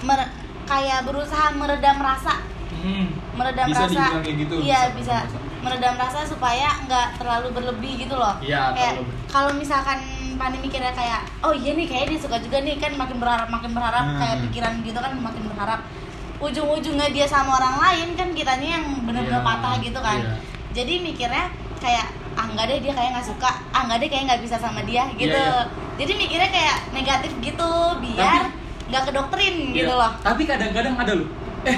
mer- 0.00 0.32
kayak 0.64 1.02
berusaha 1.02 1.50
meredam 1.52 1.98
rasa, 1.98 2.40
Hmm. 2.80 3.06
meredam 3.32 3.66
Bisa 3.66 3.84
rasa. 3.84 4.04
kayak 4.18 4.36
gitu, 4.38 4.54
Iya 4.58 4.80
bisa 4.92 5.16
bisa. 5.24 5.38
meredam 5.60 5.94
rasa. 5.94 6.20
supaya 6.24 6.68
nggak 6.82 7.06
terlalu 7.16 7.48
berlebih 7.52 7.92
gitu 8.00 8.14
loh 8.14 8.34
Iya, 8.40 8.72
kayak 8.72 8.94
kalau 9.28 9.52
misalkan 9.52 10.00
Pani 10.32 10.56
mikirnya 10.56 10.88
kayak 10.90 11.28
oh 11.40 11.52
iya 11.52 11.72
nih 11.72 11.84
kayaknya 11.84 12.08
dia 12.10 12.20
suka 12.20 12.40
juga 12.40 12.58
nih 12.58 12.76
kan 12.76 12.92
makin 12.94 13.16
berharap 13.16 13.46
makin 13.46 13.70
berharap 13.70 14.04
Hmm. 14.06 14.16
kayak 14.16 14.36
pikiran 14.42 14.72
gitu 14.80 14.96
kan 14.96 15.12
makin 15.14 15.42
berharap 15.46 15.80
ujung-ujungnya 16.38 17.08
dia 17.10 17.26
sama 17.26 17.52
orang 17.54 17.76
lain 17.78 18.08
kan 18.14 18.28
kitanya 18.30 18.68
yang 18.74 18.84
bener-bener 19.02 19.36
Iya, 19.36 19.44
patah 19.44 19.74
gitu 19.78 20.00
kan 20.00 20.18
iya. 20.18 20.34
jadi 20.72 20.92
mikirnya 20.98 21.44
kayak 21.76 22.06
ah 22.32 22.46
nggak 22.46 22.64
deh 22.66 22.78
dia 22.80 22.92
kayak 22.94 23.10
nggak 23.12 23.26
suka 23.26 23.50
ah 23.68 23.82
nggak 23.84 23.98
deh 24.00 24.08
kayak 24.08 24.24
nggak 24.26 24.40
bisa 24.40 24.56
sama 24.56 24.80
dia 24.82 25.04
gitu 25.12 25.28
iya. 25.34 25.68
jadi 25.96 26.12
mikirnya 26.14 26.48
kayak 26.48 26.76
negatif 26.90 27.32
gitu 27.38 27.70
biar 28.00 28.48
nggak 28.88 29.02
kedoktrin 29.04 29.56
gitu 29.70 29.86
Iya. 29.86 30.00
loh 30.00 30.12
Tapi 30.18 30.42
kadang-kadang 30.42 30.94
ada 30.96 31.12
lu. 31.14 31.28
Eh, 31.62 31.76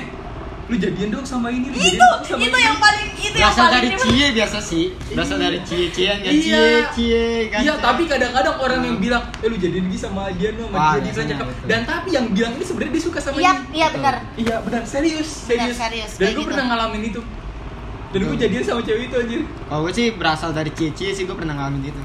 lu 0.72 0.80
jadian 0.80 1.08
dong 1.10 1.20
sama 1.22 1.48
ini, 1.48 1.68
lu 1.68 1.76
itu 1.76 1.84
jadian 1.92 2.00
dong 2.00 2.24
sama 2.24 2.40
itu 2.40 2.48
ini. 2.50 2.64
yang 2.64 2.78
paling 2.80 3.06
itu 3.12 3.26
yang 3.28 3.34
berasal 3.36 3.60
paling 3.62 3.74
dari 3.76 3.88
cie 3.94 4.26
biasa 4.32 4.58
sih 4.58 4.84
berasal 5.12 5.36
Iya. 5.36 5.44
dari 5.44 5.58
cie 5.62 5.86
cie 5.92 6.08
nggak 6.10 6.32
Iya. 6.32 6.40
cie 6.40 6.72
cie 6.90 7.24
kan 7.46 7.60
Iya, 7.60 7.72
tapi 7.76 8.02
kadang-kadang 8.06 8.56
orang 8.56 8.80
yang 8.80 8.96
bilang, 8.96 9.22
"Eh 9.36 9.48
lu 9.48 9.56
jadian 9.56 9.84
lagi 9.84 9.98
sama 9.98 10.22
dia 10.32 10.50
no, 10.50 10.64
sama 10.66 10.96
dia 10.96 11.12
dia 11.12 11.24
cakep." 11.30 11.46
Dan 11.62 11.80
tapi 11.84 12.08
yang 12.10 12.26
bilang 12.26 12.52
ini 12.54 12.64
sebenarnya 12.64 12.92
dia 12.92 13.02
suka 13.02 13.18
sama 13.20 13.36
iya 13.36 13.52
ini. 13.54 13.76
iya 13.76 13.86
benar 13.90 14.14
Iya, 14.34 14.56
benar, 14.60 14.82
serius, 14.82 15.28
serius. 15.44 15.76
serius, 15.76 16.10
Dan 16.16 16.32
gue 16.32 16.40
gitu. 16.40 16.48
pernah 16.48 16.64
ngalamin 16.66 17.02
itu. 17.06 17.20
Dan 18.08 18.20
gue 18.22 18.28
Betul. 18.30 18.42
jadian 18.42 18.62
sama 18.62 18.80
cewek 18.82 19.04
itu 19.04 19.16
anjir. 19.18 19.40
kalau 19.66 19.80
gue 19.82 19.92
sih 19.92 20.06
berasal 20.10 20.50
dari 20.50 20.70
cie 20.70 20.90
cie 20.90 21.12
sih 21.12 21.24
gue 21.24 21.32
pernah 21.32 21.52
ngalamin 21.54 21.84
itu 21.86 22.00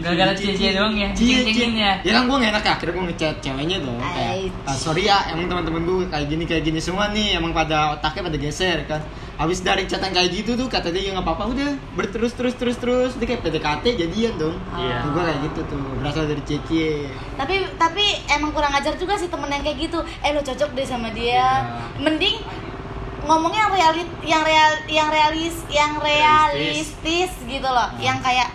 Gara-gara 0.00 0.32
cie-cie 0.32 0.72
doang 0.72 0.92
ya, 0.92 1.08
ceng-cengin 1.12 1.72
ya. 1.74 1.92
ya 2.00 2.12
kan 2.14 2.24
gue 2.24 2.36
gak 2.38 2.50
enak 2.50 2.62
ya 2.62 2.72
akhirnya 2.72 2.92
gue 2.92 3.04
ngechat 3.08 3.34
ceweknya 3.40 3.76
dong 3.78 4.00
kayak. 4.00 4.48
"Ah, 4.64 4.72
sorry 4.74 5.04
ya 5.04 5.20
emang 5.28 5.46
teman-teman 5.46 5.82
gue 5.82 5.96
kayak 6.06 6.26
gini 6.26 6.44
kayak 6.44 6.62
gini 6.62 6.78
semua 6.78 7.08
nih 7.08 7.36
emang 7.36 7.52
pada 7.52 7.92
otaknya 7.92 8.22
pada 8.24 8.38
geser 8.38 8.78
kan 8.84 9.04
habis 9.36 9.60
dari 9.60 9.84
chatan 9.84 10.10
kayak 10.10 10.32
gitu 10.34 10.52
tuh 10.54 10.64
kata 10.66 10.88
dia 10.88 11.00
ya 11.02 11.10
nggak 11.10 11.24
apa-apa 11.24 11.44
udah 11.50 11.68
berterus 11.92 12.32
terus 12.32 12.52
terus 12.54 12.76
terus 12.76 13.12
dia 13.14 13.26
kayak 13.26 13.40
PDKT 13.42 13.84
jadian 13.98 14.34
dong 14.38 14.56
Iya. 14.74 14.96
Tuh, 14.98 15.08
gue 15.10 15.22
kayak 15.22 15.40
gitu 15.42 15.60
tuh 15.66 15.80
berasal 15.94 16.24
dari 16.24 16.42
cie 16.42 16.60
cie 16.64 16.92
tapi 17.36 17.54
tapi 17.74 18.04
emang 18.28 18.50
kurang 18.50 18.68
ajar 18.70 18.92
juga 18.94 19.16
sih 19.16 19.28
temen 19.28 19.48
yang 19.48 19.60
kayak 19.62 19.78
gitu 19.82 19.96
eh 20.20 20.30
lo 20.30 20.40
cocok 20.40 20.70
deh 20.72 20.84
sama 20.84 21.08
dia 21.10 21.36
Iya. 21.60 22.00
mending 22.00 22.36
ngomongnya 23.22 23.60
yang 23.62 23.72
realit 23.74 24.08
yang 24.22 24.42
real 24.42 24.70
yang 24.88 25.08
realis 25.08 25.56
yang 25.68 25.92
Realistis. 25.98 26.96
realistis 26.96 27.32
gitu 27.46 27.64
loh 27.66 27.88
Hmm. 27.90 28.00
yang 28.02 28.18
kayak 28.18 28.48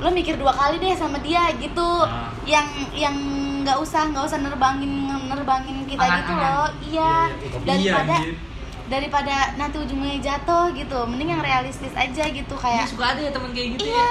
lo 0.00 0.08
mikir 0.10 0.34
dua 0.34 0.50
kali 0.50 0.76
deh 0.76 0.92
sama 0.92 1.20
dia 1.20 1.52
gitu 1.54 1.88
Nah. 2.02 2.32
yang 2.42 2.66
yang 2.90 3.16
nggak 3.60 3.76
usah 3.76 4.08
nggak 4.08 4.24
usah 4.24 4.38
nerbangin 4.38 4.92
nerbangin 5.26 5.84
kita 5.84 6.00
gitu 6.00 6.32
Angan-angan. 6.32 6.52
loh 6.56 6.68
iya 6.82 7.12
Iya, 7.28 7.36
iya. 7.36 7.52
Iya, 7.52 7.62
daripada 7.62 8.16
daripada 8.86 9.34
nanti 9.54 9.76
ujungnya 9.78 10.18
jatuh 10.18 10.72
gitu 10.72 10.98
mending 11.04 11.30
yang 11.30 11.40
realistis 11.40 11.94
aja 11.94 12.24
gitu 12.26 12.54
kayak 12.54 12.84
suka 12.84 13.14
ada 13.14 13.20
ya 13.20 13.30
temen 13.30 13.50
kayak 13.50 13.68
gitu 13.76 13.86
ya. 13.86 13.92
iya 13.92 14.10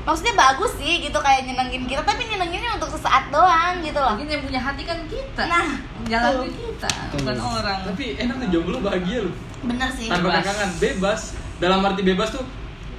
maksudnya 0.00 0.34
bagus 0.34 0.72
sih 0.74 1.00
gitu 1.00 1.18
kayak 1.18 1.44
nyenengin 1.44 1.84
kita 1.84 2.00
tapi 2.00 2.24
nyenenginnya 2.24 2.72
untuk 2.74 2.88
sesaat 2.90 3.28
doang 3.28 3.80
gitu 3.80 3.96
loh 3.96 4.12
Mungkin 4.14 4.28
yang 4.30 4.42
punya 4.42 4.60
hati 4.60 4.82
kan 4.82 4.98
kita. 5.04 5.42
Nah, 5.44 5.80
jalan 6.04 6.44
kita, 6.46 6.90
bukan 7.10 7.36
orang. 7.40 7.78
Tapi 7.84 8.04
enak 8.14 8.34
tuh 8.36 8.48
jomblo 8.50 8.78
bahagia 8.80 9.24
lu. 9.24 9.32
bener 9.64 9.88
sih 9.90 10.06
Tanpa 10.06 10.28
Bebas. 10.30 10.44
kekangan, 10.44 10.70
bebas. 10.76 11.20
Dalam 11.56 11.80
arti 11.82 12.02
bebas 12.02 12.28
tuh 12.30 12.44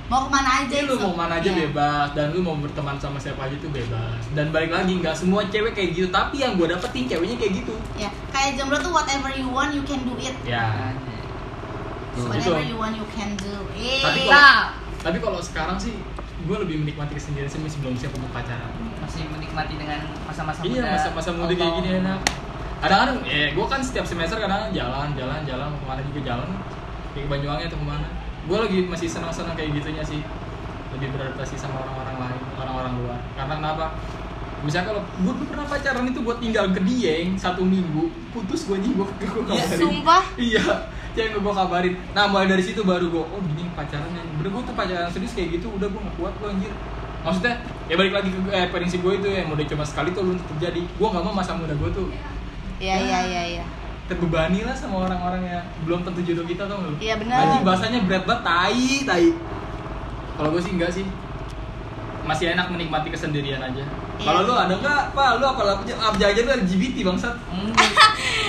mau 0.06 0.22
ke 0.22 0.30
mana 0.30 0.50
aja 0.62 0.70
Jadi 0.70 0.86
lu 0.86 0.96
mau 1.02 1.14
mana 1.16 1.34
aja 1.36 1.50
Iya. 1.50 1.60
bebas 1.66 2.08
dan 2.14 2.30
lu 2.30 2.40
mau 2.40 2.54
berteman 2.56 2.96
sama 2.96 3.18
siapa 3.18 3.42
aja 3.44 3.58
tuh 3.58 3.70
bebas. 3.70 4.22
Dan 4.32 4.54
balik 4.54 4.70
lagi 4.70 4.94
nggak 4.96 5.16
semua 5.16 5.42
cewek 5.46 5.74
kayak 5.74 5.90
gitu, 5.94 6.08
tapi 6.10 6.40
yang 6.40 6.54
gue 6.56 6.68
dapetin 6.68 7.06
ceweknya 7.06 7.36
kayak 7.36 7.54
gitu. 7.60 7.76
ya 7.96 8.10
kayak 8.30 8.54
jomblo 8.54 8.78
tuh 8.78 8.92
whatever 8.92 9.32
you 9.32 9.48
want 9.48 9.72
you 9.72 9.82
can 9.82 10.02
do 10.02 10.14
it 10.18 10.36
Ya. 10.46 10.94
Whatever 12.16 12.62
you 12.62 12.78
want 12.78 12.96
you 12.96 13.04
can 13.12 13.36
do 13.36 13.54
it 13.76 14.00
Tapi 14.00 14.24
Kita 14.24 14.48
Tapi 15.02 15.18
kalau 15.20 15.38
sekarang 15.38 15.76
sih 15.76 15.94
gue 16.46 16.58
lebih 16.58 16.82
menikmati 16.82 17.14
kesendirian 17.14 17.50
sih 17.50 17.58
sebelum 17.66 17.98
siap 17.98 18.14
untuk 18.14 18.30
pacaran. 18.30 18.70
masih 19.02 19.26
menikmati 19.28 19.74
dengan 19.76 20.06
masa-masa 20.24 20.62
muda. 20.62 20.70
Iya 20.70 20.86
masa-masa 20.94 21.30
muda 21.32 21.50
kayak 21.52 21.74
gini 21.82 21.90
enak. 22.00 22.20
Kadang-kadang, 22.76 23.18
eh 23.26 23.48
gue 23.50 23.66
kan 23.66 23.82
setiap 23.82 24.06
semester 24.06 24.38
kadang 24.38 24.70
jalan, 24.70 25.10
jalan, 25.18 25.42
jalan 25.42 25.66
mau 25.74 25.80
ke 25.82 25.86
mana 25.88 26.02
juga 26.06 26.22
jalan. 26.22 26.50
Kayak 27.14 27.24
ke 27.26 27.30
Banyuwangi 27.34 27.64
atau 27.66 27.80
ke 27.82 27.88
mana. 27.88 28.08
Gue 28.46 28.58
lagi 28.62 28.80
masih 28.86 29.08
senang-senang 29.10 29.58
kayak 29.58 29.74
gitunya 29.76 30.04
sih. 30.06 30.22
Lebih 30.96 31.12
beradaptasi 31.12 31.56
sama 31.58 31.82
orang-orang 31.82 32.18
lain, 32.22 32.42
orang-orang 32.56 32.94
luar. 33.04 33.20
Karena 33.36 33.54
kenapa? 33.60 33.86
Misalnya 34.64 34.96
kalau 34.96 35.02
gue 35.04 35.34
pernah 35.46 35.66
pacaran 35.68 36.06
itu 36.10 36.20
buat 36.26 36.38
tinggal 36.42 36.66
ke 36.74 36.82
Dieng 36.82 37.38
satu 37.38 37.62
minggu, 37.62 38.10
putus 38.34 38.66
gue 38.66 38.78
nih 38.82 38.92
gue 38.96 39.06
gue 39.06 39.44
Iya, 39.46 39.62
kabarin. 39.62 39.78
sumpah 39.78 40.24
Iya, 40.40 40.64
cewek 41.14 41.38
gue 41.38 41.54
kabarin. 41.54 41.94
Nah 42.18 42.24
mulai 42.26 42.48
dari 42.50 42.64
situ 42.66 42.82
baru 42.82 43.06
gue, 43.12 43.22
oh 43.22 43.42
gini 43.46 43.70
pacarannya. 43.76 44.22
Bener 44.42 44.50
gue 44.50 44.64
tuh 44.66 44.74
pacaran 44.74 45.10
serius 45.12 45.38
kayak 45.38 45.60
gitu, 45.60 45.70
udah 45.70 45.86
gue 45.86 46.02
gak 46.02 46.16
kuat 46.18 46.34
gue 46.42 46.48
anjir. 46.50 46.74
Maksudnya, 47.22 47.54
ya 47.90 47.96
balik 47.98 48.14
lagi 48.14 48.30
ke 48.30 48.40
eh, 48.50 48.70
prinsip 48.70 49.00
gue 49.02 49.14
itu 49.18 49.28
yang 49.30 49.50
udah 49.54 49.66
cuma 49.70 49.84
sekali 49.86 50.10
tuh 50.14 50.22
belum 50.26 50.40
terjadi. 50.56 50.82
Gue 50.82 51.08
gak 51.14 51.24
mau 51.26 51.34
masa 51.36 51.54
muda 51.54 51.74
gue 51.76 51.90
tuh 51.94 52.08
iya 52.76 53.00
iya 53.00 53.20
iya 53.24 53.44
iya 53.60 53.66
terbebani 54.06 54.62
lah 54.62 54.76
sama 54.78 55.10
orang-orang 55.10 55.42
yang 55.50 55.66
belum 55.82 56.06
tentu 56.06 56.22
jodoh 56.22 56.46
kita 56.46 56.70
tau 56.70 56.78
gak 56.78 56.90
lu? 56.94 56.98
Iya, 57.02 57.16
benar. 57.18 57.38
Anjing 57.42 57.64
bahasanya 57.66 58.00
berat 58.06 58.24
banget, 58.30 58.42
tai, 58.46 58.88
tai. 59.02 59.28
Kalau 60.38 60.50
gue 60.54 60.62
sih 60.62 60.74
enggak 60.78 60.92
sih. 60.94 61.06
Masih 62.26 62.58
enak 62.58 62.70
menikmati 62.74 63.10
kesendirian 63.10 63.62
aja. 63.62 63.82
Iya. 63.82 64.26
Kalau 64.26 64.40
lu 64.46 64.54
ada 64.54 64.74
enggak? 64.74 65.02
Pak, 65.14 65.30
lu 65.42 65.46
apa 65.46 65.62
apa 65.84 66.16
aja 66.18 66.40
lu 66.42 66.52
LGBT 66.66 66.96
bangsat? 67.06 67.36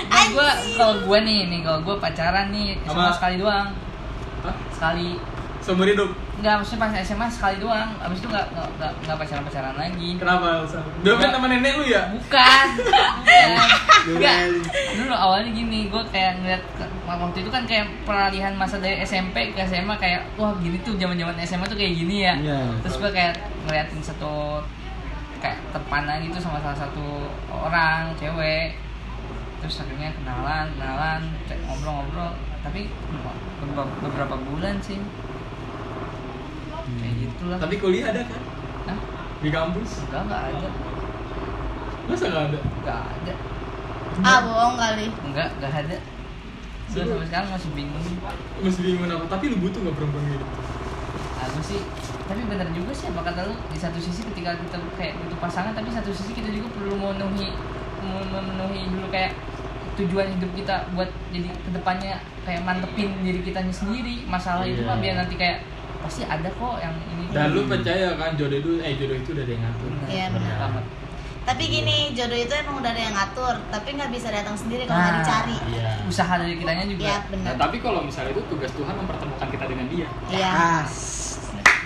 Nah, 0.08 0.24
gua 0.34 0.48
kalau 0.76 0.94
gua 1.04 1.18
nih, 1.24 1.50
nih 1.52 1.60
kalau 1.60 1.80
gua 1.84 1.96
pacaran 2.00 2.48
nih 2.54 2.80
Sama- 2.88 3.12
sama 3.12 3.16
sekali 3.16 3.36
doang. 3.40 3.68
Hah? 4.44 4.54
Sekali. 4.72 5.35
Seumur 5.66 5.90
hidup. 5.90 6.14
Enggak, 6.38 6.62
maksudnya 6.62 6.86
pas 6.86 6.94
SMA 7.02 7.26
sekali 7.26 7.58
doang. 7.58 7.90
Abis 7.98 8.22
itu 8.22 8.30
enggak 8.30 8.46
enggak 8.54 8.68
enggak, 8.78 8.92
enggak 9.02 9.16
pacaran-pacaran 9.18 9.74
lagi. 9.74 10.08
Kenapa? 10.14 10.46
Dulu 11.02 11.14
kan 11.18 11.28
sama 11.34 11.46
nenek 11.50 11.72
lu 11.74 11.84
ya? 11.90 12.02
Bukan. 12.14 12.66
Enggak. 14.06 14.38
Dulu 14.94 15.10
awalnya 15.10 15.50
gini, 15.50 15.90
gue 15.90 16.02
kayak 16.14 16.38
ngeliat 16.38 16.62
waktu 17.02 17.42
itu 17.42 17.50
kan 17.50 17.66
kayak 17.66 17.90
peralihan 18.06 18.54
masa 18.54 18.78
dari 18.78 19.02
SMP 19.02 19.50
ke 19.50 19.66
SMA 19.66 19.98
kayak 19.98 20.22
wah 20.38 20.54
gini 20.62 20.78
tuh 20.86 20.94
zaman-zaman 20.94 21.34
SMA 21.42 21.66
tuh 21.66 21.74
kayak 21.74 21.98
gini 21.98 22.22
ya. 22.22 22.38
Iya. 22.38 22.62
Terus 22.86 23.02
gue 23.02 23.10
kayak 23.10 23.34
ngeliatin 23.66 23.98
satu 24.06 24.62
kayak 25.42 25.58
terpana 25.74 26.22
gitu 26.22 26.38
sama 26.38 26.62
salah 26.62 26.78
satu 26.78 27.26
orang 27.50 28.14
cewek. 28.14 28.78
Terus 29.58 29.82
akhirnya 29.82 30.14
kenalan, 30.14 30.70
kenalan, 30.78 31.20
cek 31.50 31.58
ngobrol-ngobrol. 31.66 32.38
Tapi 32.62 32.86
beberapa, 33.58 33.82
beberapa 34.06 34.36
bulan 34.38 34.78
sih. 34.78 35.02
Kayak 36.96 37.14
gitulah. 37.20 37.58
Tapi 37.58 37.74
kuliah 37.76 38.06
ada 38.08 38.22
kan? 38.22 38.42
Hah? 38.86 38.98
Di 39.38 39.48
kampus? 39.48 39.90
Enggak, 40.04 40.22
enggak 40.24 40.42
ada. 40.48 40.68
Masa 42.06 42.24
nggak 42.26 42.44
ada? 42.46 42.58
Enggak 42.62 43.00
ada. 43.12 43.34
ah 44.16 44.38
bohong 44.40 44.76
kali 44.76 45.06
Enggak, 45.22 45.48
enggak 45.58 45.72
ada. 45.76 45.96
Gue 46.86 46.94
Serius? 46.94 47.10
sampai 47.10 47.26
sekarang 47.26 47.48
masih 47.50 47.70
bingung. 47.74 48.04
Masih 48.62 48.80
bingung 48.82 49.10
apa? 49.10 49.26
Tapi 49.28 49.44
lu 49.50 49.56
butuh 49.58 49.80
nggak 49.82 49.94
perempuan 49.94 50.24
gitu? 50.30 50.46
Aku 51.36 51.58
sih, 51.60 51.80
tapi 52.24 52.40
benar 52.42 52.68
juga 52.72 52.90
sih 52.90 53.06
apa 53.06 53.20
kata 53.22 53.44
lu 53.44 53.54
di 53.68 53.76
satu 53.76 53.98
sisi 53.98 54.24
ketika 54.24 54.56
kita 54.56 54.76
kayak 54.96 55.20
butuh 55.20 55.38
pasangan, 55.38 55.76
tapi 55.76 55.92
satu 55.92 56.08
sisi 56.10 56.32
kita 56.32 56.48
juga 56.48 56.72
perlu 56.72 56.96
memenuhi 56.96 57.52
mem- 58.00 58.30
memenuhi 58.30 58.88
dulu 58.88 59.06
kayak 59.08 59.36
tujuan 59.96 60.28
hidup 60.30 60.50
kita 60.54 60.88
buat 60.92 61.08
jadi 61.28 61.48
ke 61.48 61.70
depannya 61.72 62.16
kayak 62.42 62.60
mantepin 62.62 63.16
diri 63.20 63.40
kita 63.40 63.64
sendiri 63.66 64.24
masalah 64.24 64.62
itu 64.62 64.80
Iya. 64.80 64.86
mah 64.86 64.96
biar 64.96 65.14
nanti 65.16 65.34
kayak 65.34 65.58
pasti 65.98 66.22
ada 66.22 66.48
kok 66.48 66.76
yang 66.76 66.94
ini 67.08 67.24
Dan 67.28 67.46
lu 67.50 67.64
percaya 67.64 68.14
kan 68.14 68.34
jodoh 68.34 68.56
itu 68.56 68.70
eh 68.78 68.94
jodoh 68.94 69.16
itu 69.16 69.30
udah 69.30 69.42
ada 69.42 69.52
yang 69.52 69.62
ngatur. 69.62 69.90
Iya, 70.06 70.26
benar. 70.30 70.56
banget. 70.60 70.84
tapi 71.44 71.62
gini 71.64 71.96
jodoh 72.10 72.34
itu 72.36 72.50
emang 72.52 72.76
udah 72.76 72.90
ada 72.90 72.98
yang 73.00 73.14
ngatur 73.14 73.54
tapi 73.68 73.88
nggak 73.92 74.10
bisa 74.10 74.28
datang 74.28 74.56
sendiri 74.56 74.82
kalau 74.82 74.98
nggak 74.98 75.12
Nah. 75.12 75.22
dicari 75.22 75.56
Iya. 75.70 75.90
usaha 76.04 76.34
dari 76.34 76.54
kitanya 76.56 76.84
juga 76.84 77.02
iya 77.04 77.14
Nah, 77.14 77.22
benar 77.28 77.52
tapi 77.56 77.76
kalau 77.78 78.00
misalnya 78.02 78.30
itu 78.32 78.42
tugas 78.46 78.72
Tuhan 78.72 78.94
mempertemukan 78.96 79.48
kita 79.48 79.64
dengan 79.64 79.86
dia. 79.86 80.08
iya. 80.28 80.82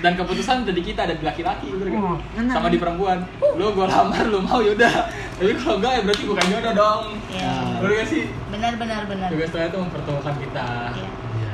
Dan 0.00 0.16
keputusan 0.16 0.64
dari 0.64 0.80
kita 0.80 1.04
ada 1.04 1.12
di 1.12 1.20
laki-laki, 1.20 1.68
bener 1.68 1.92
Oh, 1.92 2.16
kan? 2.16 2.24
benar. 2.40 2.54
Sama 2.56 2.68
di 2.68 2.80
perempuan. 2.80 3.20
Lu 3.52 3.76
gua 3.76 3.84
lamar, 3.86 4.24
lu 4.24 4.40
mau 4.40 4.64
yaudah. 4.64 5.12
Tapi 5.36 5.52
kalau 5.54 5.76
enggak 5.76 5.92
ya 5.92 6.00
berarti 6.00 6.24
bukan 6.24 6.44
jodoh 6.48 6.72
dong. 6.74 7.04
iya 7.28 7.52
Bener 7.76 7.92
gak 7.94 8.08
sih? 8.08 8.24
benar 8.48 8.72
benar 8.76 9.02
benar 9.04 9.28
Tugas 9.28 9.48
Tuhan 9.50 9.68
itu 9.68 9.76
mempertemukan 9.78 10.34
kita. 10.40 10.68
Iya. 10.96 11.08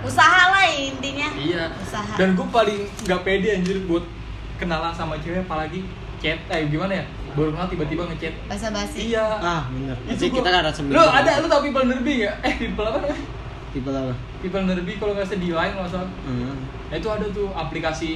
Usaha 0.06 0.42
lah 0.48 0.64
intinya 0.66 1.28
Iya. 1.32 1.64
Usaha. 1.76 2.14
Dan 2.14 2.32
gue 2.32 2.46
paling 2.46 2.80
nggak 3.02 3.20
pede 3.22 3.48
anjir 3.52 3.78
buat 3.84 4.04
kenalan 4.56 4.90
sama 4.90 5.18
cewek 5.18 5.42
apalagi 5.42 5.82
chat 6.16 6.38
eh 6.46 6.64
gimana 6.66 6.94
ya? 6.94 7.04
Baru 7.32 7.52
kenal 7.52 7.66
tiba-tiba 7.66 8.06
ngechat. 8.06 8.32
basa 8.46 8.70
basi 8.70 9.10
Iya. 9.10 9.26
Ah, 9.36 9.68
bener. 9.68 9.92
Itu 10.02 10.16
Jadi 10.16 10.24
gua- 10.26 10.36
kita 10.36 10.48
kan 10.48 10.58
ada 10.58 10.72
sembilan. 10.72 10.94
Lu 10.94 11.04
ada 11.04 11.30
lu 11.36 11.46
tau 11.46 11.60
people 11.60 11.84
nerbi 11.84 12.12
nggak? 12.18 12.36
Eh 12.40 12.54
people 12.58 12.86
apa? 12.86 12.98
Tipe 13.68 13.90
apa? 13.90 14.14
People 14.40 14.64
nerbi 14.64 14.92
kalau 14.96 15.12
nggak 15.12 15.26
salah 15.26 15.38
di 15.38 15.50
line 15.50 15.72
kalau 15.72 15.84
nggak 15.84 15.92
salah. 15.92 16.10
Hmm. 16.24 16.56
Nah, 16.86 16.96
itu 16.96 17.08
ada 17.10 17.26
tuh 17.28 17.46
aplikasi 17.52 18.10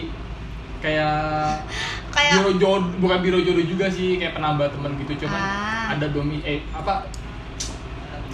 kayak 0.81 1.61
kayak 2.17 2.33
biro 2.39 2.53
jodoh 2.57 2.89
bukan 2.97 3.19
biro 3.21 3.39
jodoh 3.39 3.61
juga 3.63 3.85
sih 3.87 4.17
kayak 4.17 4.33
penambah 4.33 4.65
teman 4.67 4.97
gitu 4.97 5.13
cuman 5.21 5.37
Ah. 5.37 5.93
ada 5.93 6.09
domi 6.09 6.41
eh 6.41 6.65
apa 6.73 7.05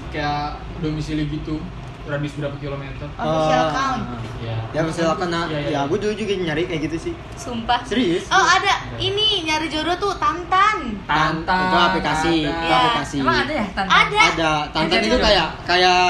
kayak 0.09 0.55
domisili 0.79 1.27
gitu 1.29 1.59
radius 2.07 2.35
berapa 2.35 2.57
kilometer 2.57 3.07
official 3.11 3.27
Oh. 3.59 3.69
account 3.69 4.03
ya 4.39 4.57
Ya 4.71 4.81
misalkan 4.81 5.29
nah, 5.29 5.45
Iya, 5.47 5.59
iya. 5.61 5.71
ya 5.75 5.81
gue 5.85 5.99
dulu 5.99 6.15
juga 6.15 6.33
nyari 6.37 6.63
kayak 6.65 6.81
gitu 6.87 6.97
sih. 7.01 7.15
sumpah 7.35 7.81
Serius? 7.83 8.29
oh 8.29 8.39
ada 8.41 8.73
ini 8.97 9.43
nyari 9.43 9.67
jodoh 9.67 9.97
tuh 9.97 10.13
tantan 10.17 10.95
Tantan, 11.03 11.59
itu 11.65 11.77
aplikasi, 11.77 12.35
ada. 12.41 12.47
itu 12.47 12.63
Iya. 12.63 12.77
aplikasi. 12.77 13.17
Emang 13.19 13.37
ada 13.39 13.53
ya 13.53 13.67
tantan? 13.69 13.91
ada 13.93 14.19
Ada. 14.29 14.53
Tantan 14.71 15.01
itu 15.03 15.17
kayak 15.19 15.49
kayak 15.63 16.01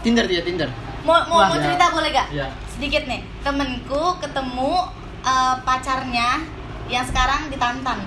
Tinder 0.00 0.24
dia 0.24 0.42
Tinder. 0.42 0.68
mau 1.02 1.22
mau, 1.24 1.38
Wah, 1.38 1.46
mau 1.46 1.56
ya. 1.56 1.62
cerita 1.64 1.84
boleh 1.88 2.08
gak 2.10 2.26
Iya. 2.30 2.46
sedikit 2.68 3.02
nih 3.04 3.20
temenku 3.40 4.02
ketemu 4.18 4.72
eh, 5.22 5.56
pacarnya 5.60 6.30
yang 6.86 7.02
sekarang 7.02 7.46
di 7.46 7.56
tantan 7.56 7.98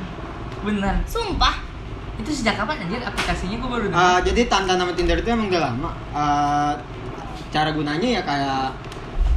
Bener. 0.60 0.96
sumpah 1.06 1.68
Itu 2.16 2.32
sejak 2.34 2.56
kapan 2.58 2.84
anjir 2.84 3.00
aplikasinya 3.00 3.56
gue 3.56 3.70
baru 3.70 3.84
dengar. 3.86 3.96
Uh, 3.96 4.20
jadi 4.22 4.42
Tantan 4.46 4.76
sama 4.76 4.92
Tinder 4.92 5.16
itu 5.16 5.30
emang 5.30 5.48
udah 5.48 5.62
lama. 5.66 5.90
Uh, 6.12 6.74
cara 7.50 7.70
gunanya 7.70 8.10
ya 8.10 8.22
kayak 8.22 8.64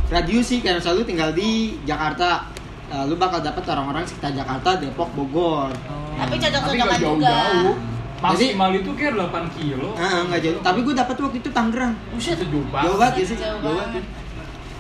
radius 0.09 0.47
sih 0.47 0.59
kayak 0.59 0.79
misalnya 0.79 0.99
lu 0.99 1.07
tinggal 1.07 1.31
di 1.33 1.51
Jakarta, 1.83 2.45
uh, 2.89 3.05
lu 3.05 3.17
bakal 3.17 3.41
dapat 3.41 3.65
orang-orang 3.67 4.05
sekitar 4.05 4.33
Jakarta, 4.33 4.77
Depok, 4.77 5.09
Bogor. 5.13 5.73
Oh. 5.89 6.13
tapi 6.13 6.37
tapi 6.37 6.45
cocok-cocokan 6.45 6.77
nggak 6.79 7.01
juga 7.01 7.33
jauh-jauh 7.33 7.73
Jadi- 7.73 7.91
maksimal 8.23 8.71
itu 8.71 8.91
kayak 8.95 9.13
8 9.17 9.45
kilo 9.51 9.91
Ah, 9.97 10.23
nggak 10.23 10.41
jauh. 10.41 10.59
Tapi 10.61 10.79
gue 10.81 10.95
dapat 10.95 11.17
waktu 11.19 11.37
itu 11.39 11.51
Tangerang. 11.51 11.93
Buset, 12.13 12.37
itu 12.37 12.47
jauh 12.47 12.67
banget 12.69 12.87
Jauh 12.87 12.97
banget 12.97 13.15
ya 13.15 13.25
sih. 13.25 13.37
jauh 13.37 13.59
Jauh 13.59 13.63
banget 13.75 13.89
banget. 13.89 14.05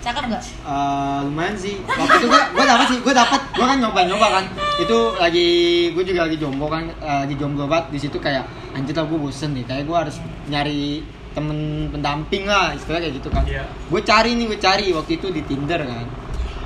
cakep 0.02 0.24
gak 0.28 0.42
Uh, 0.62 1.18
lumayan 1.24 1.54
sih. 1.54 1.74
Waktu 1.80 2.14
itu 2.18 2.26
gue 2.26 2.42
gue 2.52 2.64
dapat 2.64 2.86
sih, 2.86 2.98
gue 2.98 3.14
dapat, 3.16 3.40
gue 3.48 3.64
kan 3.64 3.78
nyoba-nyoba 3.78 4.26
kan. 4.32 4.44
Itu 4.76 4.98
lagi 5.16 5.48
gue 5.90 6.04
juga 6.04 6.20
lagi 6.26 6.36
jomblo 6.36 6.66
kan, 6.66 6.84
uh, 6.98 7.22
lagi 7.22 7.34
jomblo 7.34 7.64
banget 7.64 7.86
di 7.88 7.98
situ 7.98 8.18
kayak 8.18 8.44
anjir 8.74 8.92
lah 8.92 9.06
gue 9.06 9.14
bosen 9.16 9.54
nih, 9.54 9.64
kayak 9.64 9.86
gue 9.86 9.96
harus 9.96 10.18
nyari 10.46 11.06
temen 11.32 11.58
pendamping 11.88 12.44
lah, 12.44 12.72
istilahnya 12.72 13.08
kayak 13.08 13.16
gitu 13.18 13.28
kan. 13.28 13.44
Iya. 13.44 13.64
Gue 13.88 14.00
cari 14.00 14.30
nih, 14.32 14.46
gue 14.46 14.58
cari 14.58 14.86
waktu 14.90 15.12
itu 15.16 15.26
di 15.28 15.42
Tinder 15.42 15.80
kan. 15.80 16.06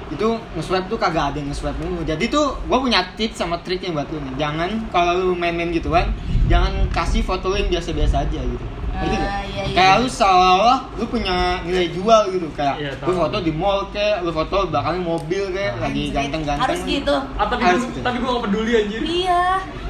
Itu 0.06 0.26
nge-swipe 0.54 0.86
tuh 0.86 0.96
kagak 0.96 1.34
ada 1.34 1.36
yang 1.36 1.50
nge-swipe 1.50 1.78
mulu. 1.78 2.02
Jadi 2.02 2.24
tuh 2.26 2.54
gue 2.60 2.78
punya 2.78 3.02
tips 3.14 3.36
sama 3.36 3.58
triknya 3.58 3.90
buat 3.92 4.06
lu 4.06 4.20
nih. 4.20 4.34
Jangan 4.36 4.70
kalau 4.88 5.12
lu 5.16 5.34
main-main 5.34 5.70
gitu 5.70 5.90
kan, 5.90 6.14
jangan 6.46 6.86
kasih 6.88 7.20
foto 7.20 7.50
lu 7.50 7.58
yang 7.58 7.70
biasa-biasa 7.70 8.22
aja 8.22 8.38
gitu. 8.38 8.66
Ngerti? 8.96 9.16
Ah, 9.18 9.44
iya, 9.44 9.62
iya. 9.66 9.74
Kayak 9.76 9.94
lu 10.00 10.08
seolah 10.08 10.78
lu 10.94 11.04
punya 11.04 11.36
nilai 11.62 11.92
jual 11.92 12.32
gitu 12.32 12.48
kayak 12.50 12.76
Iya, 12.76 12.90
lu 12.98 13.12
foto 13.12 13.36
di 13.38 13.52
mall 13.52 13.92
kayak 13.92 14.24
lu 14.24 14.32
foto 14.32 14.56
belakangnya 14.66 15.02
mobil 15.04 15.42
kayak 15.52 15.72
lagi 15.76 16.00
Anjrit. 16.00 16.16
ganteng-ganteng 16.16 16.64
harus 16.64 16.80
gitu 16.82 17.14
ah, 17.36 17.44
tapi 17.44 17.60
Harus 17.60 17.82
gue 17.82 17.92
gitu. 17.92 18.00
tapi 18.00 18.16
gue 18.16 18.30
gak 18.30 18.44
peduli 18.48 18.72
anjir 18.72 19.00
iya 19.04 19.42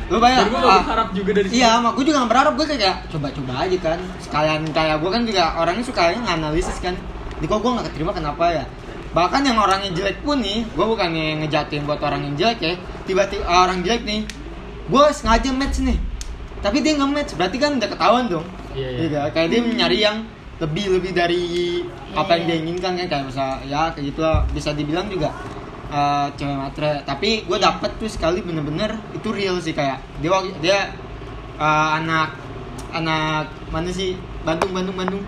lu 0.07 0.19
bayar. 0.23 0.47
Dan 0.47 0.55
gue 0.55 0.61
gak 0.63 0.71
ah, 0.71 0.83
berharap 0.87 1.09
juga 1.11 1.31
dari 1.35 1.49
iya 1.51 1.71
mak 1.83 1.93
gue 1.99 2.05
juga 2.07 2.17
gak 2.23 2.31
berharap. 2.31 2.53
Gue 2.55 2.67
kayak 2.71 2.97
coba-coba 3.11 3.53
aja 3.67 3.77
kan. 3.83 3.99
Sekalian 4.23 4.63
kayak 4.71 4.97
gue 5.03 5.11
kan 5.11 5.23
juga 5.27 5.45
orangnya 5.59 5.85
suka 5.85 6.03
nganalisis 6.15 6.79
kan. 6.79 6.95
Di 7.43 7.47
kok 7.51 7.59
gue 7.59 7.71
gak 7.75 7.87
keterima 7.91 8.13
kenapa 8.15 8.45
ya? 8.55 8.65
Bahkan 9.11 9.41
yang 9.49 9.59
orangnya 9.59 9.91
jelek 9.97 10.23
pun 10.23 10.39
nih 10.39 10.63
gue 10.63 10.87
bukannya 10.87 11.43
ngejatuhin 11.43 11.83
buat 11.89 12.01
orang 12.05 12.23
yang 12.23 12.35
jelek 12.39 12.59
ya. 12.63 12.75
Tiba-tiba 13.09 13.45
ah, 13.51 13.67
orang 13.67 13.83
jelek 13.83 14.03
nih 14.07 14.21
gue 14.87 15.05
sengaja 15.11 15.51
match 15.51 15.83
nih. 15.83 15.99
Tapi 16.63 16.77
dia 16.83 16.93
nggak 16.95 17.11
match 17.11 17.33
berarti 17.35 17.57
kan 17.59 17.71
udah 17.75 17.89
ketahuan 17.91 18.25
dong. 18.31 18.47
Iya, 18.77 18.89
iya. 18.93 19.01
Iya, 19.11 19.21
kayak 19.35 19.49
dia 19.51 19.61
nyari 19.63 19.99
yang 19.99 20.17
lebih 20.57 20.89
lebih 20.89 21.13
dari 21.13 21.43
apa 22.17 22.39
yang 22.39 22.45
iya. 22.47 22.49
dia 22.55 22.57
inginkan 22.63 22.93
kan. 22.95 23.07
Kayak 23.11 23.25
misal 23.27 23.49
ya 23.67 23.91
kayak 23.91 24.05
gitu 24.15 24.21
lah. 24.23 24.47
Bisa 24.55 24.71
dibilang 24.71 25.11
juga 25.11 25.35
eh, 25.91 26.27
cewek 26.35 26.57
matre. 26.57 27.03
Tapi 27.07 27.45
gue 27.45 27.59
dapet 27.59 27.91
tuh 27.99 28.11
sekali 28.11 28.43
bener-bener 28.43 28.95
itu 29.15 29.29
real 29.31 29.59
sih 29.59 29.73
kayak 29.73 30.03
dia 30.19 30.31
dia 30.63 30.79
eh, 31.59 31.89
anak 32.03 32.37
anak 32.93 33.51
mana 33.69 33.91
sih? 33.91 34.17
Bandung 34.47 34.73
Bandung 34.73 34.97
Bandung. 34.97 35.25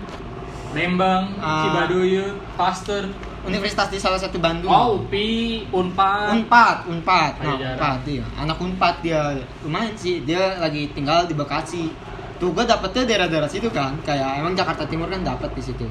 Lembang, 0.69 1.33
Ah. 1.41 1.65
Cibadoyo, 1.65 2.37
Pasteur. 2.53 3.09
Universitas 3.41 3.89
di 3.89 3.97
salah 3.97 4.21
satu 4.21 4.37
Bandung. 4.37 4.69
Oh, 4.69 5.01
UPI, 5.01 5.65
Unpad. 5.73 6.37
Unpad, 6.37 6.77
Unpad, 6.91 7.31
nah. 7.41 7.57
Unpad 7.57 7.97
dia, 8.05 8.21
anak 8.37 8.59
Unpad 8.61 8.95
dia. 9.01 9.33
Lumayan 9.65 9.95
sih, 9.97 10.21
dia 10.21 10.59
lagi 10.61 10.91
tinggal 10.93 11.25
di 11.25 11.33
Bekasi. 11.33 11.89
Tuh 12.37 12.53
gue 12.53 12.63
dapetnya 12.67 13.07
daerah-daerah 13.09 13.49
situ 13.49 13.71
kan, 13.73 13.97
kayak 14.05 14.43
emang 14.43 14.53
Jakarta 14.53 14.85
Timur 14.85 15.09
kan 15.09 15.25
dapet 15.25 15.49
di 15.57 15.63
situ. 15.65 15.87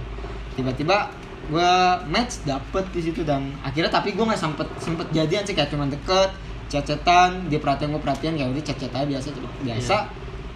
Tiba-tiba 0.55 1.11
gue 1.49 1.73
match 2.13 2.45
dapet 2.45 2.85
di 2.93 3.01
situ 3.01 3.25
dan 3.25 3.57
akhirnya 3.65 3.89
tapi 3.89 4.13
gue 4.13 4.21
nggak 4.21 4.37
sempet 4.37 4.69
sempet 4.77 5.09
jadian 5.17 5.43
sih 5.49 5.57
kayak 5.57 5.73
cuma 5.73 5.89
deket, 5.89 6.31
chat-chatan, 6.69 7.49
dia 7.49 7.57
perhatian 7.57 7.97
gue 7.97 8.03
perhatian 8.05 8.37
kayak 8.37 8.53
udah 8.53 8.65
chat-chat 8.65 8.93
aja 8.93 9.07
biasa 9.09 9.29
biasa. 9.65 9.97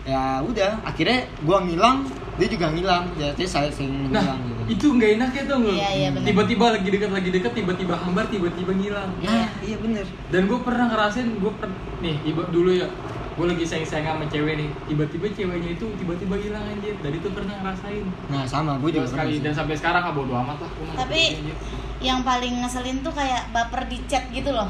Ya 0.02 0.42
udah, 0.42 0.82
akhirnya 0.82 1.30
gue 1.46 1.58
ngilang, 1.70 2.02
dia 2.34 2.50
juga 2.50 2.74
ngilang, 2.74 3.06
jadi 3.14 3.46
saya 3.46 3.70
sering 3.70 4.10
Nah, 4.10 4.18
ngilang 4.18 4.40
gitu. 4.42 4.62
itu 4.74 4.86
nggak 4.98 5.10
enak 5.14 5.30
ya 5.30 5.42
tuh 5.46 5.58
Iya, 5.62 5.88
iya, 5.94 6.08
bener. 6.10 6.26
Tiba-tiba 6.26 6.64
lagi 6.74 6.88
dekat 6.90 7.10
lagi 7.14 7.30
dekat, 7.30 7.52
tiba-tiba 7.54 7.94
hambar, 7.94 8.26
tiba-tiba 8.26 8.74
ngilang. 8.74 9.10
Nah, 9.22 9.46
iya 9.62 9.76
bener. 9.78 10.02
Dan 10.34 10.50
gue 10.50 10.58
pernah 10.58 10.90
ngerasain, 10.90 11.38
gue 11.38 11.52
per 11.54 11.70
nih 12.02 12.18
ibu 12.26 12.42
dulu 12.50 12.74
ya, 12.74 12.90
gue 13.32 13.46
lagi 13.46 13.64
sayang-sayang 13.64 14.14
sama 14.14 14.26
cewek 14.26 14.54
nih, 14.56 14.68
tiba-tiba 14.84 15.26
ceweknya 15.28 15.70
itu 15.72 15.86
tiba-tiba 15.96 16.34
hilang 16.36 16.64
anjir. 16.66 16.94
Dan 16.98 17.12
itu 17.12 17.28
pernah 17.28 17.54
ngerasain. 17.58 18.04
Nah 18.28 18.42
sama, 18.44 18.76
gue 18.76 18.90
juga 18.90 19.06
sekali 19.06 19.36
pernah 19.36 19.44
dan 19.44 19.52
sampai 19.54 19.74
sekarang 19.74 20.02
ah 20.02 20.12
bodo 20.12 20.32
amat 20.36 20.58
lah. 20.58 20.70
Tapi- 21.00 21.32
gitu, 21.32 21.40
anjir. 21.42 21.56
yang 22.02 22.20
paling 22.20 22.54
ngeselin 22.60 22.98
tuh 23.00 23.10
kayak 23.10 23.46
baper 23.50 23.86
di 23.86 24.02
chat 24.04 24.26
gitu 24.28 24.50
loh 24.50 24.66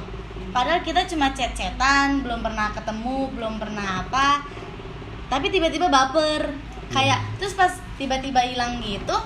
padahal 0.52 0.84
kita 0.84 1.08
cuma 1.08 1.32
chat-chatan 1.32 2.20
belum 2.20 2.44
pernah 2.44 2.68
ketemu 2.70 3.32
belum 3.32 3.56
pernah 3.56 4.04
apa 4.04 4.44
tapi 5.26 5.48
tiba-tiba 5.48 5.88
baper 5.88 6.52
kayak 6.92 7.24
terus 7.40 7.56
pas 7.56 7.72
tiba-tiba 7.96 8.36
hilang 8.44 8.76
gitu 8.84 9.16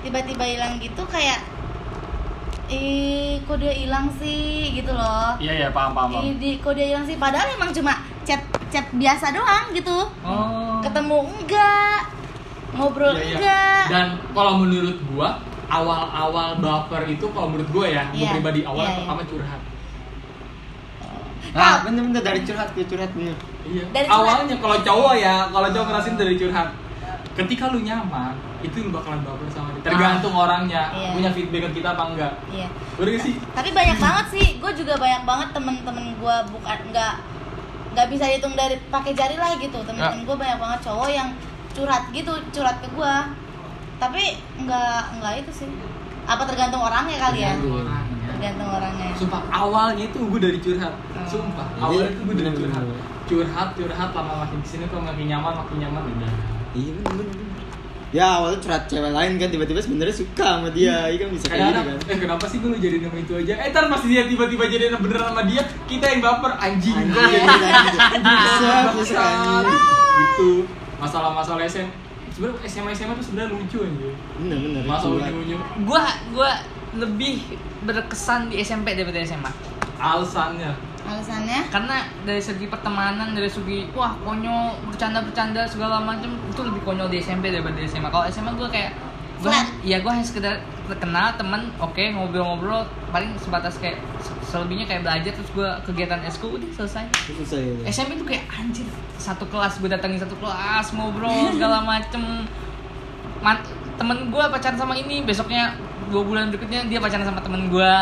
tiba-tiba 0.00 0.46
hilang 0.46 0.78
gitu 0.78 1.02
kayak 1.10 1.42
ih 2.70 3.42
kok 3.42 3.58
dia 3.58 3.74
hilang 3.74 4.06
sih 4.14 4.70
gitu 4.72 4.94
loh 4.94 5.34
Iya 5.42 5.66
ya 5.66 5.68
paham 5.74 5.90
paham. 5.90 6.08
paham. 6.14 6.22
Ih, 6.22 6.34
di, 6.38 6.50
kok 6.56 6.78
dia 6.78 6.86
hilang 6.86 7.02
sih 7.02 7.18
padahal 7.18 7.50
emang 7.50 7.74
cuma 7.74 7.98
chat 8.30 8.42
chat 8.68 8.86
biasa 8.92 9.26
doang 9.30 9.66
gitu 9.70 9.98
Oh. 10.22 10.78
ketemu 10.80 11.18
enggak 11.28 12.00
ngobrol 12.70 13.10
Iya, 13.12 13.26
iya. 13.26 13.34
enggak 13.34 13.82
Dan 13.88 14.06
kalau 14.30 14.52
menurut 14.56 14.94
gua 15.04 15.42
awal-awal 15.66 16.54
baper 16.56 17.02
itu 17.08 17.26
kalau 17.28 17.46
menurut 17.48 17.66
gua 17.68 17.86
ya, 17.86 18.02
gua 18.08 18.16
Iya, 18.16 18.30
pribadi 18.32 18.60
awal 18.62 18.78
iya, 18.80 18.88
iya. 18.88 18.98
pertama 19.00 19.22
curhat. 19.24 19.60
Nah, 21.50 21.82
bener-bener 21.82 22.22
dari 22.22 22.40
curhat 22.40 22.70
ke 22.70 22.86
curhat 22.86 23.10
bener. 23.10 23.34
Iya. 23.64 23.82
Dari 23.88 24.06
curhat. 24.06 24.22
Awalnya 24.22 24.56
kalau 24.56 24.76
cowok 24.78 25.14
ya, 25.16 25.34
kalau 25.48 25.68
cowok 25.68 25.86
ngerasin 25.88 26.14
dari 26.14 26.34
curhat. 26.36 26.68
Ketika 27.32 27.70
lu 27.70 27.80
nyaman, 27.80 28.34
itu 28.60 28.76
lu 28.80 28.90
bakalan 28.92 29.22
baper 29.22 29.46
sama 29.48 29.70
dia. 29.72 29.82
Tergantung 29.84 30.30
orangnya, 30.32 30.90
Iya. 30.92 31.10
punya 31.10 31.30
feedback 31.32 31.62
ke 31.66 31.80
kita 31.80 31.94
apa 31.94 32.04
enggak. 32.08 32.32
iya 32.48 32.68
Bener 32.94 33.10
gak 33.12 33.22
sih? 33.24 33.34
tapi 33.50 33.70
banyak 33.72 33.96
banget 33.96 34.26
sih 34.28 34.46
gue 34.56 34.72
juga 34.76 34.94
banyak 34.94 35.22
banget 35.24 35.48
temen-temen 35.50 36.04
gue 36.14 36.36
bukan 36.50 36.78
nggak 36.86 37.14
nggak 37.90 38.06
bisa 38.06 38.24
hitung 38.30 38.54
dari 38.54 38.78
pakai 38.88 39.12
jari 39.14 39.34
lah 39.34 39.58
gitu 39.58 39.78
temen-temen 39.82 40.22
gue 40.22 40.36
banyak 40.38 40.58
banget 40.62 40.80
cowok 40.86 41.10
yang 41.10 41.28
curhat 41.74 42.06
gitu 42.14 42.32
curhat 42.54 42.76
ke 42.78 42.88
gue 42.94 43.14
tapi 43.98 44.22
nggak 44.62 45.20
nggak 45.20 45.32
itu 45.44 45.50
sih 45.64 45.70
apa 46.24 46.46
tergantung 46.46 46.80
orangnya 46.80 47.18
kali 47.18 47.42
ya 47.42 47.52
Tergantung 47.58 47.82
orangnya. 47.82 48.26
tergantung 48.30 48.68
orangnya 48.70 49.08
Sumpah 49.20 49.42
awalnya 49.52 50.04
itu 50.08 50.16
gue 50.16 50.40
dari 50.40 50.58
curhat. 50.64 50.94
Hmm. 50.96 51.28
Sumpah, 51.28 51.66
Jadi, 51.76 51.82
awalnya 51.84 52.08
itu 52.08 52.22
gue 52.24 52.36
dari 52.40 52.52
curhat. 52.56 52.84
Curhat, 53.28 53.68
curhat 53.76 54.10
lama 54.16 54.32
makin 54.48 54.58
ke 54.64 54.68
sini 54.72 54.84
kok 54.88 54.96
makin 55.04 55.26
nyaman, 55.28 55.52
makin 55.60 55.76
nyaman 55.76 56.02
udah. 56.08 56.32
Iya 56.72 56.90
bener 56.96 57.12
bener. 57.20 57.49
Ya 58.10 58.42
awalnya 58.42 58.58
curhat 58.58 58.90
cewek 58.90 59.14
lain 59.14 59.38
kan 59.38 59.54
tiba-tiba 59.54 59.78
sebenarnya 59.78 60.10
suka 60.10 60.58
sama 60.58 60.66
dia, 60.74 61.06
iya 61.06 61.18
kan 61.22 61.30
bisa 61.30 61.46
kayak 61.46 61.62
gitu 61.62 61.82
kan. 61.86 61.98
eh 62.10 62.18
kenapa 62.18 62.42
sih 62.50 62.58
gue 62.58 62.74
jadi 62.74 63.06
nama 63.06 63.22
itu 63.22 63.38
aja? 63.38 63.54
Eh 63.62 63.70
ntar 63.70 63.86
pasti 63.86 64.10
dia 64.10 64.26
tiba-tiba 64.26 64.66
jadi 64.66 64.90
nama 64.90 64.98
beneran 64.98 65.30
sama 65.30 65.46
dia, 65.46 65.62
kita 65.86 66.10
yang 66.10 66.18
baper 66.18 66.58
anjing. 66.58 67.06
Bangsat. 67.06 69.14
anjing. 69.14 69.78
Gitu. 70.18 70.50
Masalah-masalah 70.98 71.62
SM 71.70 71.86
sebenarnya 72.34 72.66
SMA 72.66 72.90
SMA 72.98 73.14
tuh 73.14 73.24
sebenarnya 73.30 73.54
lucu 73.54 73.78
anjir. 73.78 74.10
Bener 74.42 74.58
bener. 74.58 74.82
Masa 74.90 75.06
curhat. 75.06 75.30
unyu-unyu. 75.30 75.58
Gua 75.86 76.02
gua 76.34 76.50
lebih 76.98 77.46
berkesan 77.86 78.50
di 78.50 78.58
SMP 78.58 78.98
daripada 78.98 79.22
SMA. 79.22 79.54
Alasannya 80.02 80.89
alasannya 81.10 81.60
Karena 81.68 81.96
dari 82.22 82.38
segi 82.38 82.66
pertemanan, 82.66 83.34
dari 83.34 83.50
segi 83.50 83.90
wah 83.90 84.14
konyol, 84.20 84.78
bercanda-bercanda 84.86 85.66
segala 85.66 85.98
macam 85.98 86.30
itu 86.46 86.60
lebih 86.62 86.80
konyol 86.82 87.08
di 87.08 87.18
SMP 87.18 87.50
daripada 87.50 87.74
di 87.74 87.86
SMA. 87.86 88.08
Kalau 88.08 88.26
SMA 88.28 88.52
gua 88.54 88.68
kayak 88.68 88.94
gua 89.40 89.50
Flat. 89.50 89.66
ya 89.82 89.96
gua 89.98 90.12
hanya 90.14 90.26
sekedar 90.26 90.54
kenal 90.90 91.32
teman, 91.34 91.70
oke 91.78 92.02
ngobrol-ngobrol, 92.02 92.82
paling 93.08 93.30
sebatas 93.38 93.78
kayak 93.78 93.96
se- 94.18 94.36
selebihnya 94.44 94.84
kayak 94.84 95.02
belajar 95.02 95.32
terus 95.32 95.50
gua 95.50 95.78
kegiatan 95.82 96.20
eskul 96.22 96.54
udah 96.54 96.70
selesai. 96.74 97.04
Itu 97.26 97.42
saya. 97.42 97.72
SMP 97.86 98.14
tuh 98.16 98.26
kayak 98.26 98.44
anjir 98.50 98.86
satu 99.20 99.44
kelas 99.46 99.76
gue 99.76 99.88
datangin 99.88 100.16
satu 100.16 100.32
kelas 100.40 100.96
ngobrol 100.96 101.52
segala 101.52 101.84
macem 101.90 102.48
Man, 103.40 103.56
temen 103.96 104.28
gue 104.28 104.44
pacaran 104.52 104.76
sama 104.76 104.92
ini 104.92 105.24
besoknya 105.24 105.72
dua 106.12 106.20
bulan 106.20 106.52
berikutnya 106.52 106.84
dia 106.92 107.00
pacaran 107.00 107.24
sama 107.24 107.40
temen 107.40 107.72
gue 107.72 107.94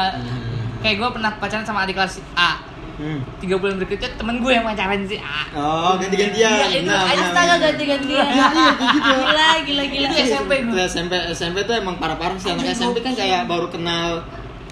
kayak 0.82 0.98
gue 0.98 1.08
pernah 1.14 1.30
pacaran 1.38 1.62
sama 1.62 1.86
adik 1.86 1.94
kelas 1.94 2.18
A 2.34 2.58
Hmm. 2.98 3.22
tiga 3.38 3.54
bulan 3.56 3.78
berikutnya 3.78 4.10
temen 4.18 4.42
gue 4.42 4.50
yang 4.50 4.66
pacaran 4.66 5.06
sih 5.06 5.22
ah 5.22 5.46
Oh, 5.54 5.94
ganti-gantian. 5.96 6.50
Iya, 6.66 6.82
itu 6.82 6.90
Astaga 6.90 7.54
ganti-gantian. 7.56 8.26
Iya, 8.26 8.46
kayak 8.50 8.90
gitu. 8.90 9.12
Gila, 9.14 9.48
gila, 9.62 9.84
gila. 9.86 10.08
Itu 10.10 10.16
SMP 10.26 10.52
gue. 10.66 10.82
SMP 10.82 11.12
SMP 11.30 11.56
tuh 11.62 11.78
emang 11.78 11.94
parah-parah 11.96 12.34
sih 12.34 12.50
anak 12.50 12.74
SMP 12.74 12.98
kan 13.00 13.14
kayak 13.14 13.46
baru 13.46 13.70
kenal 13.70 14.26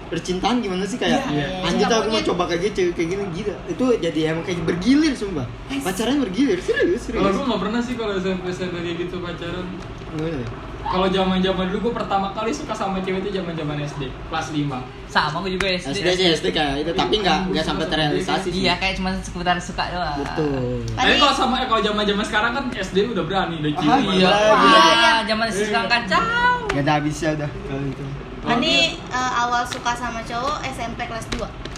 percintaan 0.07 0.59
gimana 0.59 0.83
sih 0.83 0.95
kayak 0.95 1.19
Iya, 1.25 1.35
iya. 1.35 1.67
anjir 1.67 1.83
Nggak 1.83 1.99
aku 1.99 2.09
mau 2.09 2.23
coba 2.25 2.43
kayak 2.47 2.61
gitu 2.65 2.95
kayak 2.95 3.09
gini 3.11 3.23
gila 3.33 3.55
itu 3.67 3.85
jadi 3.99 4.19
emang 4.31 4.43
kayak 4.43 4.63
bergilir 4.63 5.11
sumpah 5.11 5.43
pacaran 5.83 6.23
bergilir 6.23 6.59
serius 6.59 7.07
Kalau 7.07 7.27
serius 7.27 7.35
gue 7.35 7.43
nggak 7.43 7.61
pernah 7.63 7.79
sih 7.83 7.93
kalau 7.95 8.13
SMP 8.15 8.47
SMP 8.47 8.75
kayak 8.81 8.97
gitu 9.03 9.15
pacaran. 9.19 9.67
Ya? 10.15 10.43
Kalau 10.87 11.07
zaman 11.11 11.43
zaman 11.43 11.65
dulu 11.67 11.91
gue 11.91 11.93
pertama 11.99 12.31
kali 12.31 12.51
suka 12.55 12.71
sama 12.71 13.03
cewek 13.03 13.19
itu 13.27 13.39
zaman 13.39 13.53
zaman 13.53 13.75
SD 13.83 14.07
kelas 14.31 14.47
5 14.55 15.07
sama 15.07 15.39
gue 15.43 15.51
juga 15.55 15.67
SD 15.71 15.97
SD 15.97 16.07
sih 16.13 16.25
SD 16.39 16.45
kayak 16.51 16.73
itu 16.83 16.91
tapi 16.93 17.15
nggak 17.23 17.39
nggak 17.49 17.65
sampai 17.65 17.85
terrealisasi 17.89 18.49
iya 18.53 18.75
kayak 18.77 18.99
cuma 18.99 19.15
sekedar 19.19 19.57
suka 19.57 19.83
doang. 19.89 20.19
Betul. 20.21 20.83
Tapi 20.93 21.13
kalau 21.17 21.33
sama 21.33 21.55
kalau 21.65 21.81
zaman 21.81 22.03
zaman 22.05 22.25
sekarang 22.27 22.51
kan 22.53 22.65
SD 22.71 22.97
udah 23.15 23.23
berani 23.25 23.55
udah 23.63 23.71
cium. 23.75 23.91
Ah, 23.91 23.99
iya. 24.03 24.27
Wah, 24.27 24.59
iya, 24.67 24.79
iya. 24.83 25.13
zaman 25.25 25.47
sekarang 25.49 25.87
kacau 25.89 26.21
nggak 26.67 26.83
ada 26.83 26.91
habisnya 26.99 27.29
udah 27.39 27.49
kalau 27.49 27.83
itu. 27.87 28.05
Ani 28.47 28.75
eh, 28.95 29.31
awal 29.43 29.63
suka 29.67 29.91
sama 29.97 30.23
cowok 30.23 30.63
SMP 30.71 30.99
kelas 31.09 31.25
2 31.35 31.76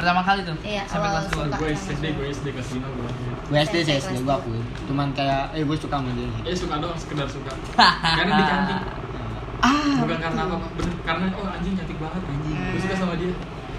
pertama 0.00 0.20
kali 0.22 0.40
tuh 0.42 0.56
Iya, 0.62 0.82
sampai 0.88 1.08
kelas 1.10 1.26
dua. 1.28 1.44
Gue 1.52 1.70
SD 1.70 2.04
gue 2.10 2.26
SD 2.30 2.46
kelas 2.50 2.68
5 2.72 2.80
gue. 2.80 3.10
gue 3.46 3.58
SD 3.60 3.76
sih 3.82 3.94
SD 4.00 4.12
gue 4.20 4.32
aku 4.32 4.50
cuman 4.86 5.12
kayak 5.12 5.52
eh 5.52 5.60
gue 5.60 5.76
suka 5.76 5.96
sama 5.96 6.10
dia 6.14 6.28
Eh 6.42 6.56
suka 6.56 6.74
doang 6.80 6.96
sekedar 6.96 7.28
suka. 7.28 7.52
Karena 8.18 8.32
dia 8.34 8.46
cantik. 8.46 8.78
ah 9.60 9.92
Bukan 10.00 10.16
karena 10.18 10.40
apa, 10.48 10.56
bener 10.72 10.94
karena 11.04 11.26
oh 11.36 11.44
anjing 11.46 11.74
cantik 11.76 11.98
banget 12.00 12.22
anjing. 12.24 12.56
Gue 12.56 12.80
suka 12.80 12.96
sama 12.96 13.14
dia. 13.14 13.32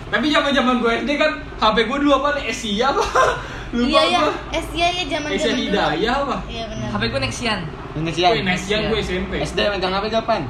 Tapi 0.08 0.26
zaman 0.28 0.52
zaman 0.52 0.76
gue 0.78 0.92
SD 1.02 1.12
kan 1.18 1.32
HP 1.58 1.78
gue 1.84 1.98
dulu 1.98 2.12
apa 2.14 2.30
nih 2.38 2.44
Asia 2.48 2.88
apa? 2.92 3.06
Lupa 3.72 3.88
Iya 3.88 4.20
apa? 4.20 4.32
iya 4.76 4.88
ya 4.92 5.04
zaman 5.10 5.30
Asia. 5.32 5.54
Hidayah 5.56 6.16
apa? 6.22 6.38
Iya 6.46 6.64
benar. 6.68 6.88
HP 6.92 7.04
gue 7.08 7.22
Nexian 7.24 7.60
Indonesia 7.92 8.28
Wih, 8.30 8.44
Nesian 8.46 8.82
gue 8.88 9.00
SMP. 9.02 9.34
SD 9.42 9.60
megang 9.68 9.92
HP 9.92 10.06
kapan 10.12 10.42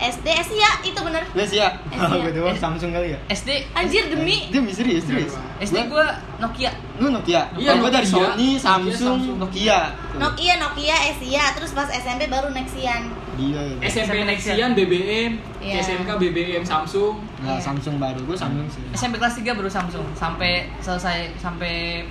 SD 0.00 0.26
Asia 0.26 0.70
itu 0.80 0.96
bener. 0.96 1.22
sih 1.40 1.58
ya 1.58 1.68
gue 1.90 2.32
doang 2.32 2.54
Samsung 2.54 2.90
kali 2.90 3.10
ya 3.10 3.18
SD 3.28 3.66
Anjir 3.72 4.06
demi 4.08 4.46
dia 4.48 4.62
serius 4.68 5.02
serius 5.02 5.34
SD 5.58 5.74
Gua- 5.84 5.90
gue 5.90 6.06
Nokia 6.38 6.70
lu 6.96 7.10
Nokia 7.10 7.50
Iya, 7.52 7.58
iya 7.58 7.72
gue 7.76 7.90
dari. 7.90 8.06
Sony 8.06 8.48
Nokia, 8.54 8.62
Samsung. 8.62 9.18
Nokia 9.36 9.78
Nokia 10.16 10.54
Nokia 10.56 10.96
Asia 11.08 11.44
terus 11.52 11.70
pas 11.72 11.88
SMP 11.88 12.26
baru 12.26 12.50
Nexian. 12.50 13.02
Ya. 13.38 13.62
SMP 13.84 14.18
SMP 14.18 14.22
Nexian, 14.24 14.70
BBM, 14.74 15.32
Iya. 15.58 15.78
SMK 15.78 16.10
BBM 16.16 16.62
Samsung. 16.62 17.22
Nah, 17.38 17.54
Iya. 17.54 17.62
Samsung 17.62 17.94
baru 17.96 18.18
gue 18.20 18.34
Samsung 18.34 18.66
sih. 18.66 18.82
SMP 18.92 19.14
kelas 19.16 19.34
3 19.36 19.54
baru 19.54 19.66
Samsung 19.68 20.06
sampai 20.12 20.66
selesai 20.78 21.34
sampai 21.36 22.02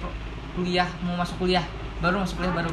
kuliah 0.53 0.87
mau 1.01 1.15
masuk 1.15 1.35
kuliah 1.37 1.63
baru 1.99 2.19
masuk 2.19 2.39
kuliah 2.39 2.51
baru 2.53 2.71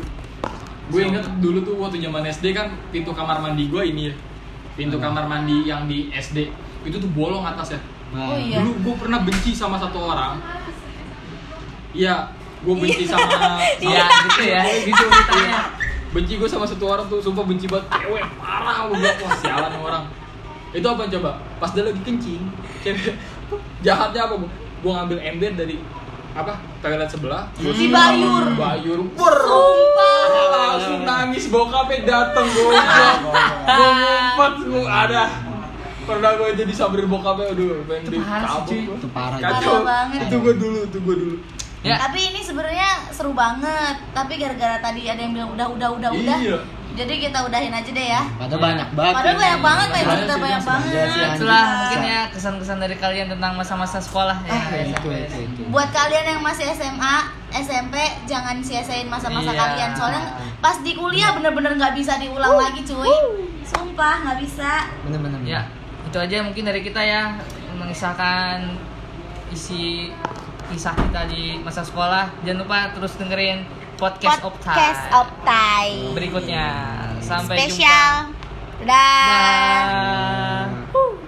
Gue 0.85 1.01
inget 1.03 1.25
dulu 1.39 1.59
tuh 1.61 1.75
waktu 1.79 1.97
zaman 1.99 2.23
SD 2.23 2.53
kan 2.53 2.69
pintu 2.91 3.11
kamar 3.11 3.41
mandi 3.41 3.67
gue 3.67 3.83
ini 3.83 4.03
ya. 4.09 4.15
Pintu 4.75 4.97
Hmm. 4.97 5.05
kamar 5.07 5.25
mandi 5.25 5.65
yang 5.65 5.87
di 5.87 6.11
SD 6.11 6.51
itu 6.83 6.97
tuh 6.97 7.11
bolong 7.11 7.43
atas 7.43 7.73
ya. 7.73 7.81
Oh 8.13 8.35
iya. 8.35 8.59
Dulu 8.59 8.71
gue 8.83 8.95
pernah 9.01 9.23
benci 9.23 9.51
sama 9.51 9.75
satu 9.75 9.99
orang. 10.05 10.39
Iya, 11.91 12.27
gue 12.61 12.75
benci 12.75 13.07
sama, 13.07 13.59
Iya, 13.79 14.03
gitu 14.27 14.43
ya. 14.45 14.61
gitu 14.83 14.99
ceritanya. 14.99 15.61
Benci 16.11 16.33
gue 16.37 16.47
sama 16.47 16.67
satu 16.67 16.85
orang 16.87 17.07
tuh, 17.07 17.19
sumpah 17.19 17.43
benci 17.43 17.67
banget 17.67 17.87
cewek 17.93 18.23
parah 18.39 18.87
gue 18.87 18.97
bilang 18.99 19.19
wah 19.21 19.35
sialan 19.35 19.71
nih 19.71 19.81
orang. 19.81 20.05
Itu 20.71 20.87
apa 20.87 21.07
coba? 21.07 21.31
Pas 21.59 21.71
dia 21.71 21.83
lagi 21.83 22.01
kencing, 22.03 22.43
cewek 22.83 23.15
jahatnya 23.87 24.21
apa 24.25 24.35
gue? 24.37 24.51
Gue 24.83 24.91
ngambil 24.91 25.19
ember 25.23 25.53
dari 25.57 25.77
apa 26.35 26.59
toilet 26.83 27.07
sebelah, 27.07 27.47
Di 27.55 27.87
bayur. 27.95 28.59
bayur, 28.59 29.01
ber, 29.15 29.37
langsung 30.51 31.07
nangis 31.07 31.47
bokapnya 31.47 31.99
dateng 32.03 32.47
gue, 32.51 32.75
gue 32.75 33.89
ngumpet, 33.95 34.55
gue 34.67 34.83
ada 34.83 35.23
pernah 36.05 36.31
gue 36.37 36.49
jadi 36.59 36.73
sambil 36.75 37.07
bokapnya, 37.07 37.55
aduh 37.55 37.87
pengen 37.87 38.03
cuy. 38.11 38.19
gua. 38.85 38.97
Itu 38.99 39.09
parah. 39.15 39.39
Kacau. 39.39 39.87
Itu 40.11 40.37
gue 40.43 40.55
dulu, 40.59 40.79
itu 40.91 40.99
gue 41.01 41.17
dulu. 41.17 41.37
ya 41.87 41.97
Tapi 41.97 42.21
ini 42.35 42.41
sebenarnya 42.43 42.91
seru 43.15 43.33
banget. 43.33 43.97
Tapi 44.13 44.33
gara-gara 44.37 44.77
tadi 44.83 45.07
ada 45.09 45.21
yang 45.21 45.33
bilang 45.33 45.51
udah 45.55 45.67
udah 45.71 45.89
udah 45.97 46.11
udah. 46.13 46.39
Iya. 46.43 46.59
Jadi 46.95 47.15
kita 47.19 47.39
udahin 47.43 47.75
aja 47.75 47.91
deh 47.91 48.07
ya. 48.07 48.23
Padahal 48.39 48.61
banyak 48.63 48.89
banget. 48.95 49.15
Padahal 49.19 49.37
banyak 49.37 49.61
banget 49.61 49.89
Banyak 49.91 50.07
cerita 50.07 50.35
banyak 50.39 50.63
banget. 50.63 50.91
Itulah 51.35 51.65
mungkin 51.67 52.01
ya 52.05 52.21
kesan-kesan 52.31 52.79
dari 52.79 52.97
kalian 52.97 53.27
tentang 53.29 53.53
masa-masa 53.55 53.99
sekolah 53.99 54.39
ya 54.41 54.53
Ah, 54.55 54.63
itu, 54.79 55.09
itu, 55.11 55.37
itu. 55.43 55.61
Buat 55.69 55.91
kalian 55.91 56.25
yang 56.25 56.41
masih 56.41 56.71
SMA, 56.71 57.17
SMP 57.51 57.95
jangan 58.25 58.63
sia-siain 58.63 59.11
masa-masa 59.11 59.51
Iya. 59.51 59.59
kalian. 59.59 59.91
Soalnya 59.93 60.23
pas 60.59 60.79
di 60.81 60.95
kuliah 60.95 61.35
bener-bener 61.35 61.75
nggak 61.75 61.99
bisa 61.99 62.15
diulang 62.17 62.55
lagi 62.55 62.81
cuy. 62.81 63.11
Sumpah 63.67 64.15
nggak 64.23 64.39
bisa. 64.39 64.87
Bener-bener. 65.03 65.43
ya 65.43 65.63
itu 66.05 66.19
aja 66.21 66.47
mungkin 66.47 66.63
dari 66.63 66.79
kita 66.79 67.01
ya 67.01 67.35
mengisahkan 67.75 68.71
isi 69.51 70.15
kisah 70.71 70.95
kita 70.95 71.27
di 71.27 71.59
masa 71.59 71.83
sekolah 71.83 72.31
jangan 72.43 72.63
lupa 72.63 72.79
terus 72.95 73.19
dengerin 73.19 73.67
podcast, 74.05 74.45
Podcast 74.45 75.01
Optai 75.17 75.17
Optai. 75.17 76.13
berikutnya 76.13 76.67
sampai 77.25 77.57
Spesial. 77.57 78.29
jumpa 78.29 78.85
Dadah. 78.85 79.89
Dah. 79.89 81.24